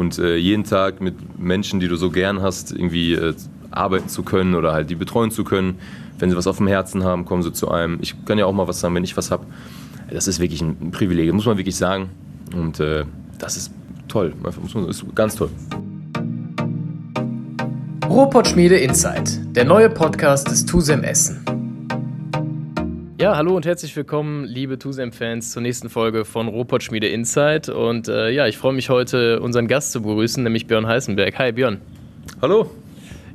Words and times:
Und 0.00 0.18
äh, 0.18 0.36
jeden 0.36 0.64
Tag 0.64 1.02
mit 1.02 1.38
Menschen, 1.38 1.78
die 1.78 1.86
du 1.86 1.94
so 1.96 2.08
gern 2.08 2.40
hast, 2.40 2.72
irgendwie 2.72 3.12
äh, 3.12 3.34
arbeiten 3.70 4.08
zu 4.08 4.22
können 4.22 4.54
oder 4.54 4.72
halt 4.72 4.88
die 4.88 4.94
betreuen 4.94 5.30
zu 5.30 5.44
können. 5.44 5.74
Wenn 6.18 6.30
sie 6.30 6.36
was 6.38 6.46
auf 6.46 6.56
dem 6.56 6.68
Herzen 6.68 7.04
haben, 7.04 7.26
kommen 7.26 7.42
sie 7.42 7.52
zu 7.52 7.70
einem. 7.70 7.98
Ich 8.00 8.14
kann 8.24 8.38
ja 8.38 8.46
auch 8.46 8.52
mal 8.54 8.66
was 8.66 8.80
sagen, 8.80 8.94
wenn 8.94 9.04
ich 9.04 9.18
was 9.18 9.30
habe. 9.30 9.44
Das 10.10 10.26
ist 10.26 10.40
wirklich 10.40 10.62
ein 10.62 10.90
Privileg, 10.90 11.30
muss 11.34 11.44
man 11.44 11.58
wirklich 11.58 11.76
sagen. 11.76 12.08
Und 12.56 12.80
äh, 12.80 13.04
das 13.38 13.58
ist 13.58 13.72
toll. 14.08 14.32
Das 14.42 14.56
ist 14.88 15.04
ganz 15.14 15.36
toll. 15.36 15.50
Ruhrpott-Schmiede 18.08 18.78
Insight, 18.78 19.38
der 19.54 19.66
neue 19.66 19.90
Podcast 19.90 20.50
des 20.50 20.64
TUSEM 20.64 21.02
Essen. 21.02 21.59
Ja, 23.20 23.36
hallo 23.36 23.54
und 23.54 23.66
herzlich 23.66 23.94
willkommen, 23.96 24.46
liebe 24.46 24.78
TUSEM-Fans, 24.78 25.52
zur 25.52 25.60
nächsten 25.60 25.90
Folge 25.90 26.24
von 26.24 26.48
Ruhrpott-Schmiede 26.48 27.06
Insight. 27.06 27.68
Und 27.68 28.08
äh, 28.08 28.30
ja, 28.30 28.46
ich 28.46 28.56
freue 28.56 28.72
mich 28.72 28.88
heute, 28.88 29.40
unseren 29.40 29.68
Gast 29.68 29.92
zu 29.92 30.00
begrüßen, 30.00 30.42
nämlich 30.42 30.66
Björn 30.66 30.86
Heißenberg. 30.86 31.38
Hi, 31.38 31.52
Björn. 31.52 31.82
Hallo. 32.40 32.70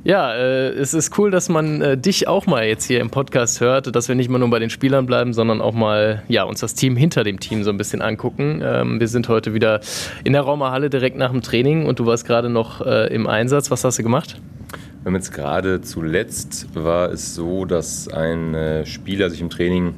Ja, 0.02 0.34
äh, 0.34 0.70
es 0.70 0.92
ist 0.92 1.16
cool, 1.18 1.30
dass 1.30 1.48
man 1.48 1.82
äh, 1.82 1.96
dich 1.96 2.26
auch 2.26 2.46
mal 2.46 2.66
jetzt 2.66 2.86
hier 2.86 2.98
im 2.98 3.10
Podcast 3.10 3.60
hört, 3.60 3.94
dass 3.94 4.08
wir 4.08 4.16
nicht 4.16 4.28
mal 4.28 4.38
nur 4.38 4.50
bei 4.50 4.58
den 4.58 4.70
Spielern 4.70 5.06
bleiben, 5.06 5.32
sondern 5.32 5.60
auch 5.60 5.72
mal 5.72 6.24
ja, 6.26 6.42
uns 6.42 6.58
das 6.58 6.74
Team 6.74 6.96
hinter 6.96 7.22
dem 7.22 7.38
Team 7.38 7.62
so 7.62 7.70
ein 7.70 7.76
bisschen 7.76 8.02
angucken. 8.02 8.62
Ähm, 8.64 8.98
wir 8.98 9.06
sind 9.06 9.28
heute 9.28 9.54
wieder 9.54 9.78
in 10.24 10.32
der 10.32 10.42
Raumerhalle 10.42 10.90
direkt 10.90 11.16
nach 11.16 11.30
dem 11.30 11.42
Training 11.42 11.86
und 11.86 12.00
du 12.00 12.06
warst 12.06 12.26
gerade 12.26 12.50
noch 12.50 12.84
äh, 12.84 13.14
im 13.14 13.28
Einsatz. 13.28 13.70
Was 13.70 13.84
hast 13.84 14.00
du 14.00 14.02
gemacht? 14.02 14.40
Wir 15.06 15.10
haben 15.10 15.18
jetzt 15.18 15.32
gerade 15.32 15.82
zuletzt 15.82 16.66
war 16.74 17.12
es 17.12 17.36
so, 17.36 17.64
dass 17.64 18.08
ein 18.08 18.54
äh, 18.54 18.84
Spieler 18.84 19.30
sich 19.30 19.40
im 19.40 19.50
Training 19.50 19.94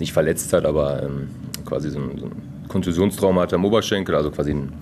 nicht 0.00 0.12
verletzt 0.12 0.52
hat, 0.52 0.66
aber 0.66 1.00
ähm, 1.04 1.28
quasi 1.64 1.90
so 1.90 2.00
ein, 2.00 2.18
so 2.18 2.24
ein 2.24 2.32
Kontusionstrauma 2.66 3.42
hatte 3.42 3.54
am 3.54 3.64
Oberschenkel, 3.64 4.16
also 4.16 4.32
quasi 4.32 4.50
ein, 4.50 4.72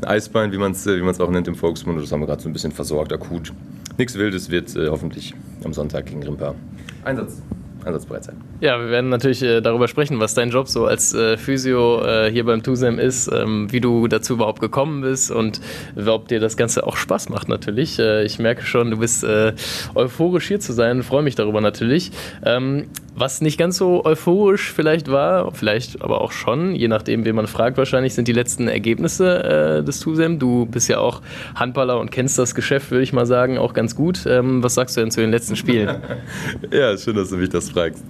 ein 0.00 0.04
Eisbein, 0.04 0.52
wie 0.52 0.58
man 0.58 0.70
es 0.70 0.86
wie 0.86 1.20
auch 1.20 1.30
nennt 1.32 1.48
im 1.48 1.56
Volksmund. 1.56 2.00
Das 2.00 2.12
haben 2.12 2.20
wir 2.20 2.26
gerade 2.28 2.40
so 2.40 2.48
ein 2.48 2.52
bisschen 2.52 2.70
versorgt, 2.70 3.12
akut. 3.12 3.52
Nichts 3.98 4.16
Wildes 4.16 4.48
wird 4.48 4.76
äh, 4.76 4.90
hoffentlich 4.90 5.34
am 5.64 5.72
Sonntag 5.72 6.06
gegen 6.06 6.22
Rimpa 6.22 6.54
Einsatz 7.02 7.42
einsatzbereit 7.86 8.24
sein. 8.24 8.36
Ja, 8.60 8.78
wir 8.78 8.90
werden 8.90 9.10
natürlich 9.10 9.42
äh, 9.42 9.60
darüber 9.60 9.88
sprechen, 9.88 10.20
was 10.20 10.34
dein 10.34 10.50
Job 10.50 10.68
so 10.68 10.86
als 10.86 11.14
äh, 11.14 11.36
Physio 11.36 12.04
äh, 12.04 12.30
hier 12.30 12.44
beim 12.44 12.62
TUSEM 12.62 12.98
ist, 12.98 13.30
ähm, 13.32 13.70
wie 13.70 13.80
du 13.80 14.08
dazu 14.08 14.34
überhaupt 14.34 14.60
gekommen 14.60 15.02
bist 15.02 15.30
und 15.30 15.60
ob 16.06 16.28
dir 16.28 16.40
das 16.40 16.56
Ganze 16.56 16.86
auch 16.86 16.96
Spaß 16.96 17.28
macht 17.28 17.48
natürlich. 17.48 17.98
Äh, 17.98 18.24
ich 18.24 18.38
merke 18.38 18.62
schon, 18.62 18.90
du 18.90 18.98
bist 18.98 19.24
äh, 19.24 19.52
euphorisch 19.94 20.48
hier 20.48 20.60
zu 20.60 20.72
sein, 20.72 21.02
freue 21.02 21.22
mich 21.22 21.34
darüber 21.34 21.60
natürlich. 21.60 22.10
Ähm, 22.44 22.86
was 23.16 23.40
nicht 23.40 23.58
ganz 23.58 23.78
so 23.78 24.04
euphorisch 24.04 24.72
vielleicht 24.72 25.10
war, 25.10 25.50
vielleicht 25.52 26.02
aber 26.02 26.20
auch 26.20 26.32
schon, 26.32 26.74
je 26.74 26.86
nachdem, 26.86 27.24
wen 27.24 27.34
man 27.34 27.46
fragt, 27.46 27.78
wahrscheinlich 27.78 28.14
sind 28.14 28.28
die 28.28 28.32
letzten 28.32 28.68
Ergebnisse 28.68 29.78
äh, 29.78 29.84
des 29.84 30.00
TUSEM. 30.00 30.38
Du 30.38 30.66
bist 30.66 30.88
ja 30.88 30.98
auch 30.98 31.22
Handballer 31.54 31.98
und 31.98 32.10
kennst 32.10 32.38
das 32.38 32.54
Geschäft, 32.54 32.90
würde 32.90 33.02
ich 33.02 33.14
mal 33.14 33.24
sagen, 33.24 33.56
auch 33.56 33.72
ganz 33.72 33.96
gut. 33.96 34.26
Ähm, 34.26 34.62
was 34.62 34.74
sagst 34.74 34.96
du 34.96 35.00
denn 35.00 35.10
zu 35.10 35.22
den 35.22 35.30
letzten 35.30 35.56
Spielen? 35.56 35.96
ja, 36.70 36.96
schön, 36.98 37.16
dass 37.16 37.30
du 37.30 37.38
mich 37.38 37.48
das 37.48 37.70
fragst. 37.70 38.04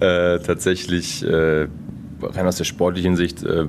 Äh, 0.00 0.38
tatsächlich, 0.38 1.24
äh, 1.24 1.66
rein 2.22 2.46
aus 2.46 2.56
der 2.56 2.64
sportlichen 2.64 3.16
Sicht, 3.16 3.42
äh, 3.42 3.66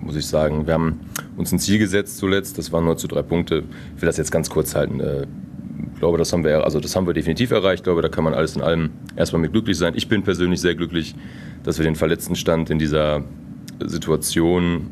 muss 0.00 0.16
ich 0.16 0.26
sagen, 0.26 0.66
wir 0.66 0.74
haben 0.74 1.00
uns 1.36 1.52
ein 1.52 1.60
Ziel 1.60 1.78
gesetzt 1.78 2.18
zuletzt, 2.18 2.58
das 2.58 2.72
waren 2.72 2.84
nur 2.84 2.96
zu 2.96 3.06
drei 3.06 3.22
Punkte. 3.22 3.62
Ich 3.94 4.02
will 4.02 4.06
das 4.06 4.16
jetzt 4.16 4.32
ganz 4.32 4.50
kurz 4.50 4.74
halten 4.74 4.98
äh, 4.98 5.26
glaube, 6.02 6.18
das 6.18 6.32
haben 6.32 6.42
wir, 6.42 6.64
also 6.64 6.80
das 6.80 6.96
haben 6.96 7.06
wir 7.06 7.14
definitiv 7.14 7.52
erreicht. 7.52 7.80
Ich 7.80 7.84
glaube, 7.84 8.02
da 8.02 8.08
kann 8.08 8.24
man 8.24 8.34
alles 8.34 8.56
in 8.56 8.62
allem 8.62 8.90
erstmal 9.14 9.40
mit 9.40 9.52
glücklich 9.52 9.78
sein. 9.78 9.92
Ich 9.96 10.08
bin 10.08 10.24
persönlich 10.24 10.60
sehr 10.60 10.74
glücklich, 10.74 11.14
dass 11.62 11.78
wir 11.78 11.84
den 11.84 11.94
Verletztenstand 11.94 12.70
in 12.70 12.80
dieser 12.80 13.22
Situation 13.80 14.88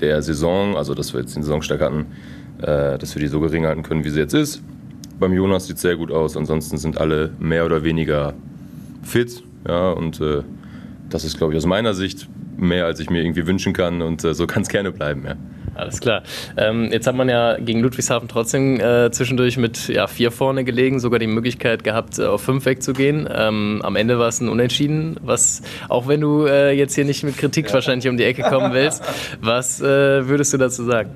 der 0.00 0.22
Saison, 0.22 0.76
also 0.76 0.94
dass 0.94 1.12
wir 1.12 1.20
jetzt 1.20 1.34
den 1.34 1.42
Saisonstart 1.42 1.80
hatten, 1.80 2.06
äh, 2.60 2.96
dass 2.96 3.14
wir 3.14 3.20
die 3.20 3.26
so 3.26 3.40
gering 3.40 3.66
halten 3.66 3.82
können, 3.82 4.04
wie 4.04 4.10
sie 4.10 4.20
jetzt 4.20 4.34
ist. 4.34 4.62
Beim 5.18 5.32
Jonas 5.32 5.66
sieht 5.66 5.76
es 5.76 5.82
sehr 5.82 5.96
gut 5.96 6.12
aus, 6.12 6.36
ansonsten 6.36 6.78
sind 6.78 6.96
alle 6.96 7.32
mehr 7.40 7.66
oder 7.66 7.82
weniger 7.82 8.34
fit. 9.02 9.42
Ja, 9.66 9.90
und 9.90 10.20
äh, 10.20 10.42
das 11.10 11.24
ist, 11.24 11.38
glaube 11.38 11.54
ich, 11.54 11.56
aus 11.56 11.66
meiner 11.66 11.92
Sicht 11.92 12.28
mehr, 12.56 12.86
als 12.86 13.00
ich 13.00 13.10
mir 13.10 13.22
irgendwie 13.24 13.46
wünschen 13.48 13.72
kann 13.72 14.00
und 14.00 14.22
äh, 14.22 14.32
so 14.32 14.46
kann 14.46 14.62
es 14.62 14.68
gerne 14.68 14.92
bleiben. 14.92 15.24
Ja. 15.26 15.34
Alles 15.74 16.00
klar. 16.00 16.22
Ähm, 16.56 16.90
jetzt 16.92 17.06
hat 17.06 17.14
man 17.14 17.28
ja 17.28 17.56
gegen 17.58 17.80
Ludwigshafen 17.80 18.28
trotzdem 18.28 18.78
äh, 18.78 19.10
zwischendurch 19.10 19.56
mit 19.56 19.88
ja, 19.88 20.06
vier 20.06 20.30
vorne 20.30 20.64
gelegen, 20.64 21.00
sogar 21.00 21.18
die 21.18 21.26
Möglichkeit 21.26 21.82
gehabt, 21.82 22.18
äh, 22.18 22.26
auf 22.26 22.42
fünf 22.42 22.66
wegzugehen. 22.66 23.28
Ähm, 23.32 23.80
am 23.82 23.96
Ende 23.96 24.18
war 24.18 24.28
es 24.28 24.40
ein 24.40 24.48
Unentschieden, 24.48 25.16
was, 25.22 25.62
auch 25.88 26.08
wenn 26.08 26.20
du 26.20 26.44
äh, 26.44 26.72
jetzt 26.72 26.94
hier 26.94 27.04
nicht 27.04 27.22
mit 27.24 27.38
Kritik 27.38 27.68
ja. 27.68 27.74
wahrscheinlich 27.74 28.08
um 28.08 28.18
die 28.18 28.24
Ecke 28.24 28.42
kommen 28.42 28.74
willst, 28.74 29.02
was 29.40 29.80
äh, 29.80 30.28
würdest 30.28 30.52
du 30.52 30.58
dazu 30.58 30.84
sagen? 30.84 31.10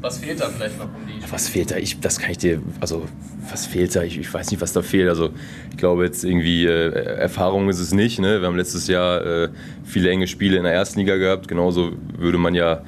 Was 0.00 0.18
fehlt 0.18 0.40
da 0.40 0.46
vielleicht 0.48 0.78
noch 0.78 0.86
um 0.86 1.06
die? 1.06 1.32
Was 1.32 1.48
fehlt 1.48 1.70
da? 1.70 1.76
Ich, 1.76 2.00
das 2.00 2.18
kann 2.18 2.32
ich 2.32 2.38
dir, 2.38 2.60
also 2.80 3.06
was 3.50 3.66
fehlt 3.66 3.94
da? 3.94 4.02
Ich, 4.02 4.18
ich 4.18 4.32
weiß 4.32 4.50
nicht, 4.50 4.60
was 4.60 4.72
da 4.72 4.82
fehlt. 4.82 5.08
Also 5.08 5.30
ich 5.70 5.76
glaube 5.76 6.04
jetzt 6.04 6.24
irgendwie 6.24 6.66
äh, 6.66 6.90
Erfahrung 6.90 7.68
ist 7.68 7.78
es 7.78 7.92
nicht. 7.92 8.18
Ne? 8.18 8.40
Wir 8.40 8.48
haben 8.48 8.56
letztes 8.56 8.88
Jahr 8.88 9.24
äh, 9.24 9.48
viele 9.84 10.10
enge 10.10 10.26
Spiele 10.26 10.56
in 10.56 10.64
der 10.64 10.72
ersten 10.72 10.98
Liga 10.98 11.16
gehabt. 11.16 11.48
Genauso 11.48 11.92
würde 12.18 12.38
man 12.38 12.54
ja 12.54 12.82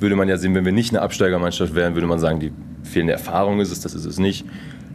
würde 0.00 0.16
man 0.16 0.28
ja 0.28 0.36
sehen, 0.36 0.54
wenn 0.54 0.64
wir 0.64 0.72
nicht 0.72 0.92
eine 0.92 1.02
Absteigermannschaft 1.02 1.74
wären, 1.74 1.94
würde 1.94 2.06
man 2.06 2.18
sagen, 2.18 2.40
die 2.40 2.52
fehlende 2.82 3.12
Erfahrung 3.12 3.60
ist 3.60 3.70
es, 3.70 3.80
das 3.80 3.94
ist 3.94 4.04
es 4.04 4.18
nicht. 4.18 4.44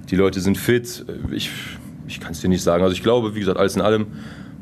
Die 0.10 0.16
Leute 0.16 0.40
sind 0.40 0.58
fit. 0.58 1.06
Ich, 1.32 1.50
ich 2.08 2.20
kann 2.20 2.32
es 2.32 2.42
dir 2.42 2.50
nicht 2.50 2.64
sagen. 2.64 2.84
Also 2.84 2.94
ich 2.94 3.04
glaube, 3.04 3.36
wie 3.36 3.40
gesagt, 3.40 3.58
alles 3.58 3.76
in 3.76 3.82
allem, 3.82 4.08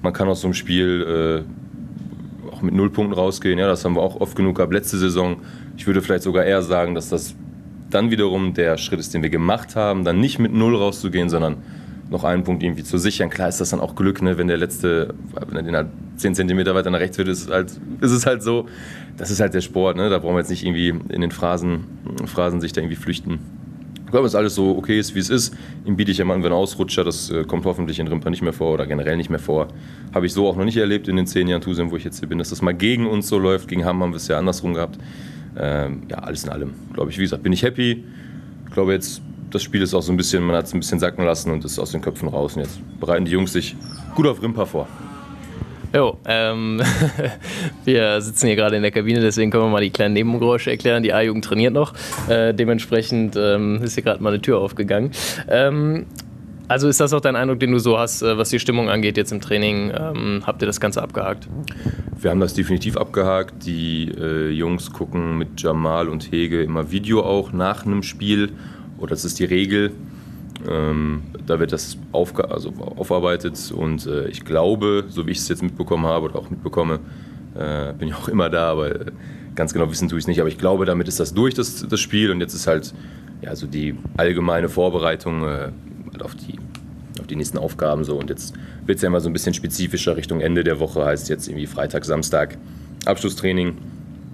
man 0.02 0.14
kann 0.14 0.28
aus 0.28 0.42
so 0.42 0.48
einem 0.48 0.54
Spiel 0.54 1.46
äh, 1.46 2.52
auch 2.52 2.62
mit 2.62 2.74
null 2.74 2.90
Punkten 2.90 3.14
rausgehen. 3.14 3.60
Ja, 3.60 3.68
das 3.68 3.86
haben 3.86 3.96
wir 3.96 4.02
auch 4.02 4.20
oft 4.20 4.36
genug 4.36 4.56
gehabt 4.58 4.74
letzte 4.74 4.98
Saison. 4.98 5.38
Ich 5.78 5.88
würde 5.88 6.02
vielleicht 6.02 6.24
sogar 6.24 6.46
eher 6.46 6.62
sagen, 6.62 6.96
dass 6.96 7.10
das 7.10 7.36
dann 7.90 8.12
wiederum 8.12 8.54
der 8.54 8.78
Schritt 8.78 9.00
ist, 9.00 9.14
den 9.14 9.24
wir 9.24 9.30
gemacht 9.30 9.76
haben, 9.76 10.04
dann 10.04 10.20
nicht 10.20 10.40
mit 10.40 10.54
null 10.54 10.76
rauszugehen, 10.76 11.30
sondern 11.30 11.58
noch 12.10 12.24
einen 12.24 12.44
Punkt 12.44 12.64
irgendwie 12.64 12.84
zu 12.84 12.98
sichern. 12.98 13.30
Klar 13.30 13.50
ist 13.50 13.60
das 13.60 13.72
dann 13.72 13.80
auch 13.80 13.96
Glück, 13.96 14.22
ne? 14.22 14.38
wenn 14.38 14.48
der 14.48 14.58
letzte, 14.58 15.14
wenn 15.48 15.56
er 15.56 15.64
den 15.64 15.76
halt 15.76 15.88
10 16.18 16.36
cm 16.36 16.66
weiter 16.68 16.90
nach 16.90 17.00
rechts 17.00 17.18
wird, 17.18 17.28
ist 17.28 17.46
es 17.46 17.50
halt, 17.50 17.72
ist 18.02 18.12
es 18.12 18.26
halt 18.26 18.44
so. 18.44 18.68
Das 19.18 19.32
ist 19.32 19.40
halt 19.40 19.54
der 19.54 19.62
Sport, 19.62 19.98
ne? 19.98 20.10
da 20.10 20.20
brauchen 20.20 20.36
wir 20.36 20.40
jetzt 20.40 20.50
nicht 20.50 20.66
irgendwie 20.66 20.90
in 20.90 21.22
den 21.22 21.32
Phrasen, 21.32 21.86
Phrasen 22.26 22.62
sich 22.62 22.74
da 22.74 22.82
irgendwie 22.82 22.96
flüchten. 22.96 23.40
Ich 24.06 24.12
glaube, 24.12 24.24
dass 24.24 24.36
alles 24.36 24.56
so 24.56 24.78
okay 24.78 24.98
ist, 24.98 25.16
wie 25.16 25.20
es 25.20 25.30
ist. 25.30 25.54
Ihm 25.84 25.98
biete 25.98 26.12
ich 26.12 26.18
ja 26.18 26.24
mal 26.24 26.36
einen 26.36 26.54
Ausrutscher, 26.54 27.04
das 27.04 27.30
äh, 27.30 27.44
kommt 27.44 27.66
hoffentlich 27.66 28.00
in 28.00 28.08
Rimper 28.08 28.30
nicht 28.30 28.42
mehr 28.42 28.54
vor 28.54 28.74
oder 28.74 28.88
generell 28.88 29.18
nicht 29.18 29.30
mehr 29.30 29.38
vor. 29.38 29.68
Habe 30.14 30.26
ich 30.26 30.32
so 30.32 30.48
auch 30.48 30.56
noch 30.56 30.64
nicht 30.64 30.78
erlebt 30.78 31.10
in 31.10 31.18
den 31.18 31.28
zehn 31.28 31.50
Jahren 31.50 31.62
Tusem, 31.62 31.92
wo 31.92 31.98
ich 31.98 32.06
jetzt 32.06 32.20
hier 32.20 32.30
bin, 32.30 32.38
dass 32.38 32.50
das 32.50 32.62
mal 32.62 32.74
gegen 32.74 33.06
uns 33.06 33.28
so 33.28 33.38
läuft. 33.38 33.68
Gegen 33.68 33.84
Hamm 33.84 34.02
haben 34.02 34.12
wir 34.12 34.18
es 34.18 34.30
ja 34.30 34.40
andersrum 34.40 34.74
gehabt. 34.74 34.98
Ähm, 35.58 36.04
ja, 36.10 36.20
alles 36.20 36.46
in 36.46 36.52
allem, 36.52 36.74
glaube 36.94 37.12
ich, 37.12 37.18
wie 37.18 37.24
gesagt, 37.24 37.44
bin 37.44 37.52
ich 37.52 37.64
happy. 37.64 38.06
Ich 38.66 38.72
glaube 38.72 38.94
jetzt 38.94 39.22
das 39.52 39.64
Spiel 39.64 39.82
ist 39.82 39.94
auch 39.94 40.02
so 40.02 40.12
ein 40.12 40.18
bisschen, 40.18 40.44
man 40.44 40.56
hat 40.56 40.66
es 40.66 40.74
ein 40.74 40.80
bisschen 40.80 41.00
sacken 41.00 41.26
lassen 41.26 41.52
und 41.52 41.64
ist 41.64 41.80
aus 41.80 41.92
den 41.92 42.02
Köpfen 42.02 42.28
raus. 42.28 42.56
Und 42.56 42.64
jetzt 42.64 42.80
bereiten 43.00 43.26
die 43.26 43.32
Jungs 43.32 43.54
sich 43.54 43.76
gut 44.16 44.28
auf 44.28 44.42
Rimpa 44.42 44.66
vor. 44.66 44.88
Jo, 45.96 46.18
ähm, 46.26 46.82
wir 47.86 48.22
sitzen 48.22 48.48
hier 48.48 48.58
gerade 48.58 48.76
in 48.76 48.82
der 48.82 48.92
Kabine, 48.92 49.22
deswegen 49.22 49.52
können 49.52 49.64
wir 49.64 49.70
mal 49.70 49.82
die 49.82 49.90
kleinen 49.90 50.14
Nebengeräusche 50.14 50.70
erklären. 50.70 51.02
Die 51.02 51.14
A-Jugend 51.14 51.46
trainiert 51.46 51.74
noch. 51.74 51.94
Äh, 52.28 52.54
dementsprechend 52.54 53.36
ähm, 53.38 53.82
ist 53.82 53.94
hier 53.94 54.04
gerade 54.04 54.22
mal 54.22 54.30
eine 54.30 54.42
Tür 54.42 54.60
aufgegangen. 54.60 55.12
Ähm, 55.48 56.06
also 56.68 56.90
ist 56.90 57.00
das 57.00 57.14
auch 57.14 57.22
dein 57.22 57.38
Eindruck, 57.38 57.62
den 57.62 57.72
du 57.72 57.80
so 57.80 57.98
hast, 57.98 58.22
äh, 58.22 58.38
was 58.38 58.50
die 58.50 58.60
Stimmung 58.60 58.90
angeht 58.90 59.16
jetzt 59.16 59.32
im 59.32 59.40
Training? 59.40 59.92
Ähm, 59.98 60.44
habt 60.46 60.62
ihr 60.62 60.66
das 60.66 60.82
Ganze 60.82 61.02
abgehakt? 61.02 61.48
Wir 62.20 62.32
haben 62.32 62.42
das 62.42 62.54
definitiv 62.54 62.98
abgehakt. 62.98 63.66
Die 63.66 64.12
äh, 64.12 64.50
Jungs 64.50 64.92
gucken 64.92 65.38
mit 65.38 65.62
Jamal 65.62 66.10
und 66.10 66.32
Hege 66.32 66.62
immer 66.64 66.92
Video 66.92 67.24
auch 67.24 67.54
nach 67.54 67.86
einem 67.86 68.04
Spiel 68.04 68.52
oder 68.98 69.12
das 69.12 69.26
ist 69.26 69.40
die 69.40 69.46
Regel. 69.46 69.92
Ähm, 70.68 71.24
da 71.46 71.60
wird 71.60 71.72
das 71.72 71.98
also 72.12 72.74
aufarbeitet 72.96 73.72
und 73.72 74.06
äh, 74.08 74.28
ich 74.28 74.44
glaube, 74.44 75.06
so 75.08 75.28
wie 75.28 75.32
ich 75.32 75.38
es 75.38 75.48
jetzt 75.48 75.62
mitbekommen 75.62 76.06
habe 76.06 76.26
oder 76.26 76.38
auch 76.38 76.50
mitbekomme, 76.50 77.00
äh, 77.56 77.94
bin 77.94 78.08
ich 78.10 78.16
auch 78.16 78.28
immer 78.28 78.50
da, 78.50 78.72
aber 78.72 78.92
ganz 79.56 79.74
genau 79.74 79.90
wissen 79.90 80.10
tue 80.10 80.18
ich 80.18 80.24
es 80.24 80.28
nicht. 80.28 80.40
Aber 80.40 80.50
ich 80.50 80.58
glaube, 80.58 80.86
damit 80.86 81.08
ist 81.08 81.20
das 81.20 81.34
durch, 81.34 81.54
das, 81.54 81.88
das 81.88 82.00
Spiel 82.00 82.32
und 82.32 82.42
jetzt 82.42 82.54
ist 82.54 82.68
halt 82.68 82.94
ja, 83.42 83.56
so 83.56 83.68
die 83.68 83.96
allgemeine 84.18 84.70
Vorbereitung 84.70 85.44
äh, 85.44 85.70
auf, 86.22 86.36
die, 86.36 86.58
auf 87.20 87.28
die 87.28 87.36
nächsten 87.36 87.58
Aufgaben 87.58 88.04
so 88.04 88.18
und 88.18 88.30
jetzt 88.30 88.56
wird 88.86 88.98
es 88.98 89.02
ja 89.04 89.08
immer 89.08 89.20
so 89.20 89.30
ein 89.30 89.34
bisschen 89.34 89.54
spezifischer 89.54 90.18
Richtung 90.18 90.42
Ende 90.42 90.64
der 90.64 90.80
Woche, 90.80 91.06
heißt 91.06 91.30
jetzt 91.30 91.48
irgendwie 91.48 91.68
Freitag, 91.68 92.06
Samstag 92.06 92.58
Abschlusstraining 93.06 93.78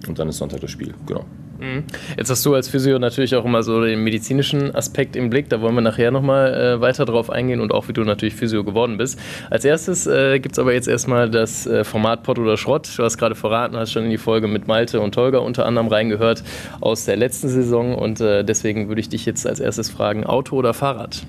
und 0.08 0.18
dann 0.18 0.28
ist 0.28 0.38
Sonntag 0.38 0.60
das 0.60 0.70
Spiel, 0.70 0.94
genau. 1.06 1.24
Mhm. 1.64 1.84
Jetzt 2.16 2.30
hast 2.30 2.44
du 2.44 2.54
als 2.54 2.68
Physio 2.68 2.98
natürlich 2.98 3.34
auch 3.34 3.44
immer 3.44 3.62
so 3.62 3.82
den 3.82 4.04
medizinischen 4.04 4.74
Aspekt 4.74 5.16
im 5.16 5.30
Blick. 5.30 5.48
Da 5.48 5.60
wollen 5.60 5.74
wir 5.74 5.80
nachher 5.80 6.10
nochmal 6.10 6.52
äh, 6.54 6.80
weiter 6.80 7.04
drauf 7.04 7.30
eingehen 7.30 7.60
und 7.60 7.72
auch 7.72 7.88
wie 7.88 7.92
du 7.92 8.02
natürlich 8.02 8.34
Physio 8.34 8.64
geworden 8.64 8.98
bist. 8.98 9.18
Als 9.50 9.64
erstes 9.64 10.06
äh, 10.06 10.38
gibt 10.40 10.54
es 10.54 10.58
aber 10.58 10.74
jetzt 10.74 10.88
erstmal 10.88 11.30
das 11.30 11.66
äh, 11.66 11.84
Format 11.84 12.22
Pott 12.22 12.38
oder 12.38 12.56
Schrott. 12.56 12.90
Du 12.96 13.02
hast 13.02 13.16
gerade 13.16 13.34
verraten, 13.34 13.76
hast 13.76 13.92
schon 13.92 14.04
in 14.04 14.10
die 14.10 14.18
Folge 14.18 14.46
mit 14.46 14.66
Malte 14.66 15.00
und 15.00 15.14
Tolga 15.14 15.38
unter 15.38 15.64
anderem 15.64 15.88
reingehört 15.88 16.44
aus 16.80 17.06
der 17.06 17.16
letzten 17.16 17.48
Saison 17.48 17.94
und 17.94 18.20
äh, 18.20 18.44
deswegen 18.44 18.88
würde 18.88 19.00
ich 19.00 19.08
dich 19.08 19.24
jetzt 19.24 19.46
als 19.46 19.60
erstes 19.60 19.90
fragen: 19.90 20.24
Auto 20.24 20.56
oder 20.56 20.74
Fahrrad? 20.74 21.22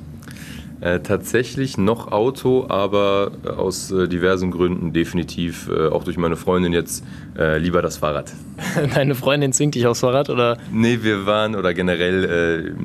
Äh, 0.82 1.00
tatsächlich 1.00 1.78
noch 1.78 2.12
Auto, 2.12 2.66
aber 2.68 3.32
äh, 3.46 3.50
aus 3.50 3.92
äh, 3.92 4.10
diversen 4.10 4.52
Gründen 4.52 4.92
definitiv, 4.92 5.70
äh, 5.70 5.88
auch 5.88 6.04
durch 6.04 6.18
meine 6.18 6.36
Freundin 6.36 6.74
jetzt, 6.74 7.06
äh, 7.38 7.58
lieber 7.58 7.82
das 7.82 7.98
Fahrrad. 7.98 8.34
Deine 8.94 9.16
Freundin 9.16 9.54
zwingt 9.54 9.76
dich 9.76 9.88
aufs 9.88 10.02
Fahrrad 10.02 10.30
oder? 10.30 10.58
Nee, 10.74 11.00
wir 11.02 11.26
waren 11.26 11.56
oder 11.56 11.74
generell, 11.74 12.76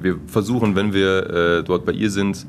wir 0.00 0.16
versuchen, 0.26 0.76
wenn 0.76 0.92
wir 0.92 1.62
dort 1.62 1.84
bei 1.84 1.92
ihr 1.92 2.10
sind, 2.10 2.46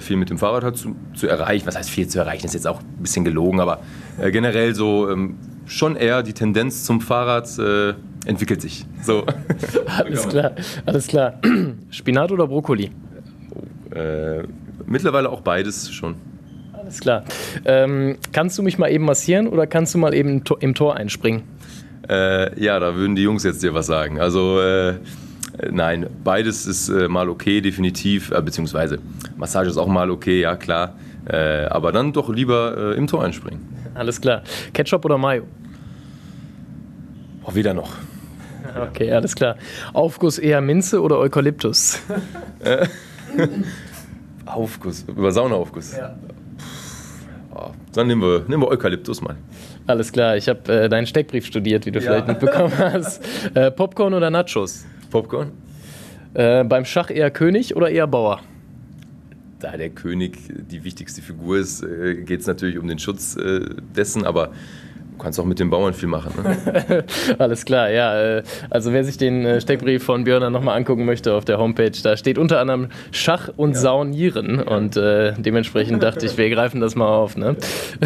viel 0.00 0.16
mit 0.16 0.30
dem 0.30 0.38
Fahrrad 0.38 0.64
halt 0.64 0.76
zu, 0.76 0.96
zu, 1.14 1.28
erreichen. 1.28 1.66
Was 1.66 1.76
heißt 1.76 1.90
viel 1.90 2.08
zu 2.08 2.18
erreichen, 2.18 2.46
ist 2.46 2.54
jetzt 2.54 2.66
auch 2.66 2.80
ein 2.80 3.02
bisschen 3.02 3.24
gelogen, 3.24 3.60
aber 3.60 3.80
generell 4.18 4.74
so 4.74 5.08
ähm, 5.10 5.36
schon 5.66 5.94
eher 5.96 6.22
die 6.22 6.32
Tendenz 6.32 6.84
zum 6.84 7.00
Fahrrad 7.00 7.48
entwickelt 8.26 8.60
sich. 8.60 8.84
So. 9.02 9.24
alles 9.86 10.28
klar, 10.28 10.52
alles 10.84 11.06
klar. 11.06 11.40
Spinat 11.90 12.32
oder 12.32 12.48
Brokkoli? 12.48 12.90
Äh, 13.96 14.42
mittlerweile 14.86 15.30
auch 15.30 15.40
beides 15.40 15.90
schon. 15.92 16.16
Alles 16.72 17.00
klar. 17.00 17.24
Ähm, 17.64 18.18
kannst 18.32 18.58
du 18.58 18.62
mich 18.62 18.78
mal 18.78 18.90
eben 18.90 19.04
massieren 19.04 19.48
oder 19.48 19.66
kannst 19.66 19.94
du 19.94 19.98
mal 19.98 20.14
eben 20.14 20.42
im 20.60 20.74
Tor 20.74 20.96
einspringen? 20.96 21.42
Äh, 22.08 22.62
ja, 22.62 22.78
da 22.78 22.94
würden 22.94 23.16
die 23.16 23.22
Jungs 23.22 23.42
jetzt 23.42 23.62
dir 23.62 23.74
was 23.74 23.86
sagen. 23.86 24.20
Also 24.20 24.60
äh, 24.60 24.94
nein, 25.70 26.06
beides 26.22 26.66
ist 26.66 26.88
äh, 26.88 27.08
mal 27.08 27.28
okay, 27.28 27.60
definitiv. 27.60 28.30
Äh, 28.30 28.42
beziehungsweise 28.42 28.98
Massage 29.36 29.70
ist 29.70 29.78
auch 29.78 29.88
mal 29.88 30.10
okay, 30.10 30.40
ja 30.40 30.56
klar. 30.56 30.94
Aber 31.28 31.90
dann 31.90 32.12
doch 32.12 32.28
lieber 32.28 32.94
im 32.96 33.08
Tor 33.08 33.24
einspringen. 33.24 33.58
Alles 33.94 34.20
klar. 34.20 34.42
Ketchup 34.72 35.04
oder 35.04 35.18
Mayo? 35.18 35.42
Oh, 37.42 37.52
weder 37.52 37.74
noch. 37.74 37.90
Okay, 38.90 39.10
alles 39.10 39.34
klar. 39.34 39.56
Aufguss 39.92 40.38
eher 40.38 40.60
Minze 40.60 41.00
oder 41.00 41.18
Eukalyptus? 41.18 41.98
Aufguss, 44.46 45.04
über 45.08 45.30
Saunaaufguss. 45.32 45.96
Ja. 45.96 46.16
Oh, 47.54 47.70
dann 47.92 48.06
nehmen 48.06 48.22
wir, 48.22 48.44
nehmen 48.48 48.62
wir 48.62 48.68
Eukalyptus 48.68 49.20
mal. 49.22 49.36
Alles 49.86 50.12
klar, 50.12 50.36
ich 50.36 50.48
habe 50.48 50.72
äh, 50.72 50.88
deinen 50.88 51.06
Steckbrief 51.06 51.46
studiert, 51.46 51.86
wie 51.86 51.92
du 51.92 52.00
ja. 52.00 52.04
vielleicht 52.04 52.28
mitbekommen 52.28 52.72
hast. 52.78 53.22
Äh, 53.54 53.70
Popcorn 53.70 54.14
oder 54.14 54.30
Nachos? 54.30 54.84
Popcorn. 55.10 55.52
Äh, 56.34 56.64
beim 56.64 56.84
Schach 56.84 57.10
eher 57.10 57.30
König 57.30 57.74
oder 57.76 57.88
eher 57.88 58.06
Bauer? 58.06 58.40
Da 59.58 59.76
der 59.76 59.88
König 59.88 60.38
die 60.48 60.84
wichtigste 60.84 61.22
Figur 61.22 61.58
ist, 61.58 61.82
äh, 61.82 62.16
geht 62.16 62.40
es 62.40 62.46
natürlich 62.46 62.78
um 62.78 62.86
den 62.88 62.98
Schutz 62.98 63.36
äh, 63.36 63.60
dessen, 63.96 64.26
aber 64.26 64.50
Du 65.16 65.22
kannst 65.22 65.40
auch 65.40 65.46
mit 65.46 65.58
den 65.58 65.70
Bauern 65.70 65.94
viel 65.94 66.08
machen. 66.08 66.32
Ne? 66.42 67.04
Alles 67.38 67.64
klar, 67.64 67.90
ja. 67.90 68.38
Äh, 68.38 68.42
also 68.68 68.92
wer 68.92 69.02
sich 69.02 69.16
den 69.16 69.46
äh, 69.46 69.60
Steckbrief 69.62 70.04
von 70.04 70.24
Björn 70.24 70.52
nochmal 70.52 70.76
angucken 70.76 71.06
möchte 71.06 71.32
auf 71.32 71.46
der 71.46 71.56
Homepage, 71.58 71.92
da 72.02 72.18
steht 72.18 72.36
unter 72.36 72.60
anderem 72.60 72.88
Schach 73.12 73.48
und 73.56 73.72
ja. 73.72 73.80
Saunieren. 73.80 74.60
Und 74.60 74.98
äh, 74.98 75.32
dementsprechend 75.38 76.02
dachte 76.02 76.26
ich, 76.26 76.36
wir 76.36 76.50
greifen 76.50 76.82
das 76.82 76.96
mal 76.96 77.08
auf. 77.08 77.36
Ne? 77.36 77.56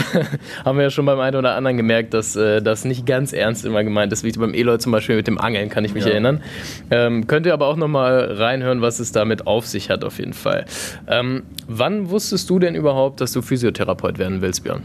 Haben 0.65 0.79
wir 0.79 0.85
ja 0.85 0.91
schon 0.91 1.05
beim 1.05 1.19
einen 1.19 1.37
oder 1.37 1.57
anderen 1.57 1.77
gemerkt, 1.77 2.15
dass 2.15 2.37
äh, 2.37 2.62
das 2.62 2.85
nicht 2.85 3.07
ganz 3.07 3.33
ernst 3.33 3.65
immer 3.65 3.83
gemeint 3.83 4.12
ist, 4.12 4.23
wie 4.23 4.31
beim 4.31 4.55
Eloy 4.55 4.79
zum 4.79 4.93
Beispiel 4.93 5.17
mit 5.17 5.27
dem 5.27 5.39
Angeln, 5.39 5.69
kann 5.69 5.85
ich 5.85 5.95
mich 5.95 6.05
ja. 6.05 6.12
erinnern. 6.12 6.41
Ähm, 6.93 7.27
könnt 7.27 7.45
ihr 7.45 7.55
aber 7.55 7.67
auch 7.67 7.77
nochmal 7.77 8.33
reinhören, 8.35 8.83
was 8.83 9.01
es 9.01 9.11
damit 9.11 9.49
auf 9.49 9.67
sich 9.67 9.91
hat, 9.91 10.05
auf 10.05 10.19
jeden 10.19 10.33
Fall. 10.33 10.65
Ähm, 11.09 11.43
wann 11.67 12.11
wusstest 12.11 12.49
du 12.51 12.61
denn 12.61 12.77
überhaupt, 12.77 13.21
dass 13.21 13.33
du 13.33 13.43
Physiotherapeut 13.43 14.19
werden 14.19 14.43
willst, 14.43 14.62
Björn? 14.62 14.83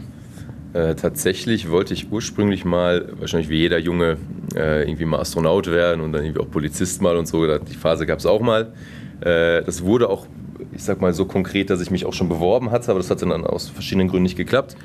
Äh, 0.76 0.94
tatsächlich 0.94 1.70
wollte 1.70 1.94
ich 1.94 2.12
ursprünglich 2.12 2.66
mal, 2.66 3.08
wahrscheinlich 3.18 3.48
wie 3.48 3.56
jeder 3.56 3.78
Junge, 3.78 4.18
äh, 4.54 4.82
irgendwie 4.82 5.06
mal 5.06 5.20
Astronaut 5.20 5.68
werden 5.68 6.02
und 6.02 6.12
dann 6.12 6.22
irgendwie 6.22 6.42
auch 6.42 6.50
Polizist 6.50 7.00
mal 7.00 7.16
und 7.16 7.26
so. 7.26 7.46
Die 7.58 7.74
Phase 7.74 8.04
gab 8.04 8.18
es 8.18 8.26
auch 8.26 8.42
mal. 8.42 8.74
Äh, 9.22 9.62
das 9.62 9.84
wurde 9.84 10.10
auch, 10.10 10.26
ich 10.72 10.84
sag 10.84 11.00
mal, 11.00 11.14
so 11.14 11.24
konkret, 11.24 11.70
dass 11.70 11.80
ich 11.80 11.90
mich 11.90 12.04
auch 12.04 12.12
schon 12.12 12.28
beworben 12.28 12.72
hatte, 12.72 12.90
aber 12.90 13.00
das 13.00 13.08
hat 13.08 13.22
dann 13.22 13.32
aus 13.46 13.70
verschiedenen 13.70 14.08
Gründen 14.08 14.24
nicht 14.24 14.36
geklappt. 14.36 14.76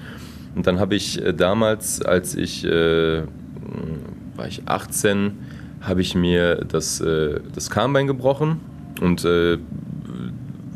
Und 0.55 0.65
dann 0.65 0.79
habe 0.79 0.95
ich 0.95 1.21
äh, 1.21 1.33
damals, 1.33 2.01
als 2.01 2.35
ich, 2.35 2.63
äh, 2.63 3.23
war 4.37 4.47
ich 4.47 4.61
18, 4.67 5.33
habe 5.81 5.99
ich 5.99 6.15
mir 6.15 6.63
das, 6.63 7.01
äh, 7.01 7.41
das 7.53 7.69
Kahnbein 7.69 8.07
gebrochen 8.07 8.61
und 9.01 9.27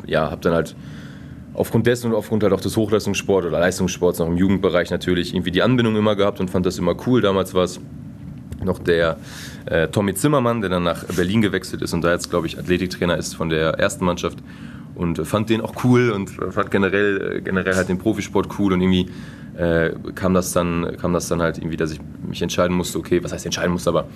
ja, 0.06 0.30
habe 0.30 0.40
dann 0.42 0.52
halt 0.52 0.76
aufgrund 1.56 1.86
dessen 1.86 2.12
und 2.12 2.14
aufgrund 2.14 2.42
halt 2.42 2.52
auch 2.52 2.60
des 2.60 2.76
Hochleistungssports 2.76 3.46
oder 3.46 3.58
Leistungssports 3.58 4.18
noch 4.18 4.26
im 4.26 4.36
Jugendbereich 4.36 4.90
natürlich 4.90 5.34
irgendwie 5.34 5.50
die 5.50 5.62
Anbindung 5.62 5.96
immer 5.96 6.14
gehabt 6.14 6.38
und 6.40 6.50
fand 6.50 6.66
das 6.66 6.78
immer 6.78 6.94
cool. 7.06 7.22
Damals 7.22 7.54
war 7.54 7.64
es 7.64 7.80
noch 8.62 8.78
der 8.78 9.16
äh, 9.66 9.88
Tommy 9.88 10.14
Zimmermann, 10.14 10.60
der 10.60 10.70
dann 10.70 10.82
nach 10.82 11.04
Berlin 11.04 11.40
gewechselt 11.40 11.82
ist 11.82 11.92
und 11.94 12.02
da 12.02 12.12
jetzt, 12.12 12.30
glaube 12.30 12.46
ich, 12.46 12.58
Athletiktrainer 12.58 13.16
ist 13.16 13.34
von 13.34 13.48
der 13.48 13.70
ersten 13.74 14.04
Mannschaft 14.04 14.38
und 14.94 15.18
äh, 15.18 15.24
fand 15.24 15.48
den 15.48 15.60
auch 15.60 15.84
cool 15.84 16.10
und 16.10 16.30
fand 16.30 16.70
generell, 16.70 17.38
äh, 17.38 17.40
generell 17.40 17.74
halt 17.74 17.88
den 17.88 17.98
Profisport 17.98 18.48
cool 18.58 18.72
und 18.72 18.80
irgendwie 18.80 19.08
äh, 19.56 19.92
kam, 20.14 20.34
das 20.34 20.52
dann, 20.52 20.96
kam 21.00 21.12
das 21.12 21.28
dann 21.28 21.40
halt 21.40 21.58
irgendwie, 21.58 21.76
dass 21.76 21.92
ich 21.92 22.00
mich 22.26 22.42
entscheiden 22.42 22.76
musste, 22.76 22.98
okay, 22.98 23.22
was 23.24 23.32
heißt 23.32 23.46
entscheiden 23.46 23.72
musste, 23.72 23.90
aber 23.90 24.06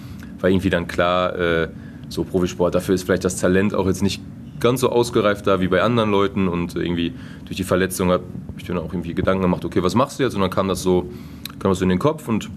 war 0.40 0.50
irgendwie 0.50 0.70
dann 0.70 0.86
klar, 0.86 1.38
äh, 1.38 1.68
so 2.08 2.24
Profisport, 2.24 2.74
dafür 2.74 2.94
ist 2.94 3.04
vielleicht 3.04 3.24
das 3.24 3.36
Talent 3.36 3.72
auch 3.72 3.86
jetzt 3.86 4.02
nicht 4.02 4.20
ganz 4.60 4.80
so 4.80 4.90
ausgereift 4.90 5.46
da 5.46 5.60
wie 5.60 5.68
bei 5.68 5.82
anderen 5.82 6.10
Leuten 6.10 6.48
und 6.48 6.76
irgendwie 6.76 7.14
durch 7.44 7.56
die 7.56 7.64
Verletzung 7.64 8.10
habe 8.10 8.24
ich 8.56 8.64
dann 8.64 8.78
auch 8.78 8.92
irgendwie 8.92 9.14
Gedanken 9.14 9.42
gemacht, 9.42 9.64
okay, 9.64 9.82
was 9.82 9.94
machst 9.94 10.18
du 10.18 10.22
jetzt? 10.22 10.34
Und 10.34 10.40
dann 10.40 10.50
kam 10.50 10.68
das 10.68 10.82
so, 10.82 11.10
kam 11.58 11.70
das 11.70 11.78
so 11.78 11.84
in 11.84 11.88
den 11.88 11.98
Kopf 11.98 12.28
und 12.28 12.50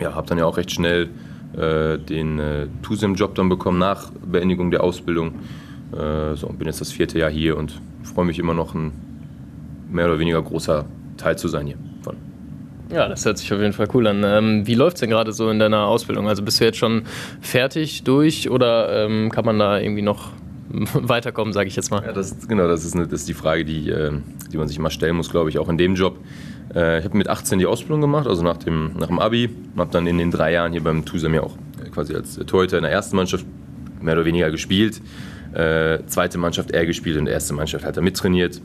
ja, 0.00 0.14
habe 0.14 0.26
dann 0.26 0.38
ja 0.38 0.46
auch 0.46 0.56
recht 0.56 0.70
schnell 0.70 1.08
äh, 1.56 1.98
den 1.98 2.38
äh, 2.38 2.68
TUSEM-Job 2.82 3.34
dann 3.34 3.48
bekommen 3.48 3.78
nach 3.78 4.10
Beendigung 4.24 4.70
der 4.70 4.82
Ausbildung. 4.82 5.34
Äh, 5.92 6.36
so, 6.36 6.46
und 6.46 6.58
bin 6.58 6.66
jetzt 6.66 6.80
das 6.80 6.92
vierte 6.92 7.18
Jahr 7.18 7.30
hier 7.30 7.56
und 7.56 7.80
freue 8.02 8.24
mich 8.24 8.38
immer 8.38 8.54
noch 8.54 8.74
ein 8.74 8.92
mehr 9.90 10.06
oder 10.06 10.18
weniger 10.18 10.40
großer 10.40 10.86
Teil 11.16 11.36
zu 11.36 11.48
sein 11.48 11.66
hier. 11.66 11.76
Ja, 12.92 13.08
das 13.08 13.24
hört 13.24 13.38
sich 13.38 13.52
auf 13.52 13.60
jeden 13.60 13.72
Fall 13.72 13.86
cool 13.94 14.08
an. 14.08 14.24
Ähm, 14.24 14.66
wie 14.66 14.74
läuft 14.74 14.96
es 14.96 15.00
denn 15.00 15.10
gerade 15.10 15.32
so 15.32 15.48
in 15.48 15.60
deiner 15.60 15.86
Ausbildung? 15.86 16.28
Also 16.28 16.42
bist 16.42 16.60
du 16.60 16.64
jetzt 16.64 16.78
schon 16.78 17.02
fertig 17.40 18.02
durch 18.02 18.50
oder 18.50 19.04
ähm, 19.04 19.30
kann 19.30 19.44
man 19.44 19.60
da 19.60 19.78
irgendwie 19.78 20.02
noch 20.02 20.30
weiterkommen, 20.94 21.52
sage 21.52 21.68
ich 21.68 21.76
jetzt 21.76 21.90
mal. 21.90 22.02
Ja, 22.04 22.12
das, 22.12 22.46
genau, 22.46 22.68
das 22.68 22.84
ist, 22.84 22.94
eine, 22.94 23.06
das 23.06 23.20
ist 23.20 23.28
die 23.28 23.34
Frage, 23.34 23.64
die, 23.64 23.90
äh, 23.90 24.12
die 24.52 24.56
man 24.56 24.68
sich 24.68 24.78
immer 24.78 24.90
stellen 24.90 25.16
muss, 25.16 25.30
glaube 25.30 25.50
ich, 25.50 25.58
auch 25.58 25.68
in 25.68 25.78
dem 25.78 25.94
Job. 25.94 26.18
Äh, 26.74 27.00
ich 27.00 27.04
habe 27.04 27.16
mit 27.16 27.28
18 27.28 27.58
die 27.58 27.66
Ausbildung 27.66 28.00
gemacht, 28.00 28.26
also 28.26 28.42
nach 28.42 28.56
dem, 28.56 28.92
nach 28.98 29.08
dem 29.08 29.18
Abi. 29.18 29.50
Habe 29.76 29.90
dann 29.90 30.06
in 30.06 30.18
den 30.18 30.30
drei 30.30 30.52
Jahren 30.52 30.72
hier 30.72 30.82
beim 30.82 31.04
TUSAM 31.04 31.34
ja 31.34 31.42
auch 31.42 31.56
äh, 31.84 31.88
quasi 31.90 32.14
als 32.14 32.36
Torhüter 32.46 32.76
in 32.76 32.84
der 32.84 32.92
ersten 32.92 33.16
Mannschaft 33.16 33.44
mehr 34.00 34.14
oder 34.14 34.24
weniger 34.24 34.50
gespielt. 34.50 35.02
zweite 36.06 36.38
Mannschaft 36.38 36.70
eher 36.70 36.86
gespielt 36.86 37.18
und 37.18 37.26
erste 37.26 37.52
Mannschaft 37.52 37.84
hat 37.84 37.96
er 37.98 38.02
mittrainiert, 38.02 38.62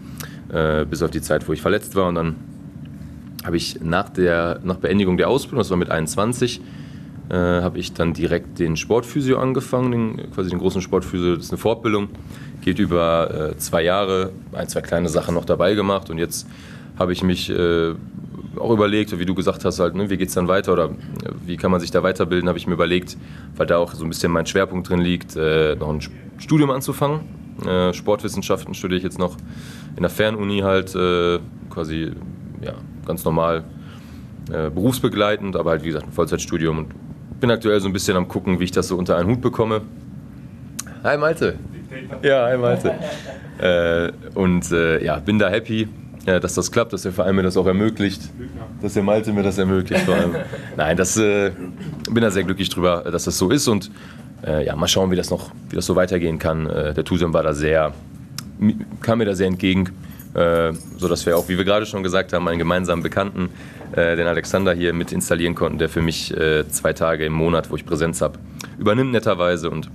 bis 0.90 1.02
auf 1.02 1.12
die 1.12 1.20
Zeit, 1.20 1.46
wo 1.46 1.52
ich 1.52 1.62
verletzt 1.62 1.94
war. 1.96 2.08
Und 2.08 2.16
dann 2.16 2.36
habe 3.44 3.58
ich 3.58 3.82
nach, 3.82 4.08
der, 4.08 4.62
nach 4.64 4.78
Beendigung 4.78 5.18
der 5.18 5.28
Ausbildung, 5.28 5.58
das 5.58 5.70
war 5.72 5.78
mit 5.78 5.90
21, 5.90 6.62
äh, 7.30 7.36
habe 7.36 7.80
ich 7.80 7.94
dann 7.94 8.14
direkt 8.14 8.60
den 8.60 8.78
Sportphysio 8.78 9.40
angefangen, 9.40 9.92
den, 9.92 10.32
quasi 10.32 10.50
den 10.52 10.60
großen 10.60 10.82
Sportphysio. 10.82 11.36
Das 11.36 11.46
ist 11.46 11.52
eine 11.52 11.58
Fortbildung, 11.58 12.10
geht 12.62 12.78
über 12.78 13.52
äh, 13.54 13.58
zwei 13.58 13.84
Jahre, 13.84 14.32
ein, 14.52 14.68
zwei 14.68 14.82
kleine 14.82 15.10
Sachen 15.10 15.34
noch 15.34 15.46
dabei 15.46 15.74
gemacht 15.74 16.10
und 16.10 16.20
jetzt 16.20 16.48
habe 17.00 17.14
ich 17.14 17.24
mich 17.24 17.50
äh, 17.50 17.94
auch 18.60 18.72
überlegt, 18.72 19.18
wie 19.18 19.26
du 19.26 19.34
gesagt 19.34 19.66
hast, 19.66 19.80
halt, 19.80 19.96
ne, 19.96 20.10
wie 20.10 20.18
geht 20.18 20.30
es 20.30 20.36
dann 20.36 20.48
weiter 20.48 20.74
oder 20.74 20.86
äh, 20.86 21.32
wie 21.46 21.58
kann 21.58 21.72
man 21.72 21.80
sich 21.80 21.90
da 21.90 22.04
weiterbilden, 22.04 22.48
habe 22.48 22.60
ich 22.60 22.68
mir 22.68 22.74
überlegt, 22.74 23.18
weil 23.56 23.66
da 23.66 23.78
auch 23.78 23.94
so 23.94 24.04
ein 24.04 24.10
bisschen 24.10 24.32
mein 24.32 24.46
Schwerpunkt 24.46 24.90
drin 24.90 25.00
liegt, 25.00 25.36
äh, 25.36 25.76
noch 25.76 25.90
ein 25.90 26.02
Studium 26.38 26.70
anzufangen. 26.70 27.22
Sportwissenschaften 27.94 28.74
studiere 28.74 28.98
ich 28.98 29.04
jetzt 29.06 29.18
noch 29.18 29.38
in 29.96 30.02
der 30.02 30.10
Fernuni 30.10 30.60
halt, 30.60 30.92
quasi 31.70 32.12
ja, 32.62 32.74
ganz 33.06 33.24
normal 33.24 33.64
berufsbegleitend, 34.46 35.56
aber 35.56 35.70
halt 35.70 35.84
wie 35.84 35.88
gesagt 35.88 36.06
ein 36.06 36.12
Vollzeitstudium 36.12 36.80
und 36.80 36.88
bin 37.40 37.52
aktuell 37.52 37.80
so 37.80 37.88
ein 37.88 37.94
bisschen 37.94 38.18
am 38.18 38.28
gucken, 38.28 38.60
wie 38.60 38.66
ich 38.66 38.72
das 38.72 38.88
so 38.88 38.98
unter 38.98 39.18
einen 39.18 39.30
Hut 39.30 39.42
bekomme. 39.42 39.82
Hi 41.04 41.18
Malte. 41.18 41.58
Ja, 42.22 42.48
hi 42.48 42.58
Malte. 42.58 42.94
äh, 43.60 44.12
und 44.38 44.72
äh, 44.72 45.04
ja, 45.04 45.18
bin 45.20 45.40
da 45.40 45.50
happy, 45.50 45.88
ja, 46.26 46.40
dass 46.40 46.56
das 46.56 46.72
klappt, 46.72 46.94
dass 46.94 47.04
der 47.04 47.12
Verein 47.12 47.36
mir 47.36 47.44
das 47.44 47.58
auch 47.58 47.68
ermöglicht, 47.68 48.22
dass 48.82 48.94
der 48.94 49.04
Malte 49.04 49.32
mir 49.32 49.44
das 49.44 49.58
ermöglicht. 49.58 50.06
Vor 50.06 50.16
allem. 50.16 50.36
Nein, 50.78 50.98
das 50.98 51.18
äh, 51.18 51.52
bin 52.10 52.22
da 52.22 52.32
sehr 52.32 52.44
glücklich 52.44 52.70
drüber, 52.70 53.06
dass 53.12 53.26
das 53.26 53.38
so 53.38 53.52
ist 53.52 53.68
und 53.68 53.92
äh, 54.46 54.66
ja, 54.66 54.76
mal 54.76 54.88
schauen, 54.88 55.12
wie 55.12 55.16
das 55.16 55.30
noch, 55.30 55.52
wie 55.70 55.76
das 55.76 55.86
so 55.86 55.96
weitergehen 55.96 56.40
kann. 56.40 56.68
Äh, 56.68 56.94
der 56.94 57.04
Tusem 57.04 57.34
war 57.34 57.44
da 57.44 57.54
sehr, 57.54 57.94
kam 59.02 59.20
mir 59.20 59.26
da 59.26 59.36
sehr 59.36 59.48
entgegen, 59.48 59.90
äh, 60.34 60.74
sodass 60.98 61.26
wir 61.26 61.38
auch, 61.38 61.48
wie 61.50 61.58
wir 61.58 61.66
gerade 61.66 61.86
schon 61.86 62.04
gesagt 62.04 62.34
haben, 62.34 62.48
einen 62.48 62.60
gemeinsamen 62.60 63.04
Bekannten 63.04 63.50
äh, 63.94 64.16
den 64.16 64.28
Alexander 64.28 64.74
hier 64.74 64.94
mit 64.94 65.12
installieren 65.12 65.56
konnten, 65.56 65.78
der 65.78 65.90
für 65.90 66.02
mich 66.02 66.36
äh, 66.36 66.68
zwei 66.70 66.94
Tage 66.94 67.26
im 67.26 67.34
Monat, 67.34 67.70
wo 67.70 67.76
ich 67.76 67.86
Präsenz 67.86 68.22
habe, 68.22 68.40
übernimmt 68.78 69.12
netterweise 69.12 69.70
und 69.70 69.90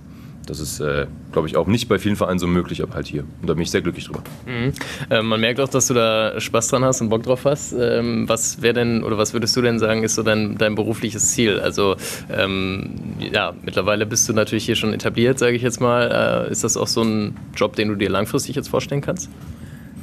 das 0.50 0.58
ist, 0.58 0.80
äh, 0.80 1.06
glaube 1.30 1.46
ich, 1.46 1.56
auch 1.56 1.68
nicht 1.68 1.88
bei 1.88 1.98
vielen 2.00 2.16
Vereinen 2.16 2.40
so 2.40 2.48
möglich, 2.48 2.82
aber 2.82 2.94
halt 2.94 3.06
hier. 3.06 3.22
Und 3.40 3.48
da 3.48 3.54
bin 3.54 3.62
ich 3.62 3.70
sehr 3.70 3.82
glücklich 3.82 4.06
drüber. 4.06 4.24
Mhm. 4.46 4.72
Äh, 5.08 5.22
man 5.22 5.40
merkt 5.40 5.60
auch, 5.60 5.68
dass 5.68 5.86
du 5.86 5.94
da 5.94 6.40
Spaß 6.40 6.68
dran 6.68 6.84
hast 6.84 7.00
und 7.00 7.08
Bock 7.08 7.22
drauf 7.22 7.44
hast. 7.44 7.72
Ähm, 7.72 8.28
was 8.28 8.60
wäre 8.60 8.74
denn, 8.74 9.04
oder 9.04 9.16
was 9.16 9.32
würdest 9.32 9.56
du 9.56 9.62
denn 9.62 9.78
sagen, 9.78 10.02
ist 10.02 10.16
so 10.16 10.24
dein, 10.24 10.58
dein 10.58 10.74
berufliches 10.74 11.30
Ziel? 11.30 11.60
Also, 11.60 11.94
ähm, 12.32 12.94
ja, 13.32 13.52
mittlerweile 13.62 14.06
bist 14.06 14.28
du 14.28 14.32
natürlich 14.32 14.64
hier 14.64 14.74
schon 14.74 14.92
etabliert, 14.92 15.38
sage 15.38 15.54
ich 15.54 15.62
jetzt 15.62 15.80
mal. 15.80 16.46
Äh, 16.48 16.50
ist 16.50 16.64
das 16.64 16.76
auch 16.76 16.88
so 16.88 17.02
ein 17.02 17.36
Job, 17.54 17.76
den 17.76 17.88
du 17.88 17.94
dir 17.94 18.10
langfristig 18.10 18.56
jetzt 18.56 18.68
vorstellen 18.68 19.02
kannst? 19.02 19.30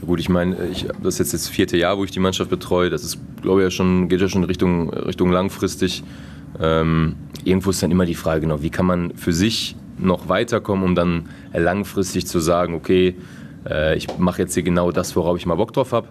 Gut, 0.05 0.19
ich 0.19 0.29
meine, 0.29 0.67
ich, 0.67 0.87
das 1.01 1.15
ist 1.15 1.19
jetzt 1.19 1.33
das 1.33 1.49
vierte 1.49 1.77
Jahr, 1.77 1.97
wo 1.97 2.03
ich 2.03 2.11
die 2.11 2.19
Mannschaft 2.19 2.49
betreue. 2.49 2.89
Das 2.89 3.03
ist, 3.03 3.19
glaube 3.41 3.61
ich, 3.61 3.65
ja 3.65 3.71
schon, 3.71 4.09
geht 4.09 4.21
ja 4.21 4.29
schon 4.29 4.43
Richtung, 4.43 4.89
Richtung 4.89 5.31
langfristig. 5.31 6.03
Ähm, 6.59 7.15
irgendwo 7.43 7.71
ist 7.71 7.81
dann 7.83 7.91
immer 7.91 8.05
die 8.05 8.15
Frage, 8.15 8.41
genau, 8.41 8.61
wie 8.61 8.69
kann 8.69 8.85
man 8.85 9.15
für 9.15 9.33
sich 9.33 9.75
noch 9.97 10.29
weiterkommen, 10.29 10.85
um 10.85 10.95
dann 10.95 11.29
langfristig 11.53 12.27
zu 12.27 12.39
sagen, 12.39 12.75
okay, 12.75 13.15
äh, 13.67 13.97
ich 13.97 14.07
mache 14.17 14.43
jetzt 14.43 14.53
hier 14.53 14.63
genau 14.63 14.91
das, 14.91 15.15
worauf 15.15 15.37
ich 15.37 15.45
mal 15.45 15.55
Bock 15.55 15.73
drauf 15.73 15.91
habe. 15.91 16.07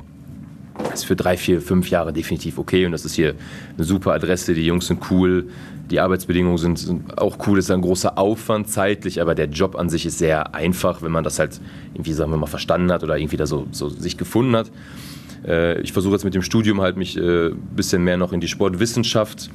Das 0.97 1.03
ist 1.03 1.09
für 1.09 1.17
drei, 1.17 1.37
vier, 1.37 1.61
fünf 1.61 1.91
Jahre 1.91 2.11
definitiv 2.15 2.57
okay. 2.57 2.87
Und 2.87 2.93
das 2.93 3.05
ist 3.05 3.17
hier 3.17 3.35
eine 3.77 3.85
super 3.85 4.15
Adresse, 4.15 4.55
die 4.55 4.65
Jungs 4.65 4.87
sind 4.87 5.11
cool, 5.11 5.51
die 5.91 6.01
Arbeitsbedingungen 6.01 6.57
sind, 6.57 6.79
sind 6.79 7.19
auch 7.19 7.37
cool, 7.47 7.59
es 7.59 7.67
ist 7.67 7.71
ein 7.71 7.83
großer 7.83 8.17
Aufwand 8.17 8.71
zeitlich, 8.71 9.21
aber 9.21 9.35
der 9.35 9.45
Job 9.47 9.77
an 9.77 9.91
sich 9.91 10.07
ist 10.07 10.17
sehr 10.17 10.55
einfach, 10.55 11.03
wenn 11.03 11.13
man 11.13 11.23
das 11.23 11.39
halt 11.39 11.61
irgendwie, 11.93 12.15
sagen 12.15 12.31
wir 12.31 12.39
mal, 12.39 12.47
verstanden 12.47 12.91
hat 12.91 13.05
oder 13.05 13.19
irgendwie 13.19 13.37
da 13.37 13.47
so, 13.47 13.67
so 13.73 13.91
sich 13.91 14.17
gefunden 14.17 14.57
hat. 14.57 14.71
Äh, 15.47 15.83
ich 15.83 15.93
versuche 15.93 16.15
jetzt 16.15 16.25
mit 16.25 16.35
dem 16.35 16.41
Studium 16.41 16.81
halt 16.81 16.97
mich 16.97 17.19
ein 17.19 17.23
äh, 17.23 17.51
bisschen 17.77 18.03
mehr 18.03 18.17
noch 18.17 18.33
in 18.33 18.41
die 18.41 18.49
Sportwissenschaft, 18.49 19.51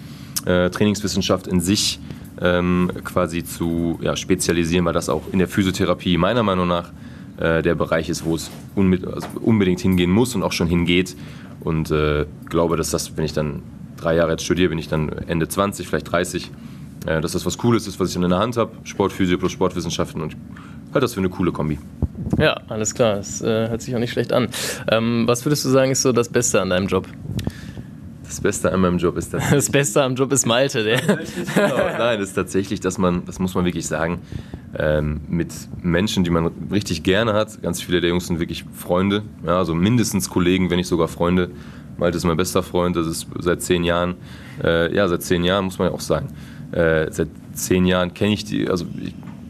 äh, 0.46 0.70
Trainingswissenschaft 0.70 1.48
in 1.48 1.60
sich 1.60 2.00
ähm, 2.40 2.92
quasi 3.04 3.44
zu 3.44 3.98
ja, 4.04 4.16
spezialisieren, 4.16 4.86
weil 4.86 4.94
das 4.94 5.10
auch 5.10 5.24
in 5.32 5.40
der 5.40 5.48
Physiotherapie 5.48 6.18
meiner 6.18 6.44
Meinung 6.44 6.68
nach 6.68 6.92
äh, 7.42 7.62
der 7.62 7.76
Bereich 7.76 8.10
ist, 8.10 8.24
wo 8.26 8.36
es 8.36 8.52
also 8.76 9.28
unbedingt 9.42 9.80
hingehen 9.80 10.12
muss 10.12 10.36
und 10.36 10.44
auch 10.44 10.52
schon 10.52 10.68
hingeht. 10.68 11.16
Und 11.62 11.92
äh, 11.92 12.26
glaube, 12.50 12.78
dass 12.78 12.90
das, 12.92 13.18
wenn 13.18 13.26
ich 13.26 13.34
dann 13.34 13.62
drei 13.98 14.16
Jahre 14.16 14.32
jetzt 14.32 14.46
studiere, 14.46 14.70
bin 14.70 14.80
ich 14.80 14.88
dann 14.88 15.10
Ende 15.10 15.48
20, 15.48 15.88
vielleicht 15.88 16.12
30, 16.12 16.52
äh, 17.06 17.22
dass 17.22 17.34
das 17.34 17.46
was 17.46 17.58
Cooles 17.58 17.88
ist, 17.88 18.00
was 18.00 18.10
ich 18.10 18.14
dann 18.16 18.24
in 18.24 18.30
der 18.30 18.40
Hand 18.40 18.58
habe. 18.58 18.72
Sportphysio 18.84 19.38
plus 19.38 19.52
Sportwissenschaften 19.52 20.22
und 20.22 20.36
halt 20.94 21.04
das 21.04 21.14
für 21.14 21.20
eine 21.20 21.30
coole 21.30 21.52
Kombi. 21.52 21.80
Ja, 22.38 22.60
alles 22.70 22.94
klar. 22.94 23.16
Das 23.16 23.42
äh, 23.42 23.70
hört 23.70 23.82
sich 23.82 23.96
auch 23.96 24.00
nicht 24.00 24.12
schlecht 24.12 24.34
an. 24.34 24.48
Ähm, 24.90 25.24
was 25.28 25.46
würdest 25.46 25.66
du 25.66 25.70
sagen, 25.70 25.92
ist 25.92 26.02
so 26.02 26.12
das 26.12 26.30
Beste 26.30 26.62
an 26.62 26.70
deinem 26.70 26.88
Job? 26.88 27.08
Das 28.24 28.40
Beste 28.40 28.72
an 28.72 28.80
meinem 28.80 28.98
Job 28.98 29.18
ist 29.18 29.34
das. 29.34 29.50
Das 29.52 29.70
Beste 29.70 30.02
am 30.02 30.16
Job 30.16 30.32
ist 30.32 30.46
Malte, 30.46 30.84
der. 30.84 31.02
Nein, 31.06 32.20
das 32.20 32.30
ist 32.30 32.36
tatsächlich, 32.36 32.80
dass 32.80 32.98
man, 32.98 33.26
das 33.26 33.40
muss 33.40 33.56
man 33.56 33.66
wirklich 33.66 33.88
sagen, 33.88 34.20
ähm, 34.78 35.22
mit 35.28 35.54
Menschen, 35.82 36.24
die 36.24 36.30
man 36.30 36.51
richtig 36.72 37.04
gerne 37.04 37.34
hat. 37.34 37.62
Ganz 37.62 37.82
viele 37.82 38.01
der 38.01 38.10
Jungs 38.10 38.28
sind 38.28 38.40
wirklich 38.40 38.66
Freunde, 38.74 39.24
ja, 39.46 39.58
also 39.58 39.75
mindestens 39.75 40.30
Kollegen, 40.30 40.70
wenn 40.70 40.78
nicht 40.78 40.88
sogar 40.88 41.08
Freunde. 41.08 41.51
Malte 41.98 42.18
ist 42.18 42.25
mein 42.25 42.38
bester 42.38 42.63
Freund, 42.63 42.96
das 42.96 43.06
ist 43.06 43.28
seit 43.40 43.62
zehn 43.62 43.84
Jahren. 43.84 44.16
Äh, 44.63 44.96
ja, 44.96 45.08
seit 45.08 45.24
zehn 45.24 45.44
Jahren 45.44 45.66
muss 45.66 45.78
man 45.78 45.90
ja 45.90 45.94
auch 45.94 46.00
sagen. 46.00 46.30
Äh, 46.72 47.12
seit 47.12 47.28
zehn 47.54 47.86
Jahren 47.86 48.13
kenne 48.13 48.34
ich 48.34 48.46
die, 48.46 48.70
also 48.70 48.86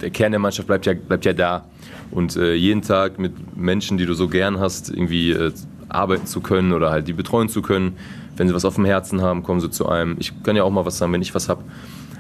der 0.02 0.10
Kern 0.10 0.32
der 0.32 0.40
Mannschaft 0.40 0.68
bleibt 0.68 0.86
ja, 0.86 0.94
bleibt 0.94 1.26
ja 1.26 1.34
da. 1.34 1.66
Und 2.10 2.36
äh, 2.36 2.56
jeden 2.56 2.82
Tag 2.82 3.20
mit 3.20 3.56
Menschen, 3.56 3.98
die 3.98 4.06
du 4.06 4.14
so 4.14 4.28
gern 4.28 4.60
hast, 4.60 4.90
irgendwie 4.90 5.32
äh, 5.32 5.52
arbeiten 5.88 6.26
zu 6.26 6.42
können 6.42 6.74
oder 6.74 6.92
halt 6.92 7.08
die 7.08 7.14
betreuen 7.14 7.48
zu 7.48 7.62
können, 7.62 7.96
wenn 8.36 8.48
sie 8.48 8.54
was 8.54 8.66
auf 8.66 8.76
dem 8.76 8.86
Herzen 8.86 9.22
haben, 9.22 9.44
kommen 9.44 9.62
sie 9.62 9.70
zu 9.70 9.88
einem. 9.88 10.16
Ich 10.20 10.44
kann 10.44 10.56
ja 10.56 10.64
auch 10.64 10.72
mal 10.72 10.86
was 10.86 10.98
sagen, 10.98 11.14
wenn 11.14 11.22
ich 11.22 11.34
was 11.36 11.48
habe. 11.48 11.64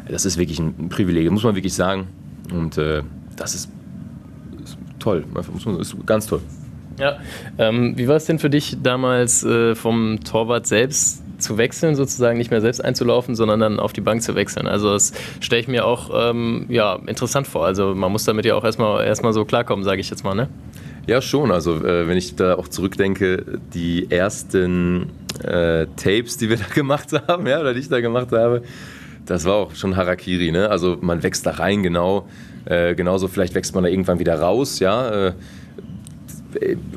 Das 0.07 0.25
ist 0.25 0.37
wirklich 0.37 0.59
ein 0.59 0.89
Privileg, 0.89 1.29
muss 1.31 1.43
man 1.43 1.55
wirklich 1.55 1.73
sagen. 1.73 2.07
Und 2.51 2.77
äh, 2.77 3.03
das 3.35 3.55
ist, 3.55 3.69
ist 4.63 4.77
toll, 4.99 5.25
ist 5.79 5.95
ganz 6.05 6.27
toll. 6.27 6.41
Ja, 6.99 7.17
ähm, 7.57 7.97
wie 7.97 8.07
war 8.07 8.17
es 8.17 8.25
denn 8.25 8.37
für 8.37 8.49
dich 8.49 8.77
damals 8.83 9.43
äh, 9.43 9.75
vom 9.75 10.19
Torwart 10.23 10.67
selbst 10.67 11.23
zu 11.39 11.57
wechseln, 11.57 11.95
sozusagen 11.95 12.37
nicht 12.37 12.51
mehr 12.51 12.61
selbst 12.61 12.83
einzulaufen, 12.83 13.35
sondern 13.35 13.59
dann 13.59 13.79
auf 13.79 13.93
die 13.93 14.01
Bank 14.01 14.21
zu 14.21 14.35
wechseln. 14.35 14.67
Also 14.67 14.93
das 14.93 15.11
stelle 15.39 15.61
ich 15.61 15.67
mir 15.67 15.85
auch 15.85 16.11
ähm, 16.13 16.65
ja, 16.69 16.99
interessant 17.07 17.47
vor. 17.47 17.65
Also 17.65 17.95
man 17.95 18.11
muss 18.11 18.25
damit 18.25 18.45
ja 18.45 18.55
auch 18.55 18.63
erstmal, 18.63 19.03
erstmal 19.05 19.33
so 19.33 19.43
klarkommen, 19.45 19.83
sage 19.83 20.01
ich 20.01 20.09
jetzt 20.09 20.23
mal, 20.23 20.35
ne? 20.35 20.47
Ja, 21.07 21.19
schon. 21.21 21.51
Also 21.51 21.83
äh, 21.83 22.07
wenn 22.07 22.17
ich 22.17 22.35
da 22.35 22.55
auch 22.55 22.67
zurückdenke, 22.67 23.59
die 23.73 24.11
ersten 24.11 25.09
äh, 25.43 25.87
Tapes, 25.95 26.37
die 26.37 26.49
wir 26.49 26.57
da 26.57 26.65
gemacht 26.73 27.09
haben, 27.27 27.47
ja, 27.47 27.59
oder 27.59 27.73
die 27.73 27.79
ich 27.79 27.89
da 27.89 28.01
gemacht 28.01 28.31
habe, 28.31 28.61
das 29.25 29.45
war 29.45 29.55
auch 29.55 29.75
schon 29.75 29.95
Harakiri. 29.95 30.51
Ne? 30.51 30.69
Also 30.69 30.97
man 31.01 31.23
wächst 31.23 31.45
da 31.45 31.51
rein, 31.51 31.83
genau. 31.83 32.27
Äh, 32.65 32.95
genauso 32.95 33.27
vielleicht 33.27 33.55
wächst 33.55 33.73
man 33.75 33.83
da 33.83 33.89
irgendwann 33.89 34.19
wieder 34.19 34.39
raus, 34.39 34.79
ja. 34.79 35.09
Äh, 35.09 35.33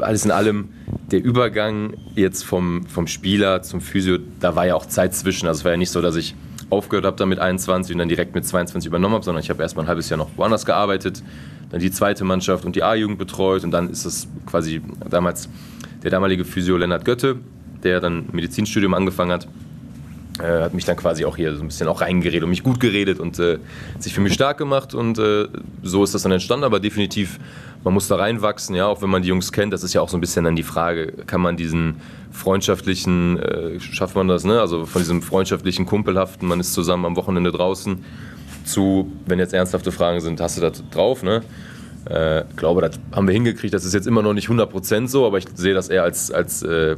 alles 0.01 0.25
in 0.25 0.31
allem, 0.31 0.71
der 1.11 1.23
Übergang 1.23 1.95
jetzt 2.17 2.45
vom, 2.45 2.87
vom 2.87 3.07
Spieler 3.07 3.63
zum 3.63 3.81
Physio, 3.81 4.19
da 4.41 4.57
war 4.57 4.67
ja 4.67 4.75
auch 4.75 4.87
Zeit 4.87 5.15
zwischen. 5.15 5.47
Also 5.47 5.61
es 5.61 5.65
war 5.65 5.73
ja 5.73 5.77
nicht 5.77 5.91
so, 5.91 6.01
dass 6.01 6.17
ich 6.17 6.35
aufgehört 6.71 7.05
habe 7.05 7.17
da 7.17 7.27
mit 7.27 7.39
21 7.39 7.95
und 7.95 7.99
dann 7.99 8.09
direkt 8.09 8.35
mit 8.35 8.45
22 8.45 8.89
übernommen 8.89 9.15
habe, 9.15 9.25
sondern 9.25 9.43
ich 9.43 9.51
habe 9.51 9.63
erst 9.63 9.77
mal 9.77 9.83
ein 9.83 9.89
halbes 9.89 10.09
Jahr 10.09 10.19
noch 10.19 10.31
woanders 10.37 10.67
gearbeitet, 10.67 11.23
dann 11.71 11.81
die 11.81 11.91
zweite 11.91 12.25
Mannschaft 12.25 12.65
und 12.65 12.75
die 12.75 12.83
A-Jugend 12.83 13.19
betreut 13.19 13.65
und 13.65 13.71
dann 13.71 13.91
ist 13.91 14.05
es 14.05 14.27
quasi 14.47 14.81
damals 15.09 15.49
der 16.03 16.11
damalige 16.11 16.45
Physio 16.45 16.77
Lennart 16.77 17.05
Götte, 17.05 17.37
der 17.83 18.01
dann 18.01 18.27
Medizinstudium 18.33 18.95
angefangen 18.95 19.33
hat, 19.33 19.47
äh, 20.41 20.63
hat 20.63 20.75
mich 20.75 20.85
dann 20.85 20.97
quasi 20.97 21.25
auch 21.25 21.37
hier 21.37 21.55
so 21.55 21.63
ein 21.63 21.69
bisschen 21.69 21.89
auch 21.89 22.01
reingeredet 22.01 22.43
und 22.43 22.51
mich 22.51 22.63
gut 22.63 22.81
geredet 22.81 23.21
und 23.21 23.39
äh, 23.39 23.59
sich 23.99 24.15
für 24.15 24.21
mich 24.21 24.35
stark 24.35 24.59
gemacht 24.59 24.95
und 24.95 25.19
äh, 25.19 25.47
so 25.83 26.03
ist 26.03 26.15
das 26.15 26.23
dann 26.23 26.33
entstanden, 26.33 26.65
aber 26.65 26.81
definitiv, 26.81 27.39
man 27.85 27.95
muss 27.95 28.09
da 28.09 28.17
reinwachsen, 28.17 28.75
ja, 28.75 28.87
auch 28.87 29.03
wenn 29.03 29.11
man 29.11 29.23
die 29.23 29.29
Jungs 29.29 29.53
kennt, 29.53 29.73
das 29.73 29.85
ist 29.85 29.95
ja 29.95 30.01
auch 30.01 30.09
so 30.09 30.17
ein 30.17 30.21
bisschen 30.21 30.45
dann 30.45 30.57
die 30.57 30.63
Frage, 30.63 31.13
kann 31.27 31.41
man 31.41 31.57
diesen 31.57 32.01
freundschaftlichen, 32.33 33.39
äh, 33.39 33.81
schafft 33.81 34.17
man 34.17 34.27
das, 34.27 34.45
ne, 34.45 34.61
also 34.61 34.87
von 34.87 35.03
diesem 35.03 35.23
freundschaftlichen, 35.23 35.87
kumpelhaften, 35.87 36.49
man 36.49 36.59
ist 36.59 36.75
zusammen 36.75 37.05
am 37.05 37.17
Wochenende 37.17 37.53
draußen, 37.53 38.05
zu, 38.65 39.13
wenn 39.27 39.39
jetzt 39.39 39.55
ernsthafte 39.55 39.93
Fragen 39.93 40.21
sind, 40.21 40.41
hast 40.41 40.57
du 40.57 40.61
das 40.63 40.83
drauf, 40.91 41.23
ne, 41.23 41.43
äh, 42.07 42.45
glaube, 42.57 42.81
das 42.83 42.99
haben 43.13 43.27
wir 43.27 43.33
hingekriegt. 43.33 43.73
Das 43.73 43.85
ist 43.85 43.95
jetzt 43.95 44.07
immer 44.07 44.23
noch 44.23 44.35
nicht 44.35 44.49
100% 44.49 45.09
so, 45.09 45.27
aber 45.27 45.39
ich 45.39 45.47
sehe 45.55 45.75
das 45.75 45.89
eher 45.89 46.03
als, 46.03 46.31
als, 46.31 46.63
äh, 46.63 46.97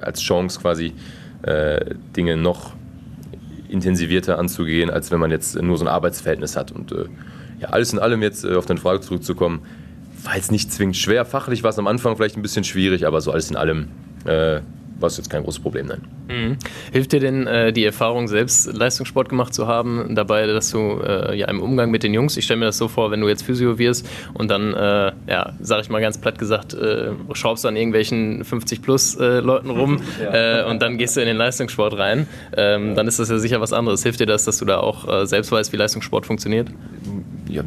als 0.00 0.20
Chance 0.20 0.60
quasi, 0.60 0.92
äh, 1.42 1.94
Dinge 2.16 2.36
noch 2.36 2.72
intensivierter 3.68 4.38
anzugehen, 4.38 4.90
als 4.90 5.10
wenn 5.10 5.20
man 5.20 5.30
jetzt 5.30 5.60
nur 5.60 5.78
so 5.78 5.84
ein 5.84 5.88
Arbeitsverhältnis 5.88 6.56
hat. 6.56 6.72
Und 6.72 6.92
äh, 6.92 7.06
ja, 7.58 7.68
alles 7.68 7.92
in 7.92 7.98
allem 7.98 8.22
jetzt 8.22 8.44
äh, 8.44 8.54
auf 8.54 8.66
deine 8.66 8.80
Frage 8.80 9.00
zurückzukommen, 9.00 9.62
war 10.22 10.36
jetzt 10.36 10.52
nicht 10.52 10.72
zwingend 10.72 10.96
schwer. 10.96 11.24
Fachlich 11.24 11.62
war 11.62 11.70
es 11.70 11.78
am 11.78 11.86
Anfang 11.86 12.16
vielleicht 12.16 12.36
ein 12.36 12.42
bisschen 12.42 12.64
schwierig, 12.64 13.06
aber 13.06 13.20
so 13.20 13.32
alles 13.32 13.50
in 13.50 13.56
allem 13.56 13.88
äh, 14.24 14.60
war 15.02 15.08
es 15.08 15.16
jetzt 15.16 15.30
kein 15.30 15.42
großes 15.42 15.60
Problem, 15.60 15.86
nein. 15.86 16.02
Mhm. 16.28 16.56
Hilft 16.92 17.12
dir 17.12 17.20
denn 17.20 17.46
äh, 17.46 17.72
die 17.72 17.84
Erfahrung, 17.84 18.28
selbst 18.28 18.72
Leistungssport 18.72 19.28
gemacht 19.28 19.52
zu 19.52 19.66
haben, 19.66 20.14
dabei, 20.14 20.46
dass 20.46 20.70
du 20.70 21.00
äh, 21.00 21.36
ja 21.36 21.48
im 21.48 21.60
Umgang 21.60 21.90
mit 21.90 22.02
den 22.02 22.14
Jungs, 22.14 22.36
ich 22.36 22.44
stelle 22.44 22.60
mir 22.60 22.66
das 22.66 22.78
so 22.78 22.88
vor, 22.88 23.10
wenn 23.10 23.20
du 23.20 23.28
jetzt 23.28 23.42
Physio 23.42 23.78
wirst 23.78 24.08
und 24.34 24.50
dann, 24.50 24.72
äh, 24.72 25.12
ja, 25.26 25.52
sage 25.60 25.82
ich 25.82 25.90
mal 25.90 26.00
ganz 26.00 26.18
platt 26.18 26.38
gesagt, 26.38 26.74
äh, 26.74 27.10
schraubst 27.32 27.64
du 27.64 27.68
an 27.68 27.76
irgendwelchen 27.76 28.44
50-plus-Leuten 28.44 29.68
äh, 29.68 29.72
rum 29.72 30.00
ja. 30.20 30.32
Äh, 30.42 30.64
und 30.64 30.80
dann 30.80 30.96
gehst 30.98 31.16
du 31.16 31.20
in 31.20 31.26
den 31.26 31.36
Leistungssport 31.36 31.98
rein, 31.98 32.26
ähm, 32.56 32.94
dann 32.94 33.06
ist 33.06 33.18
das 33.18 33.28
ja 33.28 33.38
sicher 33.38 33.60
was 33.60 33.72
anderes. 33.72 34.02
Hilft 34.02 34.20
dir 34.20 34.26
das, 34.26 34.44
dass 34.44 34.58
du 34.58 34.64
da 34.64 34.78
auch 34.78 35.26
selbst 35.26 35.52
weißt, 35.52 35.72
wie 35.72 35.76
Leistungssport 35.76 36.26
funktioniert? 36.26 36.68
Ja, 37.48 37.62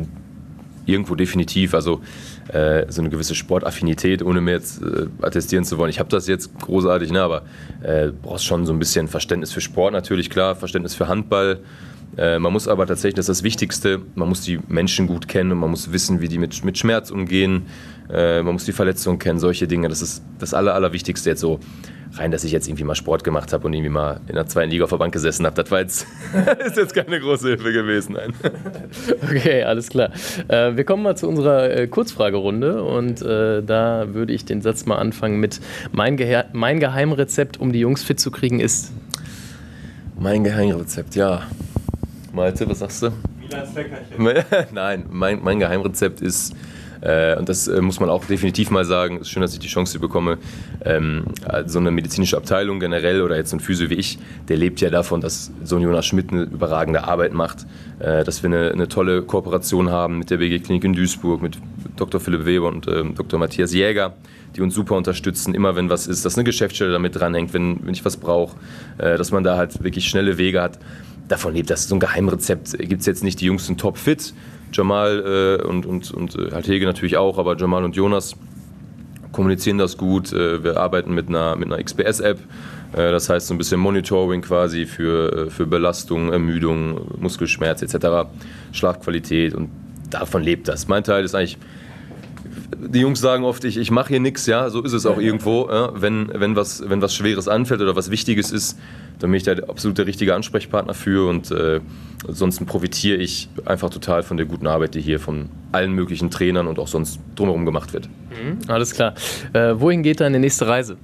irgendwo 0.86 1.16
definitiv. 1.16 1.74
Also 1.74 2.02
äh, 2.50 2.86
so 2.90 3.02
eine 3.02 3.10
gewisse 3.10 3.36
Sportaffinität, 3.36 4.24
ohne 4.24 4.42
mir 4.42 4.52
jetzt 4.52 4.82
äh, 4.82 5.08
attestieren 5.22 5.64
zu 5.64 5.78
wollen. 5.78 5.90
Ich 5.90 6.00
habe 6.00 6.10
das 6.10 6.28
jetzt 6.28 6.58
großartig, 6.60 7.12
ne, 7.12 7.22
aber 7.22 7.44
äh, 7.82 8.10
brauchst 8.22 8.46
schon 8.46 8.66
so 8.66 8.74
ein 8.74 8.80
bisschen 8.80 9.08
Verständnis 9.08 9.52
für 9.52 9.62
Sport 9.62 9.94
natürlich, 9.94 10.30
klar, 10.30 10.56
Verständnis 10.56 10.96
für 10.96 11.08
Handball. 11.08 11.60
Äh, 12.18 12.40
man 12.40 12.54
muss 12.54 12.68
aber 12.68 12.86
tatsächlich, 12.86 13.16
das 13.16 13.30
ist 13.30 13.40
das 13.40 13.44
Wichtigste, 13.44 14.02
man 14.16 14.30
muss 14.30 14.42
die 14.42 14.60
Menschen 14.68 15.08
gut 15.08 15.28
kennen 15.28 15.52
und 15.52 15.58
man 15.60 15.70
muss 15.70 15.92
wissen, 15.92 16.22
wie 16.22 16.28
die 16.28 16.38
mit, 16.38 16.64
mit 16.64 16.78
Schmerz 16.78 17.12
umgehen. 17.12 17.66
Äh, 18.10 18.42
man 18.44 18.54
muss 18.54 18.66
die 18.66 18.72
Verletzungen 18.72 19.20
kennen, 19.20 19.40
solche 19.40 19.68
Dinge. 19.68 19.90
Das 19.90 20.02
ist 20.02 20.24
das 20.40 20.54
Aller, 20.54 20.76
Allerwichtigste 20.76 21.30
jetzt 21.30 21.42
so 21.42 21.60
rein, 22.18 22.32
dass 22.32 22.44
ich 22.44 22.52
jetzt 22.52 22.68
irgendwie 22.68 22.84
mal 22.84 22.96
Sport 22.96 23.24
gemacht 23.24 23.54
habe 23.54 23.68
und 23.68 23.74
irgendwie 23.74 23.90
mal 23.90 24.20
in 24.28 24.36
der 24.36 24.48
zweiten 24.48 24.72
Liga 24.72 24.84
auf 24.84 24.90
der 24.90 24.98
Bank 24.98 25.14
gesessen 25.14 25.46
habe. 25.46 25.62
Das 25.62 25.72
war 25.72 25.80
jetzt, 25.80 26.08
ist 26.66 26.78
jetzt 26.78 26.94
keine 26.94 27.20
große 27.20 27.50
Hilfe 27.50 27.72
gewesen. 27.72 28.14
Nein. 28.14 28.34
Okay, 29.24 29.64
alles 29.64 29.90
klar. 29.90 30.12
Äh, 30.48 30.76
wir 30.76 30.84
kommen 30.84 31.04
mal 31.04 31.16
zu 31.16 31.28
unserer 31.28 31.70
äh, 31.70 31.88
Kurzfragerunde 31.88 32.84
und 32.84 33.22
äh, 33.22 33.62
da 33.62 34.14
würde 34.14 34.34
ich 34.34 34.46
den 34.46 34.62
Satz 34.62 34.86
mal 34.86 34.98
anfangen 34.98 35.40
mit 35.40 35.60
mein, 35.92 36.18
Gehe 36.18 36.46
mein 36.54 36.80
Geheimrezept, 36.80 37.60
um 37.60 37.72
die 37.72 37.80
Jungs 37.80 38.04
fit 38.04 38.20
zu 38.20 38.32
kriegen, 38.32 38.60
ist. 38.60 38.92
Mein 40.18 40.44
Geheimrezept, 40.44 41.16
ja. 41.16 41.44
Malte, 42.34 42.70
was 42.70 42.80
sagst 42.80 43.04
du? 43.04 43.12
Nein, 44.74 45.06
mein, 45.10 45.44
mein 45.44 45.60
Geheimrezept 45.60 46.22
ist 46.22 46.56
äh, 47.02 47.36
und 47.38 47.50
das 47.50 47.68
äh, 47.68 47.82
muss 47.82 48.00
man 48.00 48.10
auch 48.10 48.26
definitiv 48.26 48.72
mal 48.72 48.86
sagen. 48.86 49.18
Es 49.18 49.24
ist 49.24 49.30
schön, 49.30 49.42
dass 49.42 49.54
ich 49.54 49.60
die 49.60 49.68
Chance 49.68 50.00
bekomme. 50.00 50.38
Ähm, 50.84 51.26
so 51.66 51.80
eine 51.80 51.92
medizinische 51.92 52.38
Abteilung 52.38 52.80
generell 52.80 53.22
oder 53.22 53.36
jetzt 53.36 53.52
so 53.52 53.58
ein 53.58 53.60
Physio 53.60 53.90
wie 53.90 53.96
ich, 53.96 54.18
der 54.48 54.58
lebt 54.58 54.82
ja 54.82 54.90
davon, 54.90 55.22
dass 55.22 55.52
so 55.64 55.76
ein 55.76 55.82
Jonas 55.82 56.06
Schmidt 56.06 56.32
eine 56.32 56.44
überragende 56.44 57.04
Arbeit 57.06 57.34
macht, 57.34 57.66
äh, 58.00 58.24
dass 58.24 58.44
wir 58.44 58.50
eine, 58.50 58.72
eine, 58.72 58.88
tolle 58.88 59.22
Kooperation 59.22 59.90
haben 59.90 60.20
mit 60.20 60.30
der 60.30 60.38
BG 60.38 60.60
Klinik 60.60 60.84
in 60.84 60.94
Duisburg, 60.94 61.42
mit 61.42 61.58
Dr. 61.96 62.20
Philipp 62.20 62.46
Weber 62.46 62.68
und 62.68 62.88
ähm, 62.88 63.16
Dr. 63.16 63.40
Matthias 63.40 63.74
Jäger 63.74 64.14
die 64.56 64.62
uns 64.62 64.74
super 64.74 64.96
unterstützen, 64.96 65.54
immer 65.54 65.76
wenn 65.76 65.90
was 65.90 66.08
ist, 66.08 66.24
dass 66.26 66.36
eine 66.36 66.44
Geschäftsstelle 66.44 66.92
damit 66.92 67.16
dranhängt, 67.16 67.54
wenn, 67.54 67.86
wenn 67.86 67.94
ich 67.94 68.06
was 68.06 68.18
brauche, 68.18 68.56
äh, 68.98 69.18
dass 69.18 69.32
man 69.32 69.44
da 69.44 69.58
halt 69.58 69.84
wirklich 69.84 70.08
schnelle 70.08 70.38
Wege 70.38 70.62
hat. 70.62 70.80
Davon 71.28 71.54
lebt 71.54 71.70
das. 71.70 71.88
So 71.88 71.96
ein 71.96 72.00
Geheimrezept 72.00 72.78
gibt 72.78 73.02
es 73.02 73.06
jetzt 73.06 73.24
nicht. 73.24 73.42
Die 73.42 73.46
Jungs 73.46 73.66
sind 73.66 73.80
topfit, 73.80 74.34
Jamal 74.76 75.60
äh, 75.62 75.64
und, 75.64 75.86
und, 75.86 76.12
und 76.12 76.36
äh, 76.36 76.52
halt 76.52 76.68
Hege 76.68 76.86
natürlich 76.86 77.18
auch, 77.18 77.38
aber 77.38 77.58
Jamal 77.58 77.84
und 77.84 77.96
Jonas 77.96 78.36
kommunizieren 79.32 79.78
das 79.78 79.98
gut. 79.98 80.34
Äh, 80.34 80.64
wir 80.64 80.78
arbeiten 80.78 81.14
mit 81.14 81.30
einer, 81.30 81.56
mit 81.56 81.72
einer 81.72 81.84
XPS-App. 81.84 82.40
Äh, 82.94 83.12
das 83.12 83.30
heißt 83.30 83.48
so 83.48 83.54
ein 83.54 83.58
bisschen 83.58 83.80
Monitoring 83.80 84.42
quasi 84.42 84.86
für, 84.86 85.50
für 85.50 85.66
Belastung, 85.66 86.32
Ermüdung, 86.32 87.20
Muskelschmerz 87.20 87.82
etc., 87.82 88.28
Schlafqualität 88.72 89.54
und 89.54 89.70
davon 90.10 90.44
lebt 90.44 90.68
das. 90.68 90.88
Mein 90.88 91.04
Teil 91.04 91.24
ist 91.24 91.36
eigentlich 91.36 91.58
die 92.78 93.00
Jungs 93.00 93.20
sagen 93.20 93.44
oft, 93.44 93.64
ich, 93.64 93.78
ich 93.78 93.92
mache 93.92 94.10
hier 94.10 94.20
nichts, 94.20 94.46
ja, 94.46 94.70
so 94.70 94.82
ist 94.82 94.94
es 94.94 95.06
auch 95.06 95.20
irgendwo. 95.20 95.68
Ja? 95.70 95.92
Wenn, 95.96 96.30
wenn, 96.34 96.56
was, 96.56 96.88
wenn 96.88 97.02
was 97.02 97.14
Schweres 97.14 97.48
anfällt 97.48 97.82
oder 97.82 97.96
was 97.96 98.12
Wichtiges 98.12 98.52
ist, 98.52 98.78
dann 99.20 99.32
bin 99.32 99.38
ich 99.38 99.44
der 99.44 99.70
absolut 99.70 99.98
der 99.98 100.08
richtige 100.08 100.36
Ansprechpartner 100.36 100.94
für 100.94 101.30
und 101.30 101.52
äh, 101.52 101.80
ansonsten 102.28 102.66
profitiere 102.66 103.18
ich 103.18 103.50
einfach 103.66 103.90
total 103.90 104.24
von 104.24 104.38
der 104.38 104.46
guten 104.46 104.68
Arbeit, 104.68 104.96
die 104.96 105.02
hier 105.02 105.20
von 105.20 105.50
allen 105.72 105.94
möglichen 105.94 106.30
Trainern 106.30 106.68
und 106.68 106.80
auch 106.80 106.88
sonst 106.88 107.20
drumherum 107.36 107.66
gemacht 107.66 107.94
wird. 107.94 108.10
Mhm, 108.30 108.60
alles 108.68 108.94
klar. 108.94 109.14
Äh, 109.54 109.76
wohin 109.78 110.04
geht 110.04 110.20
deine 110.20 110.40
nächste 110.40 110.68
Reise? 110.68 110.98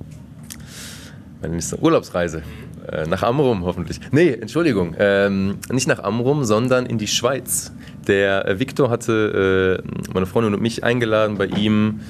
Meine 1.42 1.56
nächste 1.56 1.80
Urlaubsreise. 1.80 2.44
Äh, 2.92 3.08
nach 3.08 3.24
Amrum 3.24 3.64
hoffentlich. 3.64 4.00
Nee, 4.12 4.32
Entschuldigung. 4.32 4.96
Ähm, 5.00 5.60
nicht 5.72 5.88
nach 5.88 6.04
Amrum, 6.04 6.44
sondern 6.44 6.86
in 6.86 6.98
die 6.98 7.08
Schweiz. 7.08 7.72
Der 8.08 8.48
äh, 8.48 8.60
Viktor 8.60 8.90
hatte 8.90 9.82
äh, 9.82 10.12
meine 10.14 10.26
Freundin 10.26 10.54
und 10.54 10.62
mich 10.62 10.84
eingeladen, 10.84 11.38
bei 11.38 11.46
ihm 11.46 12.02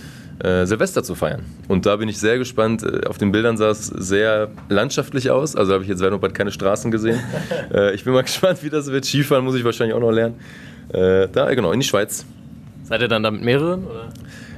äh, 0.44 0.66
Silvester 0.66 1.04
zu 1.04 1.14
feiern. 1.14 1.42
Und 1.68 1.86
da 1.86 1.98
bin 1.98 2.10
ich 2.10 2.18
sehr 2.18 2.40
gespannt. 2.40 2.82
Äh, 2.82 3.06
auf 3.08 3.20
den 3.20 3.32
Bildern 3.32 3.58
sah 3.58 3.70
es 3.70 3.86
sehr 3.88 4.50
landschaftlich 4.70 5.30
aus. 5.30 5.56
Also 5.56 5.74
habe 5.74 5.84
ich 5.84 5.90
jetzt 5.90 6.02
bald 6.02 6.34
keine 6.34 6.52
Straßen 6.52 6.90
gesehen. 6.90 7.20
Ich 7.94 8.04
bin 8.04 8.14
mal 8.14 8.24
gespannt, 8.24 8.64
wie 8.64 8.70
das 8.70 8.88
wird. 8.88 9.06
Skifahren 9.06 9.46
muss 9.46 9.56
ich 9.56 9.64
wahrscheinlich 9.64 9.96
auch 9.96 10.02
noch 10.02 10.12
lernen. 10.12 10.36
da, 10.92 11.54
genau, 11.54 11.72
in 11.72 11.80
die 11.80 11.86
Schweiz. 11.86 12.26
Seid 12.84 13.02
ihr 13.02 13.08
dann 13.08 13.24
da 13.24 13.32
mit 13.32 13.44
mehreren? 13.44 13.86
Oder? 13.86 14.10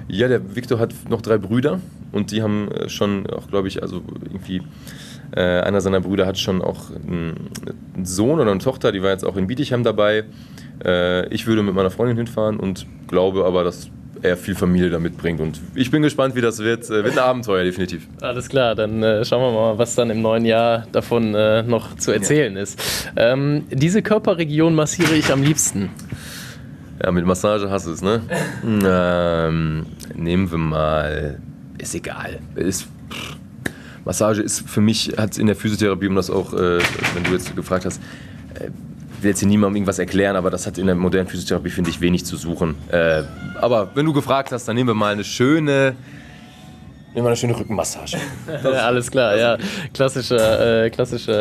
Ja, 0.08 0.28
der 0.28 0.56
Viktor 0.56 0.80
hat 0.80 0.94
noch 1.10 1.22
drei 1.22 1.38
Brüder 1.38 1.80
und 2.12 2.32
die 2.32 2.42
haben 2.42 2.70
schon 2.88 3.28
auch, 3.28 3.48
glaube 3.48 3.68
ich, 3.68 3.82
also 3.84 4.02
irgendwie 4.26 4.62
äh, 5.36 5.62
einer 5.62 5.82
seiner 5.82 6.00
Brüder 6.00 6.26
hat 6.26 6.38
schon 6.38 6.62
auch 6.62 6.92
einen, 6.92 7.50
Sohn 8.04 8.40
oder 8.40 8.52
eine 8.52 8.60
Tochter, 8.60 8.92
die 8.92 9.02
war 9.02 9.12
jetzt 9.12 9.26
auch 9.26 9.36
in 9.36 9.48
Bietigheim 9.48 9.84
dabei. 9.84 10.26
Äh, 10.84 11.28
ich 11.34 11.48
würde 11.48 11.64
mit 11.64 11.74
meiner 11.74 11.90
Freundin 11.90 12.18
hinfahren 12.18 12.60
und 12.60 12.86
glaube 13.08 13.46
aber, 13.46 13.64
dass 13.64 13.90
er 14.22 14.38
viel 14.38 14.56
Familie 14.56 14.90
da 14.90 15.00
mitbringt. 15.00 15.42
Und 15.42 15.60
ich 15.76 15.92
bin 15.92 16.02
gespannt, 16.02 16.36
wie 16.36 16.42
das 16.42 16.60
wird. 16.60 16.86
Äh, 16.86 17.04
wird 17.04 17.18
ein 17.18 17.24
Abenteuer, 17.24 17.64
definitiv. 17.64 18.08
Alles 18.22 18.48
klar, 18.48 18.76
dann 18.76 19.04
äh, 19.04 19.26
schauen 19.26 19.42
wir 19.42 19.52
mal, 19.52 19.78
was 19.78 19.96
dann 19.96 20.10
im 20.10 20.22
neuen 20.22 20.46
Jahr 20.46 20.88
davon 20.92 21.36
äh, 21.36 21.64
noch 21.64 21.96
zu 21.98 22.12
erzählen 22.12 22.56
ja. 22.56 22.62
ist. 22.62 22.80
Ähm, 23.16 23.66
diese 23.70 24.02
Körperregion 24.02 24.76
massiere 24.76 25.16
ich 25.16 25.32
am 25.32 25.44
liebsten. 25.44 25.90
Ja, 27.04 27.12
mit 27.12 27.26
Massage 27.26 27.70
hast 27.70 27.88
du 27.88 27.92
es, 27.92 28.02
ne? 28.02 28.22
ähm, 28.64 29.86
nehmen 30.16 30.50
wir 30.50 30.58
mal. 30.58 31.40
Ist 31.78 31.96
egal. 31.96 32.40
Ist, 32.56 32.88
pff, 33.10 33.38
Massage 34.06 34.42
ist 34.42 34.68
für 34.68 34.82
mich, 34.82 35.14
hat 35.18 35.38
in 35.38 35.48
der 35.48 35.56
Physiotherapie, 35.56 36.08
um 36.08 36.16
das 36.16 36.30
auch, 36.30 36.54
äh, 36.54 36.80
wenn 37.14 37.24
du 37.24 37.32
jetzt 37.32 37.56
gefragt 37.56 37.86
hast, 37.86 38.02
äh, 38.56 38.70
will 39.22 39.30
jetzt 39.30 39.40
hier 39.40 39.48
niemandem 39.48 39.78
irgendwas 39.78 40.00
erklären, 40.00 40.36
aber 40.36 40.50
das 40.50 40.68
hat 40.68 40.78
in 40.78 40.86
der 40.86 40.96
modernen 40.96 41.30
Physiotherapie, 41.30 41.70
finde 41.70 41.90
ich, 41.90 42.02
wenig 42.02 42.26
zu 42.26 42.36
suchen. 42.36 42.76
Äh, 42.90 43.24
aber 43.62 43.92
wenn 43.96 44.06
du 44.06 44.14
gefragt 44.14 44.52
hast, 44.52 44.68
dann 44.68 44.76
nehmen 44.76 44.90
wir 44.90 44.94
mal 44.94 45.14
eine 45.14 45.24
schöne 45.24 45.96
Immer 47.16 47.28
eine 47.28 47.36
schöne 47.36 47.58
Rückenmassage. 47.58 48.18
ja, 48.64 48.70
alles 48.88 49.12
klar, 49.12 49.38
ja. 49.38 49.58
Klassische, 49.94 50.36
äh, 50.86 50.90
klassische 50.90 51.32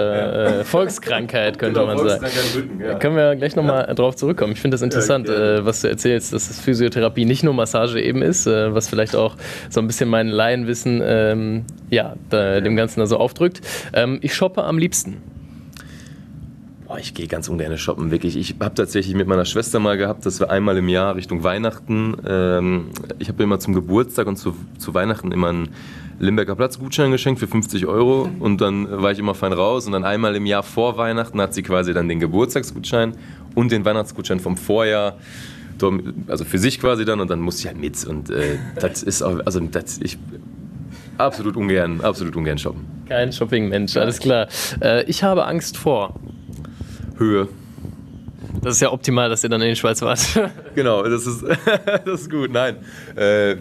äh, 0.60 0.64
Volkskrankheit, 0.64 1.58
könnte 1.58 1.80
genau, 1.80 1.94
man 1.94 2.08
sagen. 2.08 2.26
Rücken, 2.54 2.80
ja. 2.80 2.94
Können 2.98 3.16
wir 3.16 3.36
gleich 3.36 3.56
nochmal 3.56 3.86
ja. 3.88 3.94
drauf 3.94 4.16
zurückkommen. 4.16 4.52
Ich 4.52 4.60
finde 4.60 4.74
das 4.74 4.82
interessant, 4.82 5.28
ja, 5.28 5.58
äh, 5.58 5.64
was 5.64 5.80
du 5.80 5.88
erzählst, 5.88 6.32
dass 6.34 6.48
das 6.48 6.60
Physiotherapie 6.60 7.24
nicht 7.24 7.42
nur 7.42 7.54
Massage 7.54 8.00
eben 8.00 8.20
ist, 8.20 8.46
äh, 8.46 8.74
was 8.74 8.88
vielleicht 8.88 9.16
auch 9.16 9.36
so 9.70 9.80
ein 9.80 9.86
bisschen 9.86 10.10
mein 10.10 10.28
Laienwissen 10.28 11.02
ähm, 11.02 11.64
ja, 11.88 12.16
da, 12.28 12.60
dem 12.60 12.76
Ganzen 12.76 13.00
da 13.00 13.06
so 13.06 13.16
aufdrückt. 13.16 13.62
Ähm, 13.94 14.18
ich 14.20 14.34
shoppe 14.34 14.64
am 14.64 14.76
liebsten. 14.78 15.22
Boah, 16.92 16.98
ich 16.98 17.14
gehe 17.14 17.26
ganz 17.26 17.48
ungern 17.48 17.78
shoppen, 17.78 18.10
wirklich. 18.10 18.36
Ich 18.36 18.56
habe 18.60 18.74
tatsächlich 18.74 19.14
mit 19.14 19.26
meiner 19.26 19.46
Schwester 19.46 19.80
mal 19.80 19.96
gehabt, 19.96 20.26
dass 20.26 20.40
wir 20.40 20.50
einmal 20.50 20.76
im 20.76 20.90
Jahr 20.90 21.16
Richtung 21.16 21.42
Weihnachten, 21.42 22.18
ähm, 22.26 22.90
ich 23.18 23.28
habe 23.28 23.42
immer 23.42 23.58
zum 23.58 23.72
Geburtstag 23.72 24.26
und 24.26 24.36
zu, 24.36 24.54
zu 24.76 24.92
Weihnachten 24.92 25.32
immer 25.32 25.48
einen 25.48 25.70
Limberger 26.18 26.54
Platzgutschein 26.54 27.10
geschenkt 27.10 27.40
für 27.40 27.46
50 27.46 27.86
Euro 27.86 28.28
und 28.40 28.60
dann 28.60 28.86
war 28.90 29.10
ich 29.10 29.18
immer 29.18 29.34
fein 29.34 29.54
raus 29.54 29.86
und 29.86 29.92
dann 29.92 30.04
einmal 30.04 30.36
im 30.36 30.44
Jahr 30.44 30.62
vor 30.62 30.98
Weihnachten 30.98 31.40
hat 31.40 31.54
sie 31.54 31.62
quasi 31.62 31.94
dann 31.94 32.10
den 32.10 32.20
Geburtstagsgutschein 32.20 33.14
und 33.54 33.72
den 33.72 33.86
Weihnachtsgutschein 33.86 34.38
vom 34.38 34.58
Vorjahr 34.58 35.16
also 36.26 36.44
für 36.44 36.58
sich 36.58 36.78
quasi 36.78 37.06
dann 37.06 37.20
und 37.20 37.30
dann 37.30 37.40
musste 37.40 37.62
ich 37.62 37.68
halt 37.68 37.80
mit 37.80 38.04
und 38.04 38.28
äh, 38.28 38.58
das 38.78 39.02
ist 39.02 39.22
auch, 39.22 39.40
also 39.46 39.60
das, 39.60 39.98
ich 40.02 40.18
absolut 41.16 41.56
ungern, 41.56 42.02
absolut 42.02 42.36
ungern 42.36 42.58
shoppen. 42.58 42.84
Kein 43.08 43.32
Shopping-Mensch, 43.32 43.96
alles 43.96 44.18
klar. 44.18 44.46
Äh, 44.82 45.04
ich 45.04 45.22
habe 45.22 45.46
Angst 45.46 45.78
vor 45.78 46.20
Höhe. 47.22 47.48
Das 48.60 48.74
ist 48.74 48.80
ja 48.80 48.92
optimal, 48.92 49.28
dass 49.28 49.42
ihr 49.42 49.50
dann 49.50 49.62
in 49.62 49.70
die 49.70 49.76
Schweiz 49.76 50.02
wart. 50.02 50.20
genau, 50.74 51.02
das 51.04 51.26
ist, 51.26 51.44
das 52.04 52.22
ist 52.22 52.30
gut. 52.30 52.52
Nein, 52.52 52.76
äh, 53.16 53.56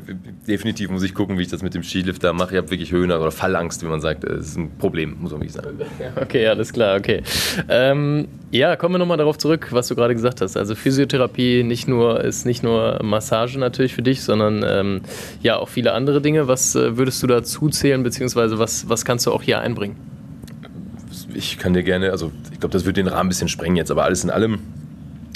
definitiv 0.48 0.90
muss 0.90 1.04
ich 1.04 1.14
gucken, 1.14 1.38
wie 1.38 1.44
ich 1.44 1.48
das 1.48 1.62
mit 1.62 1.74
dem 1.74 1.84
Skilift 1.84 2.24
da 2.24 2.34
mache. 2.34 2.56
Ich 2.56 2.58
habe 2.58 2.70
wirklich 2.72 2.92
Höhen- 2.92 3.12
oder 3.12 3.32
Fallangst, 3.32 3.84
wie 3.84 3.88
man 3.88 4.02
sagt. 4.02 4.24
Das 4.24 4.48
ist 4.48 4.58
ein 4.58 4.78
Problem, 4.78 5.18
muss 5.20 5.32
man 5.32 5.42
wirklich 5.42 5.54
sagen. 5.54 5.80
Okay, 6.22 6.48
alles 6.48 6.74
klar, 6.74 6.98
okay. 6.98 7.24
Ähm, 7.70 8.28
ja, 8.52 8.76
kommen 8.76 8.96
wir 8.96 9.00
nochmal 9.00 9.18
darauf 9.18 9.38
zurück, 9.38 9.68
was 9.72 9.88
du 9.88 9.96
gerade 9.96 10.14
gesagt 10.14 10.42
hast. 10.42 10.58
Also 10.58 10.76
Physiotherapie 10.76 11.64
nicht 11.64 11.88
nur, 11.88 12.22
ist 12.22 12.46
nicht 12.46 12.64
nur 12.64 13.00
Massage 13.04 13.58
natürlich 13.60 13.94
für 13.94 14.02
dich, 14.02 14.22
sondern 14.22 14.64
ähm, 14.68 15.02
ja 15.42 15.58
auch 15.58 15.70
viele 15.70 15.94
andere 15.94 16.22
Dinge. 16.22 16.48
Was 16.48 16.76
äh, 16.76 16.98
würdest 16.98 17.24
du 17.24 17.28
dazu 17.28 17.70
zählen, 17.70 18.04
beziehungsweise 18.04 18.60
was, 18.60 18.90
was 18.90 19.06
kannst 19.06 19.26
du 19.26 19.32
auch 19.32 19.42
hier 19.42 19.60
einbringen? 19.62 20.11
Ich 21.34 21.58
kann 21.58 21.74
dir 21.74 21.84
gerne, 21.84 22.12
also 22.12 22.32
ich 22.52 22.60
glaube, 22.60 22.74
das 22.74 22.86
wird 22.86 22.98
den 22.98 23.08
Rahmen 23.08 23.28
ein 23.28 23.30
bisschen 23.30 23.48
sprengen 23.48 23.76
jetzt, 23.76 23.92
aber 23.92 24.04
alles 24.04 24.24
in 24.24 24.30
allem 24.30 24.60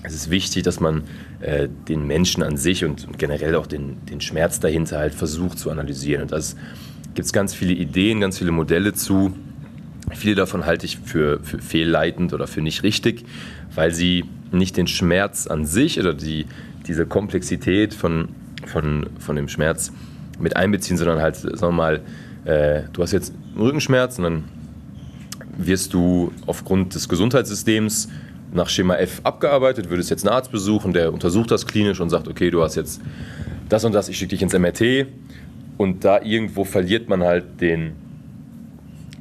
es 0.05 0.13
ist 0.13 0.29
wichtig, 0.29 0.63
dass 0.63 0.79
man 0.79 1.03
äh, 1.41 1.67
den 1.87 2.05
Menschen 2.05 2.43
an 2.43 2.57
sich 2.57 2.85
und, 2.85 3.07
und, 3.07 3.17
generell 3.17 3.55
auch 3.55 3.67
den, 3.67 4.05
den 4.05 4.21
Schmerz 4.21 4.59
dahinter 4.59 4.99
halt 4.99 5.15
versucht 5.15 5.57
zu 5.57 5.71
analysieren. 5.71 6.21
Und 6.21 6.31
da 6.31 6.39
gibt 7.15 7.25
es 7.25 7.33
ganz 7.33 7.53
viele 7.53 7.73
Ideen, 7.73 8.21
ganz 8.21 8.37
viele 8.37 8.51
Modelle 8.51 8.93
zu. 8.93 9.33
Viele 10.13 10.35
davon 10.35 10.65
halte 10.65 10.85
ich 10.85 10.99
für, 10.99 11.39
für 11.41 11.59
fehlleitend 11.59 12.33
oder 12.33 12.45
für 12.45 12.61
nicht 12.61 12.83
richtig, 12.83 13.25
weil 13.73 13.91
sie 13.91 14.25
nicht 14.51 14.77
den 14.77 14.87
Schmerz 14.87 15.47
an 15.47 15.65
sich 15.65 15.99
oder 15.99 16.13
die, 16.13 16.45
diese 16.85 17.05
Komplexität 17.05 17.93
von, 17.93 18.29
von, 18.67 19.07
von 19.19 19.35
dem 19.35 19.49
Schmerz 19.49 19.91
mit 20.39 20.55
einbeziehen, 20.55 20.97
sondern 20.97 21.21
halt, 21.21 21.35
sagen 21.37 21.59
wir 21.59 21.71
mal, 21.71 22.01
äh, 22.45 22.83
du 22.93 23.01
hast 23.01 23.11
jetzt 23.11 23.33
einen 23.53 23.61
Rückenschmerz 23.63 24.19
und 24.19 24.23
dann 24.23 24.43
wirst 25.57 25.93
du 25.93 26.31
aufgrund 26.45 26.95
des 26.95 27.09
Gesundheitssystems 27.09 28.09
nach 28.53 28.69
Schema 28.69 28.95
F 28.95 29.21
abgearbeitet, 29.23 29.89
würdest 29.89 30.09
jetzt 30.09 30.25
einen 30.25 30.35
Arzt 30.35 30.51
besuchen, 30.51 30.93
der 30.93 31.13
untersucht 31.13 31.51
das 31.51 31.65
klinisch 31.65 31.99
und 31.99 32.09
sagt, 32.09 32.27
okay, 32.27 32.49
du 32.51 32.61
hast 32.61 32.75
jetzt 32.75 33.01
das 33.69 33.83
und 33.83 33.93
das, 33.93 34.09
ich 34.09 34.17
schicke 34.17 34.31
dich 34.31 34.41
ins 34.41 34.53
MRT 34.53 35.07
und 35.77 36.05
da 36.05 36.21
irgendwo 36.21 36.63
verliert 36.63 37.09
man 37.09 37.23
halt 37.23 37.59
den 37.61 37.93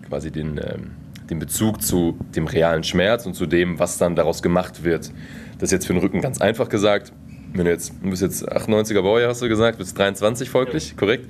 quasi 0.08 0.30
den, 0.30 0.58
ähm, 0.58 0.90
den 1.30 1.38
Bezug 1.38 1.82
zu 1.82 2.16
dem 2.36 2.46
realen 2.46 2.84
Schmerz 2.84 3.26
und 3.26 3.34
zu 3.34 3.46
dem, 3.46 3.78
was 3.78 3.98
dann 3.98 4.14
daraus 4.14 4.42
gemacht 4.42 4.84
wird. 4.84 5.10
Das 5.58 5.68
ist 5.68 5.72
jetzt 5.72 5.86
für 5.86 5.94
den 5.94 6.02
Rücken 6.02 6.20
ganz 6.20 6.40
einfach 6.40 6.68
gesagt. 6.68 7.12
Wenn 7.52 7.64
du 7.64 7.70
jetzt, 7.70 7.94
du 8.02 8.10
bist 8.10 8.22
jetzt 8.22 8.50
98er 8.50 9.02
Baujahr, 9.02 9.30
hast 9.30 9.42
du 9.42 9.48
gesagt, 9.48 9.78
bist 9.78 9.98
23 9.98 10.50
folglich, 10.50 10.90
ja. 10.90 10.96
korrekt? 10.96 11.28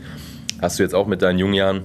Hast 0.60 0.78
du 0.78 0.82
jetzt 0.82 0.94
auch 0.94 1.06
mit 1.06 1.22
deinen 1.22 1.38
jungen 1.38 1.54
Jahren 1.54 1.82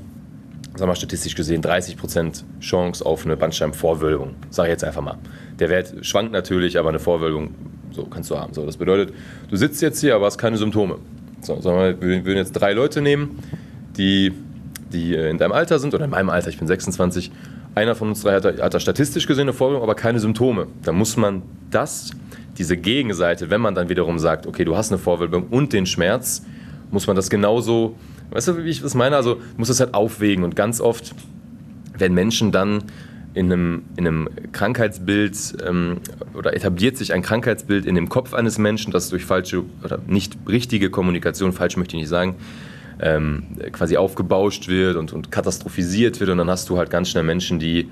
sagen 0.79 0.89
wir 0.89 0.95
statistisch 0.95 1.35
gesehen 1.35 1.61
30% 1.61 2.43
Chance 2.61 3.05
auf 3.05 3.25
eine 3.25 3.37
Bandscheibenvorwölbung. 3.37 4.35
Sage 4.49 4.69
ich 4.69 4.71
jetzt 4.71 4.83
einfach 4.83 5.01
mal. 5.01 5.17
Der 5.59 5.69
Wert 5.69 5.93
schwankt 6.01 6.31
natürlich, 6.31 6.79
aber 6.79 6.89
eine 6.89 6.99
Vorwölbung 6.99 7.53
so 7.91 8.05
kannst 8.05 8.29
du 8.31 8.37
haben. 8.37 8.53
So, 8.53 8.65
das 8.65 8.77
bedeutet, 8.77 9.13
du 9.49 9.55
sitzt 9.55 9.81
jetzt 9.81 9.99
hier, 9.99 10.15
aber 10.15 10.25
hast 10.25 10.37
keine 10.37 10.57
Symptome. 10.57 10.97
So, 11.41 11.59
sagen 11.61 11.77
wir, 11.77 12.01
wir 12.01 12.25
würden 12.25 12.37
jetzt 12.37 12.53
drei 12.53 12.73
Leute 12.73 13.01
nehmen, 13.01 13.39
die, 13.97 14.33
die 14.91 15.15
äh, 15.15 15.29
in 15.29 15.37
deinem 15.37 15.51
Alter 15.51 15.79
sind 15.79 15.93
oder 15.93 16.05
in 16.05 16.11
meinem 16.11 16.29
Alter, 16.29 16.49
ich 16.49 16.57
bin 16.57 16.67
26. 16.67 17.31
Einer 17.75 17.95
von 17.95 18.09
uns 18.09 18.21
drei 18.21 18.35
hat, 18.35 18.45
hat 18.45 18.73
da 18.73 18.79
statistisch 18.79 19.27
gesehen 19.27 19.43
eine 19.43 19.53
Vorwölbung, 19.53 19.83
aber 19.83 19.95
keine 19.95 20.19
Symptome. 20.19 20.67
Da 20.83 20.91
muss 20.91 21.17
man 21.17 21.43
das, 21.69 22.11
diese 22.57 22.77
Gegenseite, 22.77 23.49
wenn 23.49 23.61
man 23.61 23.75
dann 23.75 23.89
wiederum 23.89 24.19
sagt, 24.19 24.47
okay, 24.47 24.65
du 24.65 24.75
hast 24.75 24.91
eine 24.91 24.99
Vorwölbung 24.99 25.47
und 25.49 25.71
den 25.73 25.85
Schmerz, 25.85 26.43
muss 26.91 27.07
man 27.07 27.15
das 27.15 27.29
genauso 27.29 27.95
Weißt 28.31 28.47
du, 28.47 28.63
wie 28.63 28.69
ich 28.69 28.81
das 28.81 28.95
meine? 28.95 29.15
Also 29.15 29.41
muss 29.57 29.69
das 29.69 29.79
halt 29.79 29.93
aufwägen 29.93 30.43
und 30.43 30.55
ganz 30.55 30.81
oft 30.81 31.13
werden 31.97 32.13
Menschen 32.13 32.51
dann 32.51 32.83
in 33.33 33.51
einem, 33.51 33.83
in 33.95 34.07
einem 34.07 34.29
Krankheitsbild 34.51 35.57
ähm, 35.65 35.97
oder 36.33 36.55
etabliert 36.55 36.97
sich 36.97 37.13
ein 37.13 37.21
Krankheitsbild 37.21 37.85
in 37.85 37.95
dem 37.95 38.09
Kopf 38.09 38.33
eines 38.33 38.57
Menschen, 38.57 38.91
das 38.91 39.09
durch 39.09 39.25
falsche 39.25 39.63
oder 39.83 39.99
nicht 40.07 40.37
richtige 40.47 40.89
Kommunikation, 40.89 41.53
falsch 41.53 41.77
möchte 41.77 41.95
ich 41.95 42.01
nicht 42.01 42.09
sagen, 42.09 42.35
ähm, 42.99 43.43
quasi 43.71 43.97
aufgebauscht 43.97 44.67
wird 44.67 44.95
und, 44.95 45.13
und 45.13 45.31
katastrophisiert 45.31 46.19
wird 46.19 46.29
und 46.31 46.37
dann 46.37 46.49
hast 46.49 46.69
du 46.69 46.77
halt 46.77 46.89
ganz 46.89 47.09
schnell 47.09 47.23
Menschen, 47.23 47.59
die 47.59 47.89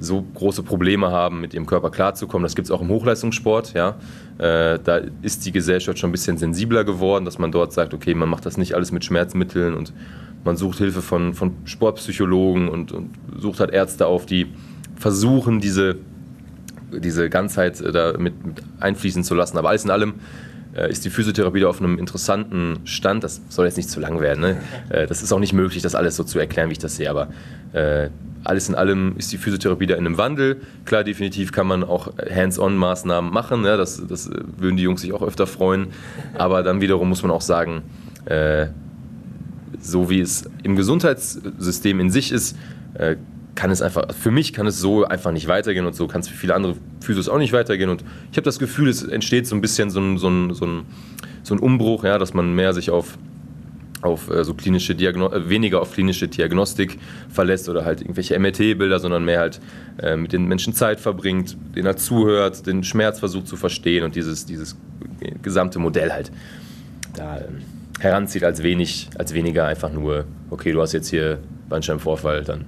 so 0.00 0.22
große 0.34 0.62
Probleme 0.62 1.10
haben, 1.10 1.40
mit 1.40 1.54
ihrem 1.54 1.66
Körper 1.66 1.90
klarzukommen. 1.90 2.42
Das 2.42 2.56
gibt 2.56 2.66
es 2.66 2.72
auch 2.72 2.80
im 2.80 2.88
Hochleistungssport. 2.88 3.74
Ja? 3.74 3.96
Äh, 4.38 4.78
da 4.82 5.02
ist 5.22 5.44
die 5.44 5.52
Gesellschaft 5.52 5.98
schon 5.98 6.08
ein 6.08 6.12
bisschen 6.12 6.38
sensibler 6.38 6.84
geworden, 6.84 7.26
dass 7.26 7.38
man 7.38 7.52
dort 7.52 7.72
sagt, 7.72 7.92
okay, 7.92 8.14
man 8.14 8.28
macht 8.28 8.46
das 8.46 8.56
nicht 8.56 8.74
alles 8.74 8.92
mit 8.92 9.04
Schmerzmitteln 9.04 9.74
und 9.74 9.92
man 10.42 10.56
sucht 10.56 10.78
Hilfe 10.78 11.02
von, 11.02 11.34
von 11.34 11.52
Sportpsychologen 11.64 12.68
und, 12.68 12.92
und 12.92 13.10
sucht 13.38 13.60
halt 13.60 13.72
Ärzte 13.72 14.06
auf, 14.06 14.24
die 14.24 14.46
versuchen, 14.96 15.60
diese, 15.60 15.96
diese 16.90 17.28
Ganzheit 17.28 17.80
äh, 17.80 17.92
da 17.92 18.14
mit, 18.18 18.44
mit 18.44 18.62
einfließen 18.80 19.22
zu 19.22 19.34
lassen. 19.34 19.58
Aber 19.58 19.68
alles 19.68 19.84
in 19.84 19.90
allem 19.90 20.14
äh, 20.74 20.90
ist 20.90 21.04
die 21.04 21.10
Physiotherapie 21.10 21.60
da 21.60 21.68
auf 21.68 21.80
einem 21.80 21.98
interessanten 21.98 22.78
Stand. 22.84 23.22
Das 23.22 23.42
soll 23.50 23.66
jetzt 23.66 23.76
nicht 23.76 23.90
zu 23.90 24.00
lang 24.00 24.20
werden. 24.20 24.40
Ne? 24.40 24.56
Äh, 24.88 25.06
das 25.06 25.22
ist 25.22 25.32
auch 25.32 25.38
nicht 25.38 25.52
möglich, 25.52 25.82
das 25.82 25.94
alles 25.94 26.16
so 26.16 26.24
zu 26.24 26.38
erklären, 26.38 26.68
wie 26.68 26.72
ich 26.72 26.78
das 26.78 26.96
sehe. 26.96 27.10
Aber 27.10 27.28
äh, 27.72 28.08
alles 28.44 28.68
in 28.68 28.74
allem 28.74 29.14
ist 29.16 29.32
die 29.32 29.38
Physiotherapie 29.38 29.86
da 29.86 29.94
in 29.94 30.06
einem 30.06 30.18
Wandel. 30.18 30.60
Klar, 30.84 31.04
definitiv 31.04 31.52
kann 31.52 31.66
man 31.66 31.84
auch 31.84 32.12
Hands-on-Maßnahmen 32.18 33.32
machen. 33.32 33.62
Ne? 33.62 33.76
Das, 33.76 34.04
das 34.06 34.30
würden 34.56 34.76
die 34.76 34.82
Jungs 34.82 35.02
sich 35.02 35.12
auch 35.12 35.22
öfter 35.22 35.46
freuen. 35.46 35.88
Aber 36.38 36.62
dann 36.62 36.80
wiederum 36.80 37.08
muss 37.08 37.22
man 37.22 37.30
auch 37.30 37.42
sagen, 37.42 37.82
äh, 38.24 38.68
so 39.78 40.10
wie 40.10 40.20
es 40.20 40.48
im 40.62 40.76
Gesundheitssystem 40.76 42.00
in 42.00 42.10
sich 42.10 42.32
ist, 42.32 42.56
äh, 42.94 43.16
kann 43.54 43.70
es 43.70 43.82
einfach, 43.82 44.14
für 44.14 44.30
mich 44.30 44.52
kann 44.52 44.66
es 44.66 44.78
so 44.78 45.04
einfach 45.04 45.32
nicht 45.32 45.48
weitergehen 45.48 45.84
und 45.84 45.94
so 45.94 46.06
kann 46.06 46.22
es 46.22 46.28
für 46.28 46.36
viele 46.36 46.54
andere 46.54 46.76
Physios 47.00 47.28
auch 47.28 47.38
nicht 47.38 47.52
weitergehen. 47.52 47.90
Und 47.90 48.04
ich 48.30 48.38
habe 48.38 48.44
das 48.44 48.58
Gefühl, 48.58 48.88
es 48.88 49.02
entsteht 49.02 49.46
so 49.46 49.54
ein 49.54 49.60
bisschen 49.60 49.90
so 49.90 50.00
ein, 50.00 50.18
so 50.18 50.28
ein, 50.28 50.54
so 50.54 50.64
ein, 50.64 50.82
so 51.42 51.54
ein 51.54 51.58
Umbruch, 51.58 52.04
ja, 52.04 52.18
dass 52.18 52.32
man 52.32 52.54
mehr 52.54 52.72
sich 52.72 52.90
auf, 52.90 53.18
auf 54.02 54.30
äh, 54.30 54.44
so 54.44 54.54
klinische 54.54 54.94
Diagno 54.94 55.30
äh, 55.30 55.48
weniger 55.48 55.80
auf 55.80 55.92
klinische 55.92 56.28
Diagnostik 56.28 56.98
verlässt 57.28 57.68
oder 57.68 57.84
halt 57.84 58.00
irgendwelche 58.00 58.38
MRT-Bilder, 58.38 58.98
sondern 58.98 59.24
mehr 59.24 59.40
halt 59.40 59.60
äh, 60.02 60.16
mit 60.16 60.32
den 60.32 60.46
Menschen 60.46 60.74
Zeit 60.74 61.00
verbringt, 61.00 61.56
denen 61.74 61.86
er 61.86 61.96
zuhört, 61.96 62.66
den 62.66 62.84
Schmerz 62.84 63.18
versucht 63.18 63.48
zu 63.48 63.56
verstehen 63.56 64.04
und 64.04 64.14
dieses, 64.14 64.46
dieses 64.46 64.76
gesamte 65.42 65.78
Modell 65.78 66.10
halt 66.12 66.30
da 67.14 67.38
ähm, 67.38 67.58
heranzieht 67.98 68.44
als 68.44 68.62
wenig, 68.62 69.10
als 69.18 69.34
weniger 69.34 69.66
einfach 69.66 69.92
nur, 69.92 70.24
okay, 70.50 70.72
du 70.72 70.80
hast 70.80 70.92
jetzt 70.92 71.08
hier 71.08 71.38
Bandscheibenvorfall, 71.68 72.44
dann 72.44 72.64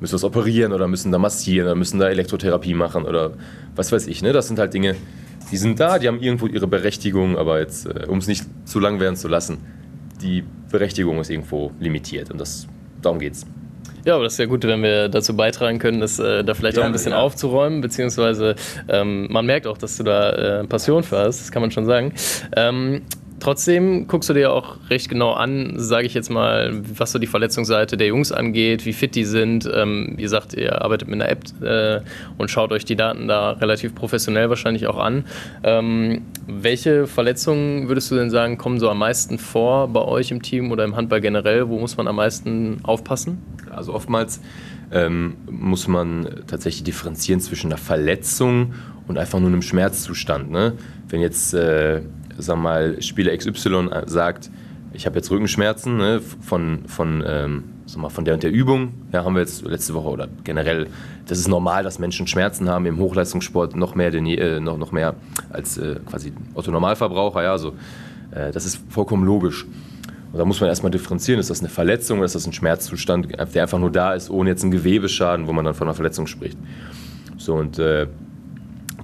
müssen 0.00 0.12
wir 0.12 0.16
es 0.16 0.24
operieren 0.24 0.72
oder 0.72 0.86
müssen 0.86 1.10
da 1.10 1.18
massieren 1.18 1.66
oder 1.66 1.74
müssen 1.74 1.98
da 1.98 2.08
Elektrotherapie 2.08 2.74
machen 2.74 3.04
oder 3.04 3.32
was 3.74 3.90
weiß 3.90 4.06
ich. 4.06 4.22
Ne? 4.22 4.32
Das 4.32 4.46
sind 4.46 4.58
halt 4.58 4.74
Dinge, 4.74 4.94
die 5.50 5.56
sind 5.56 5.80
da, 5.80 5.98
die 5.98 6.08
haben 6.08 6.20
irgendwo 6.20 6.46
ihre 6.46 6.66
Berechtigung, 6.66 7.38
aber 7.38 7.58
jetzt, 7.60 7.86
äh, 7.86 8.06
um 8.08 8.18
es 8.18 8.26
nicht 8.26 8.44
zu 8.64 8.80
lang 8.80 9.00
werden 9.00 9.16
zu 9.16 9.28
lassen, 9.28 9.58
die 10.20 10.44
Berechtigung 10.70 11.20
ist 11.20 11.30
irgendwo 11.30 11.70
limitiert 11.80 12.30
und 12.30 12.38
das, 12.40 12.66
darum 13.02 13.18
geht's. 13.18 13.46
Ja, 14.04 14.14
aber 14.14 14.24
das 14.24 14.34
ist 14.34 14.38
ja 14.38 14.46
gut, 14.46 14.64
wenn 14.64 14.82
wir 14.82 15.08
dazu 15.08 15.36
beitragen 15.36 15.78
können, 15.78 16.00
das 16.00 16.18
äh, 16.18 16.44
da 16.44 16.54
vielleicht 16.54 16.76
Gerne, 16.76 16.86
auch 16.86 16.88
ein 16.88 16.92
bisschen 16.92 17.12
ja. 17.12 17.20
aufzuräumen, 17.20 17.80
beziehungsweise 17.80 18.54
ähm, 18.88 19.26
man 19.30 19.44
merkt 19.44 19.66
auch, 19.66 19.76
dass 19.76 19.96
du 19.96 20.02
da 20.04 20.60
äh, 20.60 20.64
Passion 20.64 21.02
für 21.02 21.18
hast, 21.18 21.40
das 21.40 21.52
kann 21.52 21.62
man 21.62 21.70
schon 21.70 21.84
sagen. 21.84 22.14
Ähm, 22.56 23.02
Trotzdem 23.40 24.08
guckst 24.08 24.28
du 24.28 24.34
dir 24.34 24.52
auch 24.52 24.76
recht 24.90 25.08
genau 25.08 25.32
an, 25.32 25.74
sage 25.76 26.06
ich 26.06 26.14
jetzt 26.14 26.28
mal, 26.28 26.72
was 26.96 27.12
so 27.12 27.18
die 27.18 27.26
Verletzungsseite 27.26 27.96
der 27.96 28.08
Jungs 28.08 28.32
angeht, 28.32 28.84
wie 28.84 28.92
fit 28.92 29.14
die 29.14 29.24
sind. 29.24 29.68
Ähm, 29.72 30.14
wie 30.16 30.22
gesagt, 30.22 30.54
ihr 30.54 30.82
arbeitet 30.82 31.08
mit 31.08 31.20
einer 31.20 31.30
App 31.30 31.44
äh, 31.62 32.00
und 32.36 32.50
schaut 32.50 32.72
euch 32.72 32.84
die 32.84 32.96
Daten 32.96 33.28
da 33.28 33.52
relativ 33.52 33.94
professionell 33.94 34.48
wahrscheinlich 34.48 34.86
auch 34.88 34.98
an. 34.98 35.24
Ähm, 35.62 36.22
welche 36.48 37.06
Verletzungen 37.06 37.88
würdest 37.88 38.10
du 38.10 38.16
denn 38.16 38.30
sagen, 38.30 38.58
kommen 38.58 38.80
so 38.80 38.90
am 38.90 38.98
meisten 38.98 39.38
vor 39.38 39.88
bei 39.88 40.02
euch 40.02 40.30
im 40.30 40.42
Team 40.42 40.72
oder 40.72 40.84
im 40.84 40.96
Handball 40.96 41.20
generell? 41.20 41.68
Wo 41.68 41.78
muss 41.78 41.96
man 41.96 42.08
am 42.08 42.16
meisten 42.16 42.80
aufpassen? 42.82 43.38
Also 43.70 43.94
oftmals 43.94 44.40
ähm, 44.90 45.36
muss 45.50 45.86
man 45.86 46.42
tatsächlich 46.46 46.82
differenzieren 46.84 47.40
zwischen 47.40 47.68
einer 47.68 47.78
Verletzung 47.78 48.74
und 49.06 49.18
einfach 49.18 49.38
nur 49.38 49.48
einem 49.48 49.62
Schmerzzustand. 49.62 50.50
Ne? 50.50 50.74
Wenn 51.08 51.20
jetzt 51.20 51.54
äh, 51.54 52.02
sag 52.38 52.56
mal, 52.56 53.00
Spieler 53.02 53.36
XY 53.36 53.88
äh, 53.90 54.02
sagt, 54.06 54.50
ich 54.92 55.06
habe 55.06 55.16
jetzt 55.16 55.30
Rückenschmerzen 55.30 55.96
ne, 55.96 56.20
von, 56.20 56.84
von, 56.86 57.22
ähm, 57.26 57.64
sag 57.86 58.00
mal, 58.00 58.08
von 58.08 58.24
der 58.24 58.34
und 58.34 58.42
der 58.42 58.50
Übung, 58.50 58.94
ja, 59.12 59.24
haben 59.24 59.34
wir 59.34 59.40
jetzt 59.40 59.64
letzte 59.64 59.94
Woche 59.94 60.08
oder 60.08 60.28
generell, 60.44 60.86
das 61.26 61.38
ist 61.38 61.48
normal, 61.48 61.84
dass 61.84 61.98
Menschen 61.98 62.26
Schmerzen 62.26 62.68
haben 62.68 62.86
im 62.86 62.98
Hochleistungssport 62.98 63.76
noch 63.76 63.94
mehr, 63.94 64.10
denn, 64.10 64.26
äh, 64.26 64.60
noch, 64.60 64.78
noch 64.78 64.92
mehr 64.92 65.14
als 65.50 65.78
äh, 65.78 65.96
quasi 66.08 66.32
Otto-Normalverbraucher, 66.54 67.42
ja, 67.42 67.52
also, 67.52 67.74
äh, 68.30 68.50
das 68.50 68.64
ist 68.64 68.80
vollkommen 68.88 69.24
logisch. 69.24 69.66
Und 70.32 70.38
da 70.38 70.44
muss 70.44 70.60
man 70.60 70.68
erstmal 70.68 70.90
differenzieren, 70.90 71.40
ist 71.40 71.48
das 71.48 71.60
eine 71.60 71.70
Verletzung 71.70 72.18
oder 72.18 72.26
ist 72.26 72.34
das 72.34 72.46
ein 72.46 72.52
Schmerzzustand, 72.52 73.28
der 73.54 73.62
einfach 73.62 73.78
nur 73.78 73.90
da 73.90 74.12
ist, 74.12 74.28
ohne 74.28 74.50
jetzt 74.50 74.62
einen 74.62 74.70
Gewebeschaden, 74.70 75.46
wo 75.46 75.52
man 75.52 75.64
dann 75.64 75.74
von 75.74 75.86
einer 75.86 75.94
Verletzung 75.94 76.26
spricht. 76.26 76.58
So, 77.38 77.54
und 77.54 77.78
äh, 77.78 78.06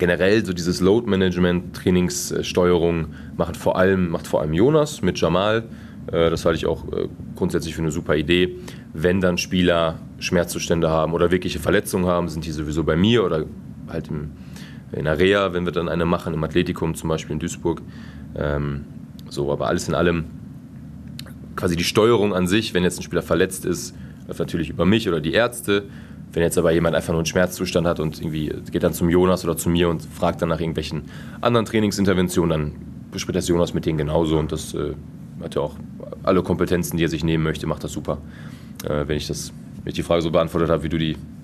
generell 0.04 0.44
so 0.44 0.52
dieses 0.52 0.82
Load 0.82 1.08
Management, 1.08 1.74
Trainingssteuerung 1.74 3.14
macht 3.38 3.56
vor 3.56 3.78
allem, 3.78 4.10
macht 4.10 4.26
vor 4.26 4.42
allem 4.42 4.52
Jonas 4.52 5.00
mit 5.00 5.18
Jamal. 5.18 5.64
Äh, 6.08 6.28
das 6.28 6.44
halte 6.44 6.58
ich 6.58 6.66
auch 6.66 6.84
äh, 6.92 7.08
grundsätzlich 7.36 7.74
für 7.74 7.80
eine 7.80 7.90
super 7.90 8.14
Idee. 8.14 8.56
Wenn 8.92 9.22
dann 9.22 9.38
Spieler 9.38 9.98
Schmerzzustände 10.18 10.90
haben 10.90 11.14
oder 11.14 11.30
wirkliche 11.30 11.58
Verletzungen 11.58 12.04
haben, 12.04 12.28
sind 12.28 12.44
die 12.44 12.50
sowieso 12.50 12.84
bei 12.84 12.96
mir 12.96 13.24
oder 13.24 13.46
halt 13.88 14.08
im, 14.08 14.32
in 14.92 15.06
Area, 15.06 15.54
wenn 15.54 15.64
wir 15.64 15.72
dann 15.72 15.88
eine 15.88 16.04
machen, 16.04 16.34
im 16.34 16.44
Athletikum 16.44 16.94
zum 16.94 17.08
Beispiel 17.08 17.32
in 17.32 17.38
Duisburg. 17.38 17.80
Ähm, 18.36 18.84
so, 19.30 19.50
aber 19.50 19.68
alles 19.68 19.88
in 19.88 19.94
allem 19.94 20.24
quasi 21.56 21.76
die 21.76 21.84
Steuerung 21.84 22.34
an 22.34 22.46
sich, 22.46 22.74
wenn 22.74 22.82
jetzt 22.82 22.98
ein 22.98 23.04
Spieler 23.04 23.22
verletzt 23.22 23.64
ist, 23.64 23.94
läuft 24.26 24.40
natürlich 24.40 24.68
über 24.68 24.84
mich 24.84 25.08
oder 25.08 25.22
die 25.22 25.32
Ärzte. 25.32 25.84
Wenn 26.34 26.42
jetzt 26.42 26.58
aber 26.58 26.72
jemand 26.72 26.94
einfach 26.94 27.12
nur 27.12 27.20
einen 27.20 27.26
Schmerzzustand 27.26 27.86
hat 27.86 28.00
und 28.00 28.20
irgendwie 28.20 28.52
geht 28.70 28.82
dann 28.82 28.92
zum 28.92 29.08
Jonas 29.08 29.44
oder 29.44 29.56
zu 29.56 29.70
mir 29.70 29.88
und 29.88 30.02
fragt 30.02 30.42
dann 30.42 30.48
nach 30.48 30.60
irgendwelchen 30.60 31.04
anderen 31.40 31.64
Trainingsinterventionen, 31.64 32.50
dann 32.50 32.72
bespricht 33.12 33.36
das 33.36 33.48
Jonas 33.48 33.72
mit 33.72 33.86
denen 33.86 33.98
genauso 33.98 34.38
und 34.38 34.50
das 34.50 34.74
äh, 34.74 34.94
hat 35.42 35.54
ja 35.54 35.62
auch 35.62 35.76
alle 36.24 36.42
Kompetenzen, 36.42 36.96
die 36.96 37.04
er 37.04 37.08
sich 37.08 37.24
nehmen 37.24 37.44
möchte, 37.44 37.66
macht 37.66 37.84
das 37.84 37.92
super. 37.92 38.18
Äh, 38.84 39.06
wenn 39.06 39.16
ich 39.16 39.28
das, 39.28 39.52
wenn 39.82 39.90
ich 39.90 39.94
die 39.94 40.02
Frage 40.02 40.22
so 40.22 40.30
beantwortet 40.30 40.70
habe, 40.70 40.82
wie 40.82 40.88
du 40.88 40.98
die 40.98 41.16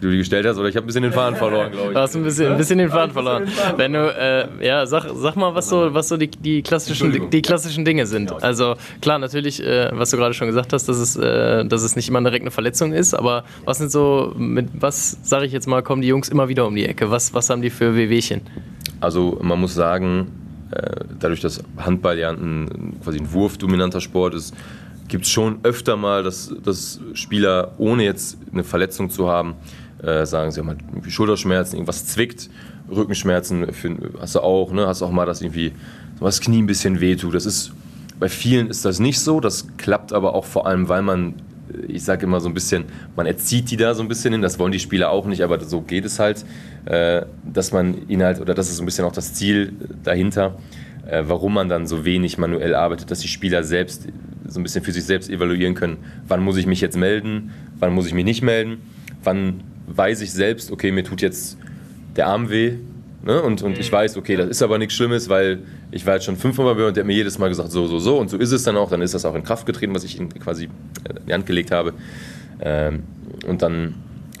du 0.00 0.10
die 0.10 0.18
gestellt 0.18 0.46
hast, 0.46 0.58
oder 0.58 0.68
ich 0.68 0.76
habe 0.76 0.84
ein 0.84 0.86
bisschen 0.86 1.02
den 1.02 1.12
Faden 1.12 1.36
verloren, 1.36 1.70
glaube 1.70 1.88
ich. 1.88 1.94
Du 1.94 2.00
hast 2.00 2.16
ein 2.16 2.22
bisschen, 2.22 2.52
ein 2.52 2.58
bisschen 2.58 2.78
den 2.78 2.90
Faden 2.90 3.12
verloren. 3.12 3.46
Wenn 3.76 3.92
du, 3.92 3.98
äh, 3.98 4.66
ja, 4.66 4.86
sag, 4.86 5.04
sag 5.14 5.36
mal, 5.36 5.54
was 5.54 5.68
so, 5.68 5.92
was 5.92 6.08
so 6.08 6.16
die, 6.16 6.28
die, 6.28 6.62
klassischen, 6.62 7.30
die 7.30 7.42
klassischen 7.42 7.84
Dinge 7.84 8.06
sind. 8.06 8.32
Also 8.42 8.76
klar, 9.00 9.18
natürlich, 9.18 9.62
äh, 9.62 9.90
was 9.92 10.10
du 10.10 10.16
gerade 10.16 10.34
schon 10.34 10.48
gesagt 10.48 10.72
hast, 10.72 10.88
dass 10.88 10.96
es, 10.96 11.16
äh, 11.16 11.64
dass 11.64 11.82
es 11.82 11.96
nicht 11.96 12.08
immer 12.08 12.20
direkt 12.20 12.42
eine 12.42 12.50
Verletzung 12.50 12.92
ist, 12.92 13.14
aber 13.14 13.44
was 13.64 13.78
sind 13.78 13.90
so, 13.90 14.32
mit 14.36 14.68
was, 14.74 15.18
sage 15.22 15.46
ich 15.46 15.52
jetzt 15.52 15.66
mal, 15.66 15.82
kommen 15.82 16.02
die 16.02 16.08
Jungs 16.08 16.28
immer 16.28 16.48
wieder 16.48 16.66
um 16.66 16.74
die 16.74 16.86
Ecke? 16.86 17.10
Was, 17.10 17.34
was 17.34 17.50
haben 17.50 17.62
die 17.62 17.70
für 17.70 17.94
Wehwehchen? 17.94 18.40
Also 19.00 19.38
man 19.42 19.60
muss 19.60 19.74
sagen, 19.74 20.28
äh, 20.70 21.04
dadurch, 21.18 21.40
dass 21.40 21.62
Handball 21.78 22.18
ja 22.18 22.30
ein, 22.30 22.96
quasi 23.02 23.18
ein 23.18 23.32
wurfdominanter 23.32 24.00
Sport 24.00 24.34
ist, 24.34 24.54
gibt 25.08 25.24
es 25.24 25.30
schon 25.30 25.58
öfter 25.64 25.96
mal, 25.96 26.22
dass, 26.22 26.54
dass 26.62 27.00
Spieler, 27.14 27.72
ohne 27.78 28.04
jetzt 28.04 28.38
eine 28.52 28.62
Verletzung 28.62 29.10
zu 29.10 29.28
haben, 29.28 29.54
äh, 30.02 30.26
sagen, 30.26 30.50
sie 30.50 30.60
haben 30.60 30.68
halt 30.68 30.80
Schulterschmerzen, 31.08 31.76
irgendwas 31.76 32.06
zwickt, 32.06 32.50
Rückenschmerzen 32.90 33.72
für, 33.72 33.96
hast 34.20 34.34
du 34.34 34.40
auch, 34.40 34.72
ne? 34.72 34.86
hast 34.86 35.02
auch 35.02 35.10
mal, 35.10 35.26
dass 35.26 35.42
irgendwie 35.42 35.72
das 36.20 36.40
Knie 36.40 36.62
ein 36.62 36.66
bisschen 36.66 37.00
wehtut. 37.00 37.34
Das 37.34 37.46
ist, 37.46 37.72
bei 38.18 38.28
vielen 38.28 38.68
ist 38.68 38.84
das 38.84 39.00
nicht 39.00 39.20
so, 39.20 39.40
das 39.40 39.76
klappt 39.76 40.12
aber 40.12 40.34
auch 40.34 40.44
vor 40.44 40.66
allem, 40.66 40.88
weil 40.88 41.02
man, 41.02 41.34
äh, 41.72 41.86
ich 41.86 42.04
sage 42.04 42.26
immer 42.26 42.40
so 42.40 42.48
ein 42.48 42.54
bisschen, 42.54 42.84
man 43.16 43.26
erzieht 43.26 43.70
die 43.70 43.76
da 43.76 43.94
so 43.94 44.02
ein 44.02 44.08
bisschen 44.08 44.32
hin, 44.32 44.42
das 44.42 44.58
wollen 44.58 44.72
die 44.72 44.80
Spieler 44.80 45.10
auch 45.10 45.26
nicht, 45.26 45.42
aber 45.42 45.60
so 45.60 45.80
geht 45.80 46.04
es 46.04 46.18
halt, 46.18 46.44
äh, 46.86 47.22
dass 47.44 47.72
man 47.72 48.08
ihn 48.08 48.22
halt, 48.22 48.40
oder 48.40 48.54
das 48.54 48.68
ist 48.68 48.76
so 48.76 48.82
ein 48.82 48.86
bisschen 48.86 49.04
auch 49.04 49.12
das 49.12 49.34
Ziel 49.34 49.72
dahinter, 50.02 50.56
äh, 51.06 51.24
warum 51.26 51.54
man 51.54 51.68
dann 51.68 51.86
so 51.86 52.04
wenig 52.04 52.38
manuell 52.38 52.74
arbeitet, 52.74 53.10
dass 53.10 53.20
die 53.20 53.28
Spieler 53.28 53.64
selbst 53.64 54.08
so 54.46 54.60
ein 54.60 54.62
bisschen 54.62 54.84
für 54.84 54.92
sich 54.92 55.04
selbst 55.04 55.30
evaluieren 55.30 55.74
können, 55.74 55.98
wann 56.26 56.42
muss 56.42 56.56
ich 56.56 56.66
mich 56.66 56.80
jetzt 56.80 56.96
melden, 56.96 57.52
wann 57.78 57.94
muss 57.94 58.06
ich 58.06 58.14
mich 58.14 58.24
nicht 58.24 58.42
melden, 58.42 58.78
wann 59.22 59.62
weiß 59.96 60.20
ich 60.20 60.32
selbst, 60.32 60.70
okay, 60.70 60.92
mir 60.92 61.04
tut 61.04 61.22
jetzt 61.22 61.58
der 62.16 62.26
Arm 62.26 62.50
weh. 62.50 62.74
Ne? 63.22 63.42
Und, 63.42 63.62
und 63.62 63.78
ich 63.78 63.90
mhm. 63.90 63.96
weiß, 63.96 64.16
okay, 64.16 64.36
das 64.36 64.48
ist 64.48 64.62
aber 64.62 64.78
nichts 64.78 64.94
Schlimmes, 64.94 65.28
weil 65.28 65.60
ich 65.90 66.06
war 66.06 66.14
jetzt 66.14 66.24
schon 66.24 66.36
fünfmal 66.36 66.74
bei 66.74 66.86
und 66.86 66.96
der 66.96 67.02
hat 67.02 67.06
mir 67.06 67.14
jedes 67.14 67.38
Mal 67.38 67.48
gesagt, 67.48 67.70
so, 67.70 67.86
so, 67.86 67.98
so. 67.98 68.18
Und 68.18 68.30
so 68.30 68.38
ist 68.38 68.52
es 68.52 68.62
dann 68.62 68.76
auch. 68.76 68.90
Dann 68.90 69.02
ist 69.02 69.14
das 69.14 69.24
auch 69.24 69.34
in 69.34 69.42
Kraft 69.42 69.66
getreten, 69.66 69.94
was 69.94 70.04
ich 70.04 70.18
ihm 70.18 70.28
quasi 70.30 70.64
in 70.64 71.26
die 71.26 71.32
Hand 71.32 71.46
gelegt 71.46 71.70
habe. 71.70 71.92
Ähm, 72.60 73.02
und 73.46 73.62
dann 73.62 73.94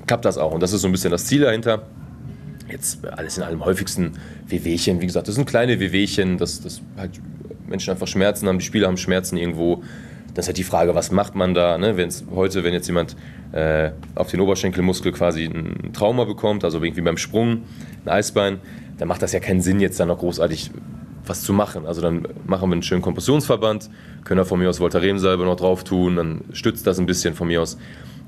klappt 0.06 0.24
das 0.24 0.38
auch. 0.38 0.52
Und 0.52 0.62
das 0.62 0.72
ist 0.72 0.80
so 0.82 0.88
ein 0.88 0.92
bisschen 0.92 1.10
das 1.10 1.26
Ziel 1.26 1.42
dahinter. 1.42 1.86
Jetzt 2.70 3.04
alles 3.06 3.36
in 3.36 3.42
allem 3.42 3.64
häufigsten 3.64 4.12
Wehwehchen. 4.46 5.00
Wie 5.00 5.06
gesagt, 5.06 5.28
das 5.28 5.34
sind 5.34 5.46
kleine 5.46 5.80
Wehwehchen, 5.80 6.38
dass, 6.38 6.60
dass 6.60 6.80
halt 6.96 7.20
Menschen 7.66 7.90
einfach 7.90 8.06
Schmerzen 8.06 8.48
haben, 8.48 8.58
die 8.58 8.64
Spieler 8.64 8.88
haben 8.88 8.96
Schmerzen 8.96 9.36
irgendwo. 9.36 9.82
Das 10.34 10.44
ist 10.44 10.48
halt 10.48 10.58
die 10.58 10.64
Frage, 10.64 10.94
was 10.94 11.10
macht 11.10 11.34
man 11.34 11.54
da? 11.54 11.76
Ne? 11.78 11.96
Wenn's, 11.96 12.24
heute, 12.34 12.62
wenn 12.64 12.72
jetzt 12.72 12.86
jemand 12.86 13.16
äh, 13.52 13.90
auf 14.14 14.30
den 14.30 14.40
Oberschenkelmuskel 14.40 15.12
quasi 15.12 15.44
ein 15.44 15.92
Trauma 15.92 16.24
bekommt, 16.24 16.64
also 16.64 16.82
irgendwie 16.82 17.02
beim 17.02 17.16
Sprung, 17.16 17.62
ein 18.04 18.08
Eisbein, 18.08 18.58
dann 18.98 19.08
macht 19.08 19.22
das 19.22 19.32
ja 19.32 19.40
keinen 19.40 19.60
Sinn, 19.60 19.80
jetzt 19.80 19.98
da 19.98 20.06
noch 20.06 20.18
großartig 20.18 20.70
was 21.26 21.42
zu 21.42 21.52
machen. 21.52 21.86
Also 21.86 22.00
dann 22.00 22.26
machen 22.46 22.68
wir 22.68 22.74
einen 22.74 22.82
schönen 22.82 23.02
Kompressionsverband, 23.02 23.90
können 24.24 24.38
da 24.38 24.44
von 24.44 24.58
mir 24.58 24.68
aus 24.68 24.80
Voltaren-Salbe 24.80 25.44
noch 25.44 25.56
drauf 25.56 25.84
tun, 25.84 26.16
dann 26.16 26.40
stützt 26.52 26.86
das 26.86 26.98
ein 26.98 27.06
bisschen 27.06 27.34
von 27.34 27.48
mir 27.48 27.62
aus. 27.62 27.76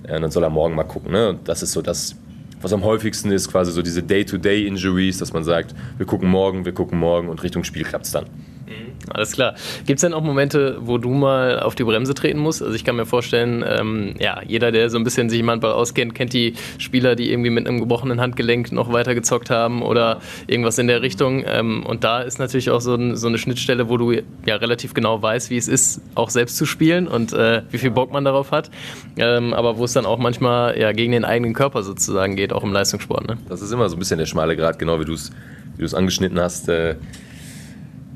Äh, 0.05 0.21
dann 0.21 0.31
soll 0.31 0.43
er 0.43 0.51
morgen 0.51 0.75
mal 0.75 0.85
gucken. 0.85 1.13
Ne? 1.13 1.39
Das 1.45 1.63
ist 1.63 1.73
so 1.73 1.83
das, 1.83 2.17
was 2.61 2.73
am 2.73 2.85
häufigsten 2.85 3.31
ist, 3.31 3.51
quasi 3.51 3.73
so 3.73 3.83
diese 3.83 4.03
Day-to-Day-Injuries, 4.03 5.19
dass 5.19 5.33
man 5.33 5.45
sagt, 5.45 5.75
wir 5.99 6.07
gucken 6.07 6.29
morgen, 6.29 6.65
wir 6.65 6.73
gucken 6.73 6.99
morgen 6.99 7.29
und 7.29 7.43
Richtung 7.43 7.65
Spiel 7.65 7.85
klappt 7.85 8.07
es 8.07 8.13
dann. 8.13 8.27
Mhm. 8.73 8.93
Alles 9.11 9.33
klar. 9.33 9.55
Gibt 9.87 9.99
es 9.99 10.01
denn 10.03 10.15
auch 10.15 10.23
Momente, 10.23 10.79
wo 10.81 10.99
du 10.99 11.11
mal 11.11 11.61
auf 11.61 11.75
die 11.75 11.85
Bremse 11.85 12.15
treten 12.15 12.39
musst? 12.39 12.63
Also 12.63 12.75
ich 12.75 12.85
kann 12.85 12.97
mir 12.97 13.07
vorstellen, 13.07 13.65
ähm, 13.67 14.15
ja, 14.19 14.41
jeder, 14.47 14.73
der 14.73 14.91
so 14.91 14.99
ein 14.99 15.05
bisschen 15.05 15.29
sich 15.29 15.41
im 15.41 15.51
Handball 15.51 15.73
auskennt, 15.73 16.15
kennt 16.15 16.33
die 16.33 16.55
Spieler, 16.79 17.17
die 17.17 17.31
irgendwie 17.31 17.51
mit 17.51 17.67
einem 17.67 17.81
gebrochenen 17.81 18.21
Handgelenk 18.21 18.73
noch 18.73 18.93
weiter 18.93 19.15
gezockt 19.15 19.51
haben 19.51 19.83
oder 19.83 20.21
irgendwas 20.47 20.79
in 20.79 20.87
der 20.87 21.03
Richtung. 21.03 21.45
Ähm, 21.47 21.85
und 21.85 22.05
da 22.05 22.23
ist 22.23 22.39
natürlich 22.39 22.71
auch 22.71 22.81
so, 22.81 22.95
ein, 22.95 23.17
so, 23.17 23.29
eine 23.29 23.39
Schnittstelle, 23.39 23.89
wo 23.89 23.97
du 23.97 24.13
ja 24.13 24.57
relativ 24.57 24.95
genau 24.95 25.21
weißt, 25.21 25.51
wie 25.51 25.57
es 25.57 25.69
ist, 25.69 26.01
auch 26.15 26.31
selbst 26.31 26.57
zu 26.57 26.67
spielen 26.67 27.09
und 27.09 27.33
äh, 27.33 27.63
wie 27.71 27.79
viel 27.79 27.91
Bock 27.91 28.13
man 28.13 28.25
darauf 28.25 28.51
hat. 28.53 28.71
Ähm, 29.17 29.53
aber 29.53 29.79
wo 29.79 29.85
es 29.85 29.93
dann 29.93 30.07
auch 30.07 30.19
manchmal 30.19 30.79
ja 30.79 30.93
gegen 30.93 31.13
den 31.13 31.25
eigenen 31.25 31.55
Körper 31.55 31.83
sozusagen 31.83 32.37
geht, 32.37 32.53
auch 32.53 32.63
im 32.63 32.73
Leistungssport. 32.73 33.27
Ne? 33.27 33.39
Das 33.49 33.63
ist 33.63 33.73
immer 33.73 33.89
so 33.89 33.97
ein 33.97 33.99
bisschen 33.99 34.19
der 34.19 34.27
schmale 34.27 34.57
Grad, 34.57 34.79
genau 34.79 35.01
wie 35.01 35.05
du 35.05 35.15
es 35.15 35.33
wie 35.77 35.97
angeschnitten 35.97 36.39
hast. 36.39 36.69
Äh 36.69 36.97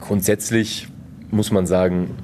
grundsätzlich 0.01 0.89
muss 1.31 1.51
man 1.51 1.67
sagen, 1.67 2.15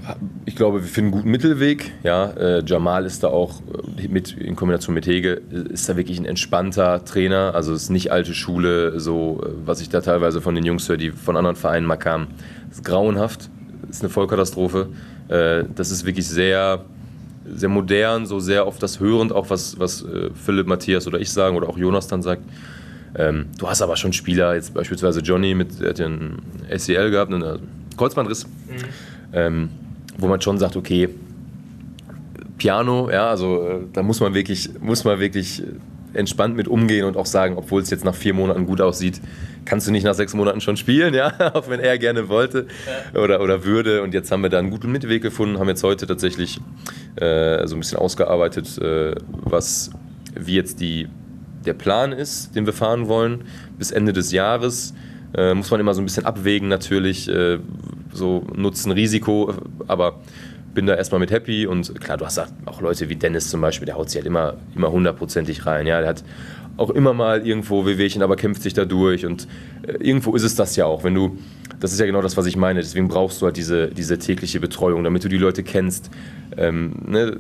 ich 0.47 0.57
glaube, 0.57 0.83
wir 0.83 0.89
finden 0.89 1.09
einen 1.13 1.23
guten 1.23 1.31
Mittelweg. 1.31 1.93
Ja, 2.03 2.31
äh, 2.31 2.63
Jamal 2.65 3.05
ist 3.05 3.23
da 3.25 3.29
auch 3.29 3.61
äh, 3.99 4.09
mit, 4.09 4.33
in 4.33 4.57
Kombination 4.57 4.95
mit 4.95 5.07
Hege, 5.07 5.41
ist 5.71 5.89
da 5.89 5.97
wirklich 5.97 6.19
ein 6.19 6.25
entspannter 6.25 7.05
Trainer. 7.05 7.53
Also 7.55 7.73
es 7.73 7.85
ist 7.85 7.91
nicht 7.91 8.13
alte 8.13 8.35
Schule, 8.35 9.01
so 9.01 9.41
äh, 9.45 9.51
was 9.65 9.81
ich 9.81 9.89
da 9.89 10.01
teilweise 10.01 10.41
von 10.41 10.55
den 10.55 10.65
Jungs 10.65 10.89
höre, 10.89 10.97
die 10.97 11.11
von 11.11 11.37
anderen 11.37 11.57
Vereinen 11.57 11.87
mal 11.87 11.97
kamen. 11.97 12.29
Das 12.69 12.79
ist 12.79 12.85
grauenhaft, 12.85 13.51
das 13.87 13.97
ist 13.97 14.03
eine 14.03 14.11
Vollkatastrophe. 14.11 14.89
Äh, 15.29 15.65
das 15.75 15.91
ist 15.91 16.07
wirklich 16.07 16.27
sehr, 16.27 16.85
sehr 17.53 17.69
modern, 17.69 18.27
so 18.27 18.39
sehr 18.39 18.67
auf 18.67 18.79
das 18.79 19.01
hörend, 19.01 19.33
auch 19.33 19.51
was, 19.51 19.79
was 19.79 20.03
äh, 20.05 20.31
Philipp, 20.35 20.69
Matthias 20.69 21.07
oder 21.07 21.21
ich 21.21 21.31
sagen 21.31 21.57
oder 21.57 21.69
auch 21.69 21.79
Jonas 21.79 22.07
dann 22.07 22.23
sagt. 22.23 22.43
Ähm, 23.15 23.47
du 23.59 23.69
hast 23.69 23.83
aber 23.83 23.97
schon 23.97 24.13
Spieler, 24.13 24.55
jetzt 24.55 24.75
beispielsweise 24.75 25.21
Johnny, 25.21 25.55
mit, 25.55 25.81
der 25.81 25.91
hat 25.91 25.99
ja 25.99 26.07
einen 26.07 26.43
SEL 26.75 27.11
gehabt, 27.11 27.33
einen 27.33 27.61
Kreuzbandriss, 27.97 28.47
mhm. 28.47 28.51
ähm, 29.33 29.69
wo 30.17 30.29
man 30.29 30.41
schon 30.41 30.59
sagt, 30.59 30.77
okay, 30.77 31.09
Piano, 32.59 33.11
ja, 33.11 33.29
also 33.29 33.67
äh, 33.67 33.79
da 33.93 34.03
muss 34.03 34.21
man 34.21 34.35
wirklich, 34.35 34.71
muss 34.81 35.05
man 35.05 35.19
wirklich 35.21 35.63
entspannt 36.15 36.57
mit 36.57 36.69
umgehen 36.69 37.07
und 37.07 37.17
auch 37.17 37.27
sagen, 37.27 37.57
obwohl 37.57 37.83
es 37.83 37.91
jetzt 37.91 38.05
nach 38.05 38.15
vier 38.15 38.35
Monaten 38.35 38.67
gut 38.67 38.81
aussieht, 38.81 39.21
kannst 39.65 39.87
du 39.87 39.93
nicht 39.93 40.05
nach 40.05 40.15
sechs 40.15 40.35
Monaten 40.35 40.61
schon 40.61 40.77
spielen, 40.77 41.15
ja, 41.15 41.33
auch 41.55 41.69
wenn 41.69 41.81
er 41.81 41.99
gerne 41.99 42.29
wollte 42.29 42.67
ja. 43.15 43.21
oder, 43.21 43.41
oder 43.41 43.65
würde. 43.65 44.03
Und 44.03 44.15
jetzt 44.15 44.31
haben 44.31 44.43
wir 44.43 44.51
da 44.51 44.59
einen 44.59 44.71
guten 44.71 44.91
Mittelweg 44.93 45.23
gefunden, 45.23 45.59
haben 45.59 45.69
jetzt 45.69 45.83
heute 45.83 46.07
tatsächlich 46.07 46.61
äh, 47.17 47.67
so 47.67 47.77
ein 47.77 47.81
bisschen 47.81 47.99
ausgearbeitet, 47.99 48.79
äh, 48.79 49.15
was 49.29 49.91
wie 50.35 50.55
jetzt 50.55 50.81
die 50.81 51.09
der 51.65 51.75
Plan 51.75 52.13
ist, 52.13 52.55
den 52.55 52.67
wir 52.67 52.73
fahren 52.73 53.09
wollen, 53.09 53.45
bis 53.79 53.91
Ende 53.91 54.13
des 54.13 54.33
Jahres. 54.33 54.95
Äh, 55.35 55.55
muss 55.55 55.71
man 55.71 55.81
immer 55.81 55.95
so 55.95 56.03
ein 56.03 56.05
bisschen 56.05 56.27
abwägen, 56.27 56.69
natürlich, 56.69 57.29
äh, 57.29 57.59
so 58.13 58.45
Nutzen, 58.55 58.93
Risiko, 58.93 59.55
aber 59.87 60.21
bin 60.75 60.87
da 60.87 60.95
erstmal 60.95 61.21
mit 61.21 61.31
happy 61.31 61.67
und 61.67 62.01
klar, 62.01 62.17
du 62.17 62.25
hast 62.25 62.39
auch 62.67 62.81
Leute 62.81 63.09
wie 63.09 63.17
Dennis 63.17 63.49
zum 63.49 63.61
Beispiel, 63.61 63.87
der 63.87 63.97
haut 63.97 64.11
sich 64.11 64.19
halt 64.19 64.27
immer, 64.27 64.55
immer 64.75 64.91
hundertprozentig 64.91 65.67
rein. 65.67 65.87
Ja, 65.87 66.01
der 66.01 66.11
hat 66.11 66.25
auch 66.77 66.91
immer 66.91 67.13
mal 67.13 67.47
irgendwo 67.47 67.85
Wehwehchen, 67.87 68.23
aber 68.23 68.37
kämpft 68.37 68.63
sich 68.63 68.75
da 68.75 68.85
durch 68.85 69.27
und 69.27 69.47
äh, 69.87 69.93
irgendwo 69.93 70.35
ist 70.35 70.43
es 70.43 70.55
das 70.55 70.77
ja 70.77 70.87
auch, 70.87 71.05
wenn 71.05 71.15
du, 71.15 71.39
das 71.81 71.93
ist 71.93 72.01
ja 72.01 72.07
genau 72.07 72.23
das, 72.23 72.37
was 72.37 72.47
ich 72.47 72.57
meine, 72.57 72.81
deswegen 72.81 73.09
brauchst 73.09 73.43
du 73.43 73.47
halt 73.47 73.57
diese, 73.57 73.89
diese 73.89 74.19
tägliche 74.19 74.61
Betreuung, 74.61 75.05
damit 75.05 75.25
du 75.25 75.29
die 75.29 75.39
Leute 75.39 75.63
kennst. 75.63 76.11
Ähm, 76.57 76.95
ne? 77.07 77.37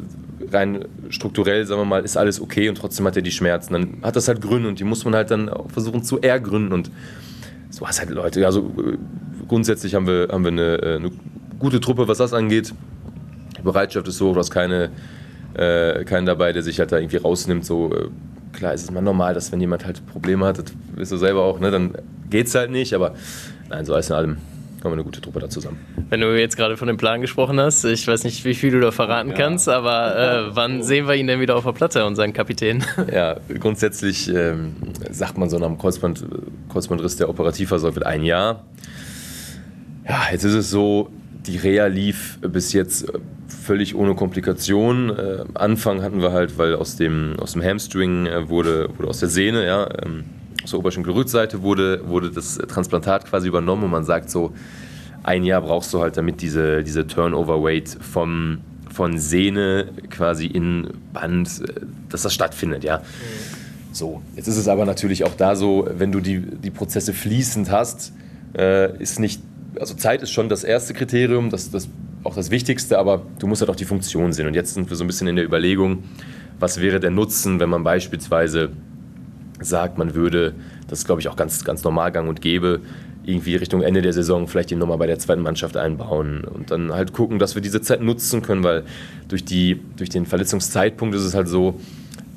Rein 0.53 0.87
strukturell, 1.09 1.67
sagen 1.67 1.81
wir 1.81 1.85
mal, 1.85 2.05
ist 2.05 2.17
alles 2.17 2.41
okay 2.41 2.69
und 2.69 2.77
trotzdem 2.77 3.07
hat 3.07 3.17
er 3.17 3.23
die 3.23 3.31
Schmerzen. 3.31 3.73
Dann 3.73 3.99
hat 4.03 4.17
das 4.17 4.29
halt 4.29 4.41
Gründe 4.41 4.69
und 4.69 4.79
die 4.79 4.85
muss 4.85 5.05
man 5.05 5.15
halt 5.15 5.31
dann 5.31 5.49
auch 5.49 5.71
versuchen 5.71 6.03
zu 6.03 6.21
ergründen. 6.21 6.73
Und 6.73 6.91
so 7.71 7.87
hast 7.87 8.01
halt 8.01 8.11
Leute. 8.11 8.45
Also 8.47 8.71
grundsätzlich 9.49 9.95
haben 9.95 10.07
wir, 10.07 10.29
haben 10.31 10.45
wir 10.45 10.53
eine, 10.53 10.83
äh, 10.83 10.97
eine 10.97 11.11
gute 11.59 11.81
Truppe, 11.81 12.09
was 12.09 12.19
das 12.19 12.33
angeht. 12.33 12.75
Die 13.59 13.62
Bereitschaft 13.62 14.09
ist 14.09 14.19
so, 14.19 14.33
du 14.33 14.38
hast 14.38 14.51
keine, 14.51 14.91
äh, 15.55 16.05
keinen 16.05 16.27
dabei, 16.27 16.53
der 16.53 16.62
sich 16.62 16.79
halt 16.79 16.93
da 16.93 16.99
irgendwie 16.99 17.19
rausnimmt. 17.19 17.65
So, 17.65 17.93
äh, 17.93 18.09
klar 18.53 18.75
ist 18.75 18.85
es 18.85 18.91
mal 18.91 19.01
normal, 19.01 19.35
dass 19.35 19.53
wenn 19.53 19.61
jemand 19.61 19.85
halt 19.85 20.05
Probleme 20.07 20.47
hat, 20.47 20.59
das 20.59 20.67
wirst 20.95 21.12
du 21.12 21.17
selber 21.17 21.43
auch, 21.43 21.61
ne, 21.61 21.71
dann 21.71 21.95
es 22.31 22.55
halt 22.55 22.71
nicht. 22.71 22.95
Aber 22.95 23.15
nein, 23.69 23.85
so 23.85 23.95
alles 23.95 24.11
in 24.11 24.17
allem 24.17 24.37
haben 24.85 24.92
wir 24.92 24.97
eine 24.97 25.05
gute 25.05 25.21
Truppe 25.21 25.40
da 25.40 25.49
zusammen. 25.49 25.79
Wenn 26.09 26.21
du 26.21 26.38
jetzt 26.38 26.57
gerade 26.57 26.77
von 26.77 26.88
dem 26.88 26.97
Plan 26.97 27.21
gesprochen 27.21 27.61
hast, 27.61 27.85
ich 27.85 28.07
weiß 28.07 28.25
nicht, 28.25 28.45
wie 28.45 28.55
viel 28.55 28.71
du 28.71 28.81
da 28.81 28.90
verraten 28.90 29.31
ja. 29.31 29.37
kannst, 29.37 29.68
aber 29.68 30.16
äh, 30.16 30.51
wann 30.57 30.83
sehen 30.83 31.07
wir 31.07 31.14
ihn 31.14 31.27
denn 31.27 31.40
wieder 31.40 31.57
auf 31.57 31.64
der 31.64 31.73
Platte, 31.73 32.05
unseren 32.05 32.33
Kapitän? 32.33 32.85
Ja, 33.12 33.37
grundsätzlich 33.59 34.29
ähm, 34.33 34.77
sagt 35.11 35.37
man 35.37 35.51
so 35.51 35.59
nach 35.59 35.66
dem 35.66 35.77
Kreuzband, 35.77 36.25
Kreuzbandriss 36.71 37.16
der 37.16 37.29
Operativversorgung 37.29 37.97
wird 37.97 38.07
ein 38.07 38.23
Jahr. 38.23 38.64
Ja, 40.09 40.23
jetzt 40.31 40.45
ist 40.45 40.55
es 40.55 40.71
so, 40.71 41.11
die 41.47 41.59
Reha 41.59 41.87
lief 41.87 42.38
bis 42.40 42.73
jetzt 42.73 43.07
völlig 43.49 43.95
ohne 43.95 44.14
Komplikation. 44.14 45.11
Äh, 45.11 45.45
Anfang 45.55 46.03
hatten 46.03 46.23
wir 46.23 46.33
halt, 46.33 46.59
weil 46.59 46.75
aus 46.75 46.97
dem, 46.97 47.37
aus 47.38 47.53
dem 47.53 47.62
Hamstring 47.62 48.27
äh, 48.27 48.49
wurde, 48.49 48.88
wurde 48.97 49.09
aus 49.09 49.21
der 49.21 49.29
Sehne, 49.29 49.66
ja, 49.66 49.88
ähm, 50.05 50.25
aus 50.62 50.70
der 50.70 50.79
Oberschenkelrückseite 50.79 51.62
wurde, 51.62 52.07
wurde 52.09 52.31
das 52.31 52.59
Transplantat 52.59 53.27
quasi 53.27 53.48
übernommen 53.48 53.85
und 53.85 53.90
man 53.90 54.05
sagt 54.05 54.31
so, 54.31 54.53
ein 55.22 55.44
Jahr 55.44 55.62
brauchst 55.62 55.92
du 55.94 56.01
halt, 56.01 56.16
damit 56.16 56.40
diese, 56.40 56.83
diese 56.83 57.07
Turnover-Weight 57.07 57.98
vom, 58.01 58.59
von 58.90 59.18
Sehne 59.18 59.88
quasi 60.11 60.46
in 60.46 60.88
Band, 61.12 61.48
äh, 61.61 61.81
dass 62.09 62.22
das 62.22 62.35
stattfindet, 62.35 62.85
ja. 62.85 62.98
Mhm. 62.98 63.03
So, 63.92 64.22
jetzt 64.37 64.48
ist 64.48 64.57
es 64.57 64.68
aber 64.68 64.87
natürlich 64.87 65.25
auch 65.25 65.35
da 65.35 65.55
so, 65.55 65.87
wenn 65.90 66.12
du 66.12 66.20
die, 66.20 66.40
die 66.40 66.70
Prozesse 66.70 67.12
fließend 67.12 67.70
hast, 67.70 68.12
äh, 68.57 68.96
ist 68.98 69.20
nicht, 69.20 69.42
also 69.79 69.94
Zeit 69.94 70.22
ist 70.22 70.31
schon 70.31 70.48
das 70.48 70.64
erste 70.64 70.94
Kriterium, 70.94 71.51
das, 71.51 71.70
das 71.70 71.88
auch 72.25 72.35
das 72.35 72.51
Wichtigste, 72.51 72.98
aber 72.98 73.22
du 73.38 73.46
musst 73.46 73.61
halt 73.61 73.70
auch 73.70 73.77
die 73.77 73.85
Funktion 73.85 74.33
sehen. 74.33 74.46
Und 74.46 74.55
jetzt 74.55 74.75
sind 74.75 74.88
wir 74.88 74.96
so 74.96 75.05
ein 75.05 75.07
bisschen 75.07 75.27
in 75.27 75.37
der 75.37 75.44
Überlegung, 75.44 76.05
was 76.59 76.81
wäre 76.81 77.01
der 77.01 77.11
Nutzen, 77.11 77.61
wenn 77.61 77.68
man 77.68 77.85
beispielsweise 77.85 78.70
sagt, 79.64 79.98
man 79.98 80.14
würde, 80.14 80.55
das 80.88 81.01
ist 81.01 81.07
glaube 81.07 81.20
ich 81.20 81.29
auch 81.29 81.37
ganz, 81.37 81.64
ganz 81.64 81.85
normal 81.85 82.12
gang 82.12 82.29
und 82.29 82.40
gäbe, 82.40 82.81
irgendwie 83.25 83.55
Richtung 83.57 83.83
Ende 83.83 84.03
der 84.03 84.12
Saison 84.12 84.48
vielleicht 84.48 84.72
ihn 84.72 84.79
nochmal 84.79 84.98
bei 84.98 85.07
der 85.07 85.18
zweiten 85.18 85.42
Mannschaft 85.42 85.77
einbauen 85.77 86.44
und 86.44 86.70
dann 86.70 86.92
halt 86.92 87.12
gucken, 87.12 87.38
dass 87.38 87.55
wir 87.55 87.62
diese 87.62 87.81
Zeit 87.81 88.01
nutzen 88.01 88.42
können, 88.42 88.64
weil 88.64 88.85
durch, 89.29 89.44
die, 89.44 89.81
durch 89.96 90.11
den 90.11 90.27
Verletzungszeitpunkt 90.27 91.14
ist 91.14 91.25
es 91.25 91.35
halt 91.35 91.48
so, 91.48 91.81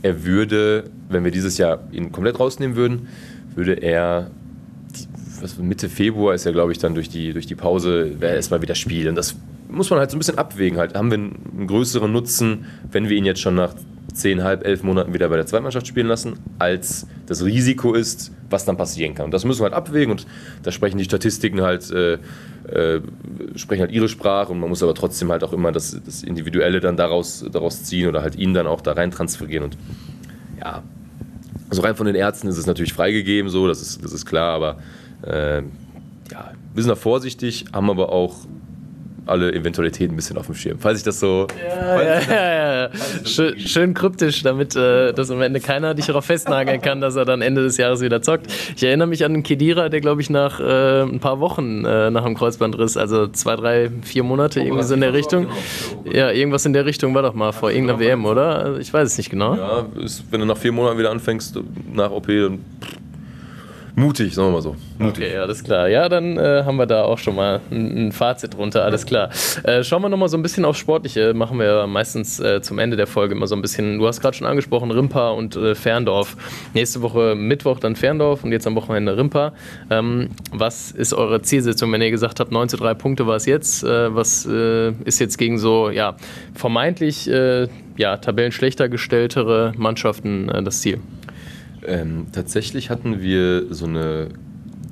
er 0.01 0.23
würde, 0.23 0.85
wenn 1.09 1.23
wir 1.23 1.31
dieses 1.31 1.57
Jahr 1.57 1.79
ihn 1.91 2.11
komplett 2.11 2.39
rausnehmen 2.39 2.75
würden, 2.75 3.07
würde 3.55 3.73
er 3.73 4.29
die, 4.95 5.61
Mitte 5.61 5.89
Februar 5.89 6.35
ist 6.35 6.45
er, 6.45 6.51
glaube 6.51 6.71
ich, 6.71 6.77
dann 6.77 6.93
durch 6.93 7.09
die, 7.09 7.33
durch 7.33 7.47
die 7.47 7.55
Pause, 7.55 8.19
wäre 8.19 8.31
er 8.31 8.35
erstmal 8.35 8.61
wieder 8.61 8.75
spielen. 8.75 9.15
Das 9.15 9.35
muss 9.67 9.89
man 9.89 9.99
halt 9.99 10.11
so 10.11 10.15
ein 10.15 10.19
bisschen 10.19 10.37
abwägen. 10.37 10.77
Halt. 10.77 10.95
Haben 10.95 11.11
wir 11.11 11.17
einen 11.17 11.67
größeren 11.67 12.11
Nutzen, 12.11 12.65
wenn 12.91 13.09
wir 13.09 13.17
ihn 13.17 13.25
jetzt 13.25 13.41
schon 13.41 13.55
nach 13.55 13.73
zehn, 14.15 14.43
halb, 14.43 14.65
elf 14.65 14.83
Monaten 14.83 15.13
wieder 15.13 15.29
bei 15.29 15.35
der 15.35 15.45
Zweitmannschaft 15.45 15.87
spielen 15.87 16.07
lassen, 16.07 16.39
als 16.57 17.05
das 17.27 17.43
Risiko 17.43 17.93
ist, 17.93 18.31
was 18.49 18.65
dann 18.65 18.77
passieren 18.77 19.13
kann. 19.13 19.25
Und 19.25 19.33
das 19.33 19.45
müssen 19.45 19.59
wir 19.59 19.65
halt 19.65 19.73
abwägen 19.73 20.11
und 20.11 20.25
da 20.63 20.71
sprechen 20.71 20.97
die 20.97 21.03
Statistiken 21.03 21.61
halt, 21.61 21.91
äh, 21.91 22.13
äh, 22.67 23.01
sprechen 23.55 23.81
halt 23.81 23.91
ihre 23.91 24.07
Sprache 24.07 24.51
und 24.51 24.59
man 24.59 24.69
muss 24.69 24.81
aber 24.81 24.95
trotzdem 24.95 25.31
halt 25.31 25.43
auch 25.43 25.53
immer 25.53 25.71
das, 25.71 25.99
das 26.05 26.23
Individuelle 26.23 26.79
dann 26.79 26.97
daraus, 26.97 27.45
daraus 27.51 27.83
ziehen 27.83 28.07
oder 28.07 28.21
halt 28.21 28.35
ihn 28.35 28.53
dann 28.53 28.67
auch 28.67 28.81
da 28.81 28.93
rein 28.93 29.11
transferieren 29.11 29.65
und 29.65 29.77
ja, 30.59 30.81
also 31.69 31.81
rein 31.81 31.95
von 31.95 32.05
den 32.05 32.15
Ärzten 32.15 32.47
ist 32.47 32.57
es 32.57 32.67
natürlich 32.67 32.93
freigegeben, 32.93 33.49
so, 33.49 33.67
das 33.67 33.81
ist, 33.81 34.03
das 34.03 34.13
ist 34.13 34.25
klar, 34.25 34.55
aber 34.55 34.77
äh, 35.23 35.61
ja, 36.31 36.51
wir 36.73 36.83
sind 36.83 36.89
da 36.89 36.95
vorsichtig, 36.95 37.65
haben 37.73 37.89
aber 37.89 38.11
auch 38.11 38.45
alle 39.25 39.53
Eventualitäten 39.53 40.13
ein 40.13 40.15
bisschen 40.15 40.37
auf 40.37 40.45
dem 40.45 40.55
Schirm. 40.55 40.77
Falls 40.79 40.99
ich 40.99 41.03
das 41.03 41.19
so. 41.19 41.47
Ja, 41.57 42.01
ja, 42.01 42.19
ja, 42.21 42.83
ja. 42.83 42.89
Schön, 43.23 43.59
schön, 43.59 43.93
kryptisch, 43.93 44.43
damit 44.43 44.75
äh, 44.75 45.13
dass 45.13 45.31
am 45.31 45.41
Ende 45.41 45.59
keiner 45.59 45.93
dich 45.93 46.05
darauf 46.05 46.25
festnageln 46.25 46.81
kann, 46.81 47.01
dass 47.01 47.15
er 47.15 47.25
dann 47.25 47.41
Ende 47.41 47.63
des 47.63 47.77
Jahres 47.77 48.01
wieder 48.01 48.21
zockt. 48.21 48.47
Ich 48.75 48.83
erinnere 48.83 49.07
mich 49.07 49.25
an 49.25 49.33
den 49.33 49.43
Kedira, 49.43 49.89
der 49.89 50.01
glaube 50.01 50.21
ich 50.21 50.29
nach 50.29 50.59
äh, 50.59 51.01
ein 51.01 51.19
paar 51.19 51.39
Wochen 51.39 51.85
äh, 51.85 52.11
nach 52.11 52.23
dem 52.23 52.35
Kreuzbandriss, 52.35 52.97
also 52.97 53.27
zwei, 53.27 53.55
drei, 53.55 53.89
vier 54.03 54.23
Monate, 54.23 54.59
oh, 54.59 54.63
irgendwie 54.63 54.83
so 54.83 54.93
in 54.93 55.01
der 55.01 55.13
Richtung. 55.13 55.47
Genau. 56.03 56.15
Ja, 56.15 56.31
irgendwas 56.31 56.65
in 56.65 56.73
der 56.73 56.85
Richtung 56.85 57.13
war 57.15 57.21
doch 57.21 57.33
mal 57.33 57.51
vor 57.51 57.71
irgendeiner 57.71 57.99
WM, 57.99 58.25
oder? 58.25 58.59
Also 58.59 58.79
ich 58.79 58.93
weiß 58.93 59.11
es 59.11 59.17
nicht 59.17 59.29
genau. 59.29 59.55
Ja, 59.55 59.85
ist, 60.03 60.23
wenn 60.31 60.39
du 60.39 60.45
nach 60.45 60.57
vier 60.57 60.71
Monaten 60.71 60.97
wieder 60.97 61.11
anfängst, 61.11 61.59
nach 61.93 62.11
OP, 62.11 62.27
dann 62.27 62.59
Mutig, 63.97 64.33
sagen 64.33 64.49
wir 64.49 64.53
mal 64.53 64.61
so. 64.61 64.75
Mutig. 64.99 65.25
Okay, 65.27 65.37
alles 65.37 65.63
klar. 65.63 65.87
Ja, 65.87 66.09
dann 66.09 66.37
äh, 66.37 66.63
haben 66.65 66.75
wir 66.75 66.85
da 66.85 67.03
auch 67.03 67.17
schon 67.17 67.35
mal 67.35 67.61
ein, 67.71 68.07
ein 68.07 68.11
Fazit 68.11 68.53
drunter, 68.53 68.83
alles 68.83 69.05
klar. 69.05 69.29
Äh, 69.63 69.85
schauen 69.85 70.01
wir 70.01 70.09
nochmal 70.09 70.27
so 70.27 70.35
ein 70.35 70.41
bisschen 70.41 70.65
aufs 70.65 70.79
Sportliche. 70.79 71.33
Machen 71.33 71.59
wir 71.59 71.87
meistens 71.87 72.41
äh, 72.41 72.61
zum 72.61 72.77
Ende 72.77 72.97
der 72.97 73.07
Folge 73.07 73.33
immer 73.35 73.47
so 73.47 73.55
ein 73.55 73.61
bisschen. 73.61 73.97
Du 73.97 74.05
hast 74.05 74.19
gerade 74.19 74.35
schon 74.35 74.47
angesprochen, 74.47 74.91
Rimpa 74.91 75.29
und 75.29 75.55
äh, 75.55 75.75
Ferndorf. 75.75 76.35
Nächste 76.73 77.01
Woche 77.01 77.35
Mittwoch 77.35 77.79
dann 77.79 77.95
Ferndorf 77.95 78.43
und 78.43 78.51
jetzt 78.51 78.67
am 78.67 78.75
Wochenende 78.75 79.15
Rimpa. 79.17 79.53
Ähm, 79.89 80.29
was 80.51 80.91
ist 80.91 81.13
eure 81.13 81.41
Zielsetzung, 81.41 81.89
wenn 81.93 82.01
ihr 82.01 82.11
gesagt 82.11 82.41
habt, 82.41 82.51
9 82.51 82.67
zu 82.67 82.75
3 82.75 82.95
Punkte 82.95 83.27
war 83.27 83.37
es 83.37 83.45
jetzt? 83.45 83.85
Äh, 83.85 84.13
was 84.13 84.45
äh, 84.45 84.91
ist 85.05 85.19
jetzt 85.19 85.37
gegen 85.37 85.57
so, 85.57 85.89
ja, 85.89 86.17
vermeintlich 86.53 87.25
ja, 87.25 88.17
tabellenschlechter 88.17 88.89
gestelltere 88.89 89.73
Mannschaften 89.77 90.47
das 90.63 90.81
Ziel? 90.81 90.99
Ähm, 91.85 92.27
tatsächlich 92.31 92.89
hatten 92.89 93.21
wir 93.21 93.73
so 93.73 93.85
eine, 93.85 94.29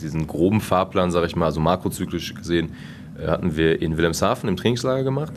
diesen 0.02 0.28
groben 0.28 0.62
Fahrplan, 0.62 1.12
sage 1.12 1.28
ich 1.28 1.36
mal, 1.36 1.46
also 1.46 1.60
makrozyklisch 1.60 2.36
gesehen, 2.36 2.74
äh, 3.20 3.28
hatten 3.28 3.56
wir 3.56 3.82
in 3.82 3.98
Wilhelmshaven 3.98 4.50
im 4.50 4.58
Trainingslager 4.58 5.04
gemacht. 5.04 5.34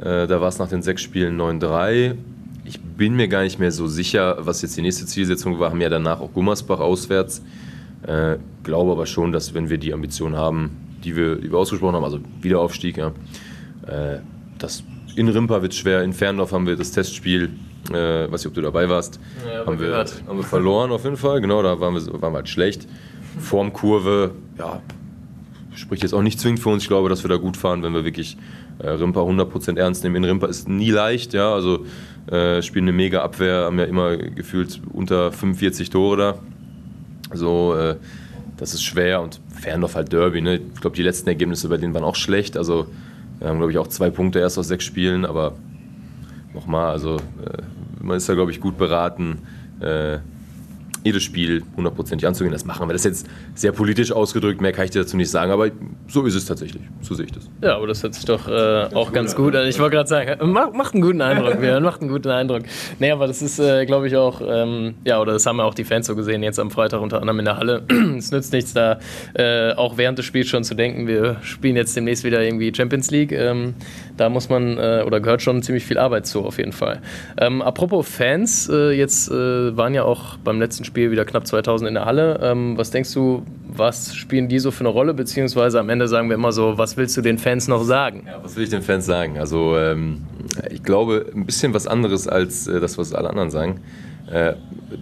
Äh, 0.00 0.26
da 0.26 0.40
war 0.40 0.48
es 0.48 0.58
nach 0.58 0.68
den 0.68 0.82
sechs 0.82 1.02
Spielen 1.02 1.40
9-3. 1.40 2.14
Ich 2.64 2.80
bin 2.80 3.14
mir 3.14 3.28
gar 3.28 3.42
nicht 3.42 3.58
mehr 3.58 3.72
so 3.72 3.86
sicher, 3.86 4.38
was 4.40 4.62
jetzt 4.62 4.76
die 4.76 4.82
nächste 4.82 5.06
Zielsetzung 5.06 5.58
war. 5.58 5.70
Haben 5.70 5.80
ja 5.80 5.88
danach 5.88 6.20
auch 6.20 6.32
Gummersbach 6.32 6.80
auswärts. 6.80 7.42
Äh, 8.06 8.36
glaube 8.62 8.92
aber 8.92 9.06
schon, 9.06 9.32
dass 9.32 9.54
wenn 9.54 9.70
wir 9.70 9.78
die 9.78 9.92
Ambition 9.92 10.36
haben, 10.36 10.70
die 11.04 11.16
wir, 11.16 11.36
die 11.36 11.50
wir 11.50 11.58
ausgesprochen 11.58 11.94
haben, 11.94 12.04
also 12.04 12.20
Wiederaufstieg, 12.40 12.96
ja, 12.96 13.12
äh, 13.86 14.18
das 14.58 14.84
in 15.14 15.28
Rimpa 15.28 15.62
wird 15.62 15.74
schwer, 15.74 16.02
in 16.02 16.12
Ferndorf 16.12 16.52
haben 16.52 16.66
wir 16.66 16.76
das 16.76 16.92
Testspiel, 16.92 17.50
äh, 17.90 18.30
weiß 18.30 18.40
nicht, 18.42 18.46
ob 18.46 18.54
du 18.54 18.60
dabei 18.60 18.88
warst, 18.88 19.18
ja, 19.46 19.66
haben, 19.66 19.80
wir, 19.80 19.96
haben 19.96 20.36
wir 20.36 20.44
verloren 20.44 20.92
auf 20.92 21.04
jeden 21.04 21.16
Fall, 21.16 21.40
genau, 21.40 21.62
da 21.62 21.80
waren 21.80 21.94
wir, 21.94 22.22
waren 22.22 22.32
wir 22.32 22.38
halt 22.38 22.48
schlecht. 22.48 22.86
Formkurve, 23.38 24.32
ja, 24.58 24.80
spricht 25.74 26.02
jetzt 26.02 26.12
auch 26.12 26.22
nicht 26.22 26.38
zwingend 26.38 26.60
für 26.60 26.68
uns. 26.68 26.82
Ich 26.82 26.88
glaube, 26.88 27.08
dass 27.08 27.24
wir 27.24 27.28
da 27.28 27.36
gut 27.36 27.56
fahren, 27.56 27.82
wenn 27.82 27.94
wir 27.94 28.04
wirklich 28.04 28.36
äh, 28.78 28.90
Rimpa 28.90 29.20
100% 29.20 29.78
ernst 29.78 30.04
nehmen. 30.04 30.16
In 30.16 30.24
Rimpa 30.24 30.46
ist 30.46 30.68
nie 30.68 30.90
leicht, 30.90 31.34
ja, 31.34 31.52
also 31.52 31.86
äh, 32.30 32.62
spielen 32.62 32.84
eine 32.84 32.92
mega 32.92 33.22
Abwehr, 33.22 33.64
haben 33.64 33.78
ja 33.78 33.84
immer 33.84 34.16
gefühlt 34.16 34.80
unter 34.92 35.32
45 35.32 35.90
Tore 35.90 36.16
da. 36.16 36.38
So, 37.34 37.74
äh, 37.74 37.96
das 38.56 38.74
ist 38.74 38.84
schwer 38.84 39.22
und 39.22 39.40
Ferndorf 39.60 39.94
halt 39.94 40.12
Derby. 40.12 40.40
Ne? 40.40 40.60
Ich 40.74 40.80
glaube, 40.80 40.94
die 40.94 41.02
letzten 41.02 41.28
Ergebnisse 41.28 41.68
bei 41.68 41.78
denen 41.78 41.94
waren 41.94 42.04
auch 42.04 42.16
schlecht. 42.16 42.56
Also 42.56 42.86
wir 43.38 43.48
haben, 43.48 43.58
glaube 43.58 43.72
ich, 43.72 43.78
auch 43.78 43.88
zwei 43.88 44.10
Punkte 44.10 44.38
erst 44.38 44.58
aus 44.58 44.68
sechs 44.68 44.84
Spielen, 44.84 45.24
aber 45.24 45.54
nochmal, 46.54 46.90
also 46.90 47.16
äh, 47.16 47.62
man 48.00 48.16
ist 48.16 48.28
da, 48.28 48.34
glaube 48.34 48.50
ich, 48.50 48.60
gut 48.60 48.76
beraten, 48.76 49.42
äh, 49.80 50.18
jedes 51.04 51.22
Spiel 51.22 51.62
hundertprozentig 51.76 52.26
anzugehen. 52.26 52.52
Das 52.52 52.64
machen 52.64 52.88
wir. 52.88 52.92
Das 52.92 53.04
ist 53.04 53.24
jetzt 53.24 53.26
sehr 53.54 53.72
politisch 53.72 54.12
ausgedrückt, 54.12 54.60
mehr 54.60 54.72
kann 54.72 54.84
ich 54.84 54.90
dir 54.90 55.00
dazu 55.00 55.16
nicht 55.16 55.30
sagen, 55.30 55.50
aber 55.50 55.70
so 56.08 56.24
ist 56.24 56.34
es 56.34 56.44
tatsächlich. 56.44 56.82
So 57.00 57.14
sehe 57.14 57.26
ich 57.26 57.32
das. 57.32 57.48
Ja, 57.62 57.76
aber 57.76 57.86
das 57.86 58.02
hört 58.02 58.14
sich 58.14 58.24
doch 58.24 58.48
äh, 58.48 58.88
auch 58.94 59.12
ganz 59.12 59.34
gut 59.34 59.54
an. 59.54 59.66
Ich 59.66 59.78
wollte 59.78 59.96
gerade 59.96 60.08
sagen, 60.08 60.52
macht, 60.52 60.74
macht 60.74 60.94
einen 60.94 61.02
guten 61.02 61.20
Eindruck, 61.20 61.60
Björn, 61.60 61.82
macht 61.82 62.00
einen 62.00 62.10
guten 62.10 62.30
Eindruck. 62.30 62.62
Nee, 62.98 63.10
aber 63.10 63.26
das 63.26 63.42
ist, 63.42 63.58
äh, 63.58 63.86
glaube 63.86 64.06
ich, 64.06 64.16
auch, 64.16 64.40
ähm, 64.46 64.94
ja, 65.04 65.20
oder 65.20 65.32
das 65.32 65.46
haben 65.46 65.58
ja 65.58 65.64
auch 65.64 65.74
die 65.74 65.84
Fans 65.84 66.06
so 66.06 66.14
gesehen, 66.14 66.42
jetzt 66.42 66.58
am 66.58 66.70
Freitag 66.70 67.00
unter 67.00 67.20
anderem 67.20 67.40
in 67.40 67.44
der 67.44 67.56
Halle. 67.56 67.82
es 68.16 68.30
nützt 68.30 68.52
nichts, 68.52 68.72
da 68.72 68.98
äh, 69.34 69.72
auch 69.72 69.96
während 69.96 70.18
des 70.18 70.26
Spiels 70.26 70.48
schon 70.48 70.64
zu 70.64 70.74
denken, 70.74 71.06
wir 71.06 71.36
spielen 71.42 71.76
jetzt 71.76 71.96
demnächst 71.96 72.24
wieder 72.24 72.42
irgendwie 72.42 72.72
Champions 72.74 73.10
League. 73.10 73.32
Ähm, 73.32 73.74
da 74.16 74.28
muss 74.28 74.48
man, 74.48 74.78
äh, 74.78 75.02
oder 75.06 75.20
gehört 75.20 75.42
schon 75.42 75.62
ziemlich 75.62 75.84
viel 75.84 75.98
Arbeit 75.98 76.26
zu, 76.26 76.44
auf 76.44 76.58
jeden 76.58 76.72
Fall. 76.72 77.00
Ähm, 77.38 77.62
apropos 77.62 78.06
Fans, 78.06 78.68
äh, 78.68 78.92
jetzt 78.92 79.30
äh, 79.30 79.76
waren 79.76 79.94
ja 79.94 80.04
auch 80.04 80.36
beim 80.38 80.60
letzten 80.60 80.84
Spiel 80.84 80.91
wieder 80.94 81.24
knapp 81.24 81.46
2000 81.46 81.88
in 81.88 81.94
der 81.94 82.04
Halle. 82.04 82.38
Ähm, 82.42 82.76
was 82.76 82.90
denkst 82.90 83.12
du, 83.12 83.42
was 83.68 84.14
spielen 84.14 84.48
die 84.48 84.58
so 84.58 84.70
für 84.70 84.80
eine 84.80 84.90
Rolle? 84.90 85.14
Beziehungsweise 85.14 85.80
am 85.80 85.88
Ende 85.88 86.08
sagen 86.08 86.28
wir 86.28 86.34
immer 86.34 86.52
so, 86.52 86.78
was 86.78 86.96
willst 86.96 87.16
du 87.16 87.22
den 87.22 87.38
Fans 87.38 87.68
noch 87.68 87.82
sagen? 87.82 88.24
Ja, 88.26 88.40
was 88.42 88.56
will 88.56 88.64
ich 88.64 88.70
den 88.70 88.82
Fans 88.82 89.06
sagen? 89.06 89.38
Also, 89.38 89.76
ähm, 89.76 90.22
ich 90.70 90.82
glaube, 90.82 91.26
ein 91.34 91.46
bisschen 91.46 91.74
was 91.74 91.86
anderes 91.86 92.28
als 92.28 92.66
äh, 92.66 92.80
das, 92.80 92.98
was 92.98 93.14
alle 93.14 93.30
anderen 93.30 93.50
sagen. 93.50 93.80
Äh, 94.30 94.54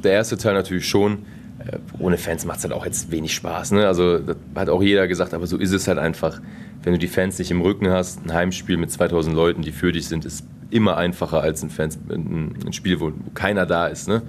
der 0.02 0.12
erste 0.12 0.36
Teil 0.36 0.54
natürlich 0.54 0.88
schon. 0.88 1.18
Äh, 1.58 1.78
ohne 1.98 2.16
Fans 2.16 2.44
macht 2.44 2.58
es 2.58 2.64
halt 2.64 2.72
auch 2.72 2.86
jetzt 2.86 3.10
wenig 3.10 3.34
Spaß. 3.34 3.72
Ne? 3.72 3.86
Also, 3.86 4.18
das 4.18 4.36
hat 4.54 4.68
auch 4.68 4.82
jeder 4.82 5.08
gesagt, 5.08 5.34
aber 5.34 5.46
so 5.46 5.56
ist 5.56 5.72
es 5.72 5.88
halt 5.88 5.98
einfach 5.98 6.40
wenn 6.82 6.92
du 6.92 6.98
die 6.98 7.08
Fans 7.08 7.38
nicht 7.38 7.50
im 7.50 7.60
Rücken 7.60 7.90
hast, 7.90 8.24
ein 8.24 8.32
Heimspiel 8.32 8.76
mit 8.76 8.90
2000 8.90 9.34
Leuten, 9.34 9.62
die 9.62 9.72
für 9.72 9.92
dich 9.92 10.08
sind, 10.08 10.24
ist 10.24 10.46
immer 10.70 10.96
einfacher 10.96 11.40
als 11.40 11.62
ein, 11.62 11.70
Fans, 11.70 11.98
ein 12.08 12.72
Spiel, 12.72 13.00
wo 13.00 13.12
keiner 13.34 13.66
da 13.66 13.86
ist. 13.86 14.08
Ne? 14.08 14.22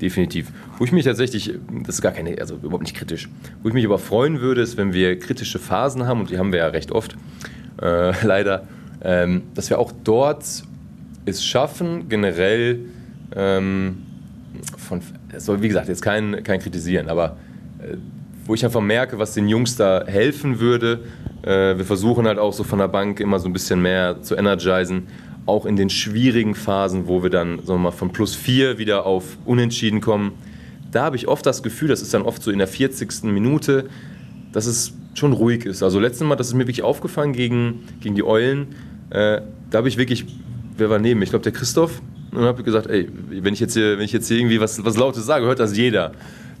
Definitiv. 0.00 0.52
Wo 0.78 0.84
ich 0.84 0.92
mich 0.92 1.04
tatsächlich, 1.04 1.54
das 1.84 1.96
ist 1.96 2.02
gar 2.02 2.12
keine, 2.12 2.38
also 2.38 2.56
überhaupt 2.56 2.82
nicht 2.82 2.96
kritisch, 2.96 3.28
wo 3.62 3.68
ich 3.68 3.74
mich 3.74 3.84
aber 3.84 3.98
freuen 3.98 4.40
würde, 4.40 4.60
ist, 4.60 4.76
wenn 4.76 4.92
wir 4.92 5.18
kritische 5.18 5.58
Phasen 5.58 6.06
haben, 6.06 6.20
und 6.20 6.30
die 6.30 6.38
haben 6.38 6.52
wir 6.52 6.58
ja 6.58 6.66
recht 6.66 6.92
oft, 6.92 7.16
äh, 7.80 8.12
leider, 8.26 8.66
ähm, 9.02 9.42
dass 9.54 9.70
wir 9.70 9.78
auch 9.78 9.92
dort 10.04 10.44
es 11.24 11.44
schaffen, 11.44 12.08
generell 12.08 12.80
ähm, 13.34 14.02
von, 14.76 15.00
soll 15.38 15.62
wie 15.62 15.68
gesagt 15.68 15.88
jetzt 15.88 16.02
kein, 16.02 16.42
kein 16.44 16.60
Kritisieren, 16.60 17.08
aber 17.08 17.36
äh, 17.80 17.96
wo 18.44 18.54
ich 18.54 18.64
einfach 18.64 18.80
merke, 18.80 19.18
was 19.18 19.34
den 19.34 19.48
Jungs 19.48 19.76
da 19.76 20.04
helfen 20.06 20.60
würde, 20.60 21.00
äh, 21.42 21.76
wir 21.76 21.84
versuchen 21.84 22.26
halt 22.26 22.38
auch 22.38 22.52
so 22.52 22.64
von 22.64 22.78
der 22.78 22.88
Bank 22.88 23.20
immer 23.20 23.38
so 23.38 23.48
ein 23.48 23.52
bisschen 23.52 23.82
mehr 23.82 24.22
zu 24.22 24.36
energisen. 24.36 25.08
Auch 25.46 25.64
in 25.64 25.76
den 25.76 25.90
schwierigen 25.90 26.54
Phasen, 26.54 27.06
wo 27.06 27.22
wir 27.22 27.30
dann 27.30 27.58
sagen 27.58 27.68
wir 27.68 27.78
mal, 27.78 27.90
von 27.92 28.12
plus 28.12 28.34
vier 28.34 28.78
wieder 28.78 29.06
auf 29.06 29.38
Unentschieden 29.44 30.00
kommen. 30.00 30.32
Da 30.90 31.04
habe 31.04 31.16
ich 31.16 31.28
oft 31.28 31.46
das 31.46 31.62
Gefühl, 31.62 31.88
das 31.88 32.02
ist 32.02 32.12
dann 32.14 32.22
oft 32.22 32.42
so 32.42 32.50
in 32.50 32.58
der 32.58 32.68
40. 32.68 33.24
Minute, 33.24 33.88
dass 34.52 34.66
es 34.66 34.92
schon 35.14 35.32
ruhig 35.32 35.64
ist. 35.64 35.82
Also 35.82 36.00
letztes 36.00 36.26
Mal, 36.26 36.36
das 36.36 36.48
ist 36.48 36.54
mir 36.54 36.60
wirklich 36.60 36.82
aufgefallen 36.82 37.32
gegen, 37.32 37.84
gegen 38.00 38.14
die 38.14 38.24
Eulen. 38.24 38.68
Äh, 39.10 39.40
da 39.70 39.78
habe 39.78 39.88
ich 39.88 39.96
wirklich, 39.96 40.26
wer 40.76 40.90
war 40.90 40.98
neben 40.98 41.20
mir? 41.20 41.24
Ich 41.24 41.30
glaube, 41.30 41.42
der 41.42 41.52
Christoph. 41.52 42.00
Und 42.32 42.42
habe 42.42 42.62
gesagt, 42.62 42.88
ey, 42.88 43.08
wenn 43.30 43.54
ich 43.54 43.60
jetzt 43.60 43.74
hier, 43.74 43.98
wenn 43.98 44.04
ich 44.04 44.12
jetzt 44.12 44.28
hier 44.28 44.38
irgendwie 44.38 44.60
was, 44.60 44.84
was 44.84 44.96
Lautes 44.96 45.24
sage, 45.24 45.46
hört 45.46 45.58
das 45.58 45.76
jeder. 45.76 46.12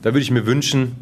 Da 0.02 0.10
würde 0.10 0.20
ich 0.20 0.30
mir 0.30 0.46
wünschen, 0.46 0.92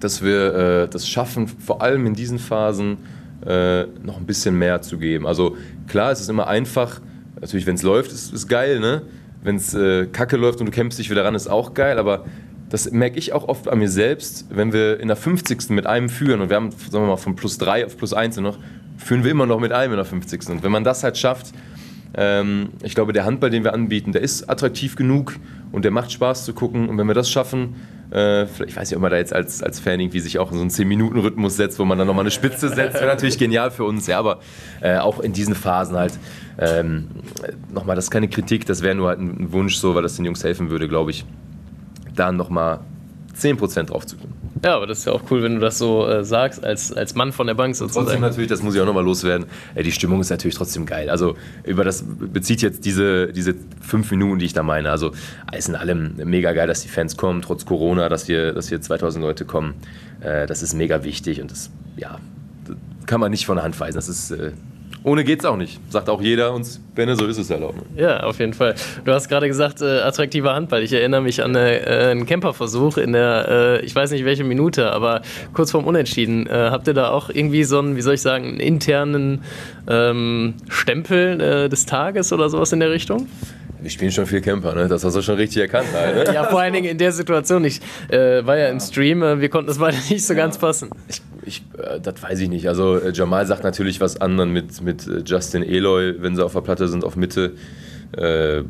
dass 0.00 0.22
wir 0.22 0.54
äh, 0.54 0.88
das 0.88 1.08
schaffen, 1.08 1.48
vor 1.48 1.82
allem 1.82 2.06
in 2.06 2.14
diesen 2.14 2.38
Phasen 2.38 2.98
äh, 3.46 3.84
noch 4.02 4.16
ein 4.16 4.26
bisschen 4.26 4.58
mehr 4.58 4.82
zu 4.82 4.98
geben. 4.98 5.26
Also 5.26 5.56
klar, 5.86 6.12
es 6.12 6.20
ist 6.20 6.30
immer 6.30 6.46
einfach, 6.46 7.00
natürlich, 7.40 7.66
wenn 7.66 7.74
es 7.76 7.82
läuft, 7.82 8.12
ist 8.12 8.32
es 8.32 8.48
geil, 8.48 8.80
ne? 8.80 9.02
Wenn 9.42 9.56
es 9.56 9.74
äh, 9.74 10.06
kacke 10.06 10.36
läuft 10.36 10.60
und 10.60 10.66
du 10.66 10.72
kämpfst 10.72 10.98
dich 10.98 11.10
wieder 11.10 11.24
ran, 11.24 11.34
ist 11.34 11.48
auch 11.48 11.74
geil, 11.74 11.98
aber 11.98 12.24
das 12.70 12.90
merke 12.90 13.18
ich 13.18 13.32
auch 13.32 13.46
oft 13.46 13.68
an 13.68 13.78
mir 13.78 13.90
selbst, 13.90 14.46
wenn 14.50 14.72
wir 14.72 14.98
in 14.98 15.08
der 15.08 15.16
50. 15.16 15.70
mit 15.70 15.86
einem 15.86 16.08
führen 16.08 16.40
und 16.40 16.48
wir 16.48 16.56
haben, 16.56 16.70
sagen 16.70 17.04
wir 17.04 17.08
mal, 17.08 17.16
von 17.16 17.36
plus 17.36 17.58
3 17.58 17.86
auf 17.86 17.96
plus 17.96 18.14
1 18.14 18.38
noch, 18.38 18.58
führen 18.96 19.22
wir 19.22 19.30
immer 19.30 19.46
noch 19.46 19.60
mit 19.60 19.72
einem 19.72 19.92
in 19.92 19.96
der 19.96 20.06
50. 20.06 20.48
Und 20.48 20.62
wenn 20.62 20.72
man 20.72 20.82
das 20.82 21.04
halt 21.04 21.18
schafft, 21.18 21.52
ähm, 22.16 22.70
ich 22.82 22.94
glaube, 22.94 23.12
der 23.12 23.24
Handball, 23.24 23.50
den 23.50 23.64
wir 23.64 23.74
anbieten, 23.74 24.12
der 24.12 24.22
ist 24.22 24.48
attraktiv 24.48 24.96
genug 24.96 25.36
und 25.72 25.84
der 25.84 25.90
macht 25.90 26.12
Spaß 26.12 26.44
zu 26.44 26.54
gucken. 26.54 26.88
Und 26.88 26.96
wenn 26.98 27.06
wir 27.06 27.14
das 27.14 27.30
schaffen, 27.30 27.74
äh, 28.12 28.44
ich 28.44 28.76
weiß 28.76 28.90
nicht, 28.90 28.96
ob 28.96 29.02
man 29.02 29.10
da 29.10 29.16
jetzt 29.16 29.32
als, 29.32 29.62
als 29.62 29.80
Fan 29.80 30.00
irgendwie 30.00 30.20
sich 30.20 30.38
auch 30.38 30.50
in 30.50 30.56
so 30.56 30.60
einen 30.60 30.70
10-Minuten-Rhythmus 30.70 31.56
setzt, 31.56 31.78
wo 31.78 31.84
man 31.84 31.98
dann 31.98 32.06
nochmal 32.06 32.22
eine 32.22 32.30
Spitze 32.30 32.68
setzt, 32.68 32.94
wäre 32.94 33.06
natürlich 33.06 33.38
genial 33.38 33.70
für 33.70 33.84
uns. 33.84 34.06
Ja, 34.06 34.18
aber 34.18 34.40
äh, 34.80 34.98
auch 34.98 35.20
in 35.20 35.32
diesen 35.32 35.54
Phasen 35.54 35.96
halt, 35.96 36.18
ähm, 36.58 37.08
nochmal, 37.72 37.96
das 37.96 38.06
ist 38.06 38.10
keine 38.10 38.28
Kritik, 38.28 38.66
das 38.66 38.82
wäre 38.82 38.94
nur 38.94 39.08
halt 39.08 39.20
ein 39.20 39.52
Wunsch, 39.52 39.76
so, 39.76 39.94
weil 39.94 40.02
das 40.02 40.16
den 40.16 40.24
Jungs 40.24 40.44
helfen 40.44 40.70
würde, 40.70 40.88
glaube 40.88 41.10
ich, 41.10 41.24
dann 42.14 42.36
nochmal 42.36 42.80
10% 43.36 43.84
drauf 43.84 44.06
zu 44.06 44.16
tun. 44.16 44.32
Ja, 44.64 44.76
aber 44.76 44.86
das 44.86 45.00
ist 45.00 45.04
ja 45.04 45.12
auch 45.12 45.22
cool, 45.30 45.42
wenn 45.42 45.56
du 45.56 45.60
das 45.60 45.76
so 45.76 46.06
äh, 46.06 46.24
sagst, 46.24 46.64
als, 46.64 46.90
als 46.92 47.14
Mann 47.14 47.32
von 47.32 47.46
der 47.46 47.54
Bank 47.54 47.76
sozusagen. 47.76 48.06
Trotzdem 48.06 48.22
natürlich, 48.22 48.48
das 48.48 48.62
muss 48.62 48.74
ich 48.74 48.80
auch 48.80 48.86
nochmal 48.86 49.04
loswerden, 49.04 49.46
äh, 49.74 49.82
die 49.82 49.92
Stimmung 49.92 50.20
ist 50.20 50.30
natürlich 50.30 50.54
trotzdem 50.54 50.86
geil. 50.86 51.10
Also 51.10 51.36
über 51.64 51.84
das 51.84 52.04
bezieht 52.04 52.62
jetzt 52.62 52.84
diese, 52.84 53.32
diese 53.32 53.54
fünf 53.82 54.10
Minuten, 54.10 54.38
die 54.38 54.46
ich 54.46 54.54
da 54.54 54.62
meine. 54.62 54.90
Also 54.90 55.12
alles 55.46 55.68
in 55.68 55.74
allem 55.74 56.14
mega 56.16 56.52
geil, 56.52 56.66
dass 56.66 56.80
die 56.80 56.88
Fans 56.88 57.16
kommen, 57.16 57.42
trotz 57.42 57.66
Corona, 57.66 58.08
dass 58.08 58.24
hier, 58.24 58.52
dass 58.54 58.68
hier 58.68 58.80
2000 58.80 59.22
Leute 59.22 59.44
kommen. 59.44 59.74
Äh, 60.20 60.46
das 60.46 60.62
ist 60.62 60.72
mega 60.74 61.04
wichtig 61.04 61.42
und 61.42 61.50
das, 61.50 61.70
ja, 61.96 62.18
kann 63.06 63.20
man 63.20 63.30
nicht 63.30 63.44
von 63.44 63.56
der 63.56 63.64
Hand 63.64 63.78
weisen. 63.78 63.96
Das 63.96 64.08
ist 64.08 64.30
äh, 64.30 64.52
ohne 65.04 65.22
geht's 65.22 65.44
auch 65.44 65.56
nicht. 65.56 65.78
Sagt 65.90 66.08
auch 66.08 66.22
jeder 66.22 66.54
uns, 66.54 66.80
Benne, 66.94 67.14
so 67.14 67.26
ist 67.26 67.36
es 67.36 67.50
halt 67.50 67.62
auch. 67.62 67.74
Ne? 67.74 67.82
Ja, 67.96 68.22
auf 68.22 68.38
jeden 68.38 68.54
Fall. 68.54 68.74
Du 69.04 69.12
hast 69.12 69.28
gerade 69.28 69.46
gesagt, 69.48 69.82
äh, 69.82 70.00
attraktiver 70.00 70.54
Handball. 70.54 70.82
Ich 70.82 70.94
erinnere 70.94 71.20
mich 71.20 71.42
an 71.44 71.54
äh, 71.54 72.08
einen 72.10 72.24
Camperversuch 72.24 72.96
in 72.96 73.12
der, 73.12 73.46
äh, 73.48 73.84
ich 73.84 73.94
weiß 73.94 74.12
nicht 74.12 74.24
welche 74.24 74.44
Minute, 74.44 74.92
aber 74.92 75.20
kurz 75.52 75.72
vorm 75.72 75.84
Unentschieden. 75.84 76.46
Äh, 76.46 76.70
habt 76.70 76.88
ihr 76.88 76.94
da 76.94 77.10
auch 77.10 77.28
irgendwie 77.28 77.64
so 77.64 77.78
einen, 77.78 77.96
wie 77.96 78.00
soll 78.00 78.14
ich 78.14 78.22
sagen, 78.22 78.46
einen 78.46 78.60
internen 78.60 79.42
ähm, 79.86 80.54
Stempel 80.68 81.38
äh, 81.38 81.68
des 81.68 81.84
Tages 81.84 82.32
oder 82.32 82.48
sowas 82.48 82.72
in 82.72 82.80
der 82.80 82.90
Richtung? 82.90 83.28
Wir 83.84 83.90
spielen 83.90 84.12
schon 84.12 84.24
viel 84.24 84.40
Camper, 84.40 84.74
ne? 84.74 84.88
Das 84.88 85.04
hast 85.04 85.14
du 85.14 85.20
schon 85.20 85.34
richtig 85.34 85.60
erkannt. 85.60 85.88
Ne? 85.92 86.24
ja, 86.34 86.44
vor 86.44 86.60
allen 86.60 86.72
Dingen 86.72 86.88
in 86.88 86.96
der 86.96 87.12
Situation. 87.12 87.62
Ich 87.66 87.82
äh, 88.08 88.46
war 88.46 88.56
ja 88.56 88.68
im 88.68 88.80
Stream, 88.80 89.22
äh, 89.22 89.38
wir 89.42 89.50
konnten 89.50 89.70
es 89.70 89.76
beide 89.76 89.98
nicht 90.08 90.24
so 90.24 90.32
ja. 90.32 90.38
ganz 90.38 90.56
passen. 90.56 90.88
Ich, 91.08 91.20
ich 91.46 91.62
äh, 91.78 92.00
das 92.00 92.22
weiß 92.22 92.40
ich 92.40 92.48
nicht. 92.48 92.68
Also 92.68 92.96
äh, 92.96 93.12
Jamal 93.12 93.46
sagt 93.46 93.64
natürlich 93.64 94.00
was 94.00 94.20
anderen 94.20 94.52
mit, 94.52 94.80
mit 94.82 95.06
äh, 95.06 95.22
Justin 95.24 95.62
Eloy, 95.62 96.14
wenn 96.20 96.36
sie 96.36 96.44
auf 96.44 96.52
der 96.52 96.60
Platte 96.60 96.88
sind, 96.88 97.04
auf 97.04 97.16
Mitte. 97.16 97.52
Äh, 98.16 98.60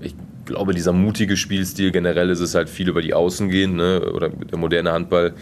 ich 0.00 0.14
glaube, 0.44 0.74
dieser 0.74 0.92
mutige 0.92 1.36
Spielstil 1.36 1.90
generell 1.90 2.30
ist 2.30 2.40
es 2.40 2.54
halt 2.54 2.68
viel 2.68 2.88
über 2.88 3.02
die 3.02 3.14
Außen 3.14 3.48
gehen, 3.48 3.76
ne? 3.76 4.12
oder 4.12 4.28
der 4.28 4.58
moderne 4.58 4.92
Handball 4.92 5.34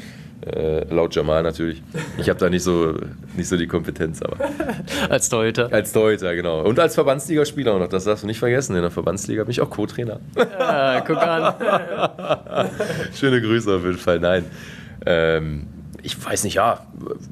äh, 0.44 0.92
laut 0.92 1.14
Jamal 1.14 1.42
natürlich. 1.42 1.82
Ich 2.18 2.28
habe 2.28 2.38
da 2.38 2.50
nicht 2.50 2.64
so, 2.64 2.94
nicht 3.36 3.48
so 3.48 3.56
die 3.56 3.66
Kompetenz, 3.66 4.20
aber. 4.22 4.36
als 5.08 5.28
Torhüter. 5.28 5.72
Als 5.72 5.92
Torhüter, 5.92 6.34
genau. 6.34 6.62
Und 6.62 6.78
als 6.80 6.94
Verbandsligaspieler 6.94 7.74
auch 7.74 7.78
noch. 7.78 7.88
Das 7.88 8.04
darfst 8.04 8.24
du 8.24 8.26
nicht 8.26 8.40
vergessen. 8.40 8.74
In 8.74 8.82
der 8.82 8.90
Verbandsliga 8.90 9.44
bin 9.44 9.52
ich 9.52 9.60
auch 9.60 9.70
Co-Trainer. 9.70 10.18
Ja, 10.36 11.00
guck 11.00 11.16
an. 11.16 11.54
Schöne 13.14 13.40
Grüße 13.40 13.72
auf 13.72 13.84
jeden 13.84 13.98
Fall. 13.98 14.18
Nein. 14.18 14.44
Ähm, 15.06 15.66
ich 16.02 16.22
weiß 16.22 16.44
nicht, 16.44 16.54
ja, 16.54 16.84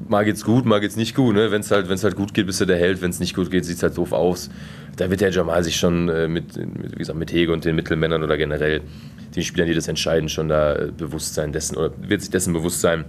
mal 0.09 0.25
geht's 0.25 0.45
gut, 0.45 0.65
mal 0.65 0.81
geht's 0.81 0.97
nicht 0.97 1.15
gut. 1.15 1.35
Ne? 1.35 1.51
Wenn 1.51 1.61
es 1.61 1.71
halt, 1.71 1.89
halt 1.89 2.17
gut 2.17 2.35
geht, 2.35 2.47
bist 2.47 2.61
du 2.61 2.67
der 2.67 2.79
Held. 2.79 3.03
Wenn 3.03 3.11
es 3.11 3.21
nicht 3.21 3.35
gut 3.35 3.51
geht, 3.51 3.65
sieht 3.65 3.77
es 3.77 3.83
halt 3.83 3.97
doof 3.97 4.13
aus. 4.13 4.51
Da 4.97 5.11
wird 5.11 5.21
der 5.21 5.31
Jamal 5.31 5.65
sich 5.65 5.77
schon 5.77 6.09
äh, 6.09 6.29
mit, 6.29 6.57
mit, 6.57 6.93
wie 6.93 6.99
gesagt, 6.99 7.19
mit 7.19 7.33
Hege 7.33 7.53
und 7.53 7.65
den 7.65 7.75
Mittelmännern 7.75 8.23
oder 8.23 8.37
generell 8.37 8.83
den 9.35 9.43
Spielern, 9.43 9.69
die 9.69 9.75
das 9.75 9.89
entscheiden, 9.89 10.29
schon 10.29 10.49
da 10.49 10.75
äh, 10.75 10.93
bewusst 10.97 11.35
sein 11.35 11.53
dessen 11.53 11.77
oder 11.77 11.93
wird 12.01 12.21
sich 12.21 12.31
dessen 12.31 12.53
bewusst 12.53 12.81
sein. 12.81 13.05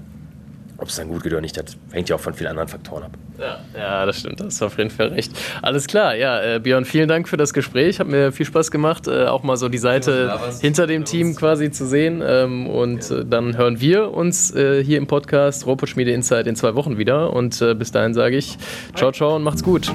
Ob 0.82 0.90
es 0.90 0.96
dann 0.96 1.08
gut 1.08 1.24
geht 1.24 1.32
oder 1.32 1.42
nicht, 1.42 1.56
das 1.56 1.78
hängt 1.92 2.10
ja 2.10 2.16
auch 2.16 2.20
von 2.20 2.34
vielen 2.34 2.50
anderen 2.50 2.68
Faktoren 2.68 3.04
ab. 3.04 3.12
Ja, 3.40 3.60
ja 3.78 4.06
das 4.06 4.20
stimmt, 4.20 4.40
das 4.40 4.56
ist 4.56 4.62
auf 4.62 4.78
jeden 4.78 4.90
Fall 4.90 5.10
recht. 5.10 5.32
Alles 5.62 5.88
klar, 5.88 6.16
ja, 6.16 6.42
äh, 6.42 6.60
Björn, 6.60 6.86
vielen 6.86 7.08
Dank 7.08 7.30
für 7.30 7.38
das 7.38 7.54
Gespräch. 7.54 8.00
Hat 8.00 8.08
mir 8.08 8.32
viel 8.32 8.46
Spaß 8.46 8.72
gemacht, 8.72 9.08
äh, 9.08 9.26
auch 9.26 9.44
mal 9.44 9.58
so 9.58 9.70
die 9.70 9.78
Seite 9.78 10.40
hinter 10.62 10.88
dem 10.88 11.06
Team 11.06 11.36
quasi 11.36 11.72
zu 11.72 11.86
sehen. 11.86 12.22
Ähm, 12.26 12.68
und 12.68 13.10
ja. 13.10 13.20
äh, 13.20 13.26
dann 13.26 13.58
hören 13.58 13.80
wir 13.80 14.12
uns 14.12 14.54
äh, 14.56 14.84
hier 14.84 14.98
im 14.98 15.08
Podcast 15.08 15.66
Robotschmiede 15.66 16.12
Insight 16.12 16.48
in 16.48 16.56
zwei 16.56 16.76
Wochen 16.76 16.98
wieder. 16.98 17.34
Und 17.34 17.62
äh, 17.62 17.74
bis 17.74 17.92
dahin 17.92 18.14
sage 18.14 18.38
ich 18.38 18.58
ciao, 18.96 19.12
ciao 19.12 19.36
und 19.36 19.44
macht's 19.44 19.64
gut. 19.64 19.92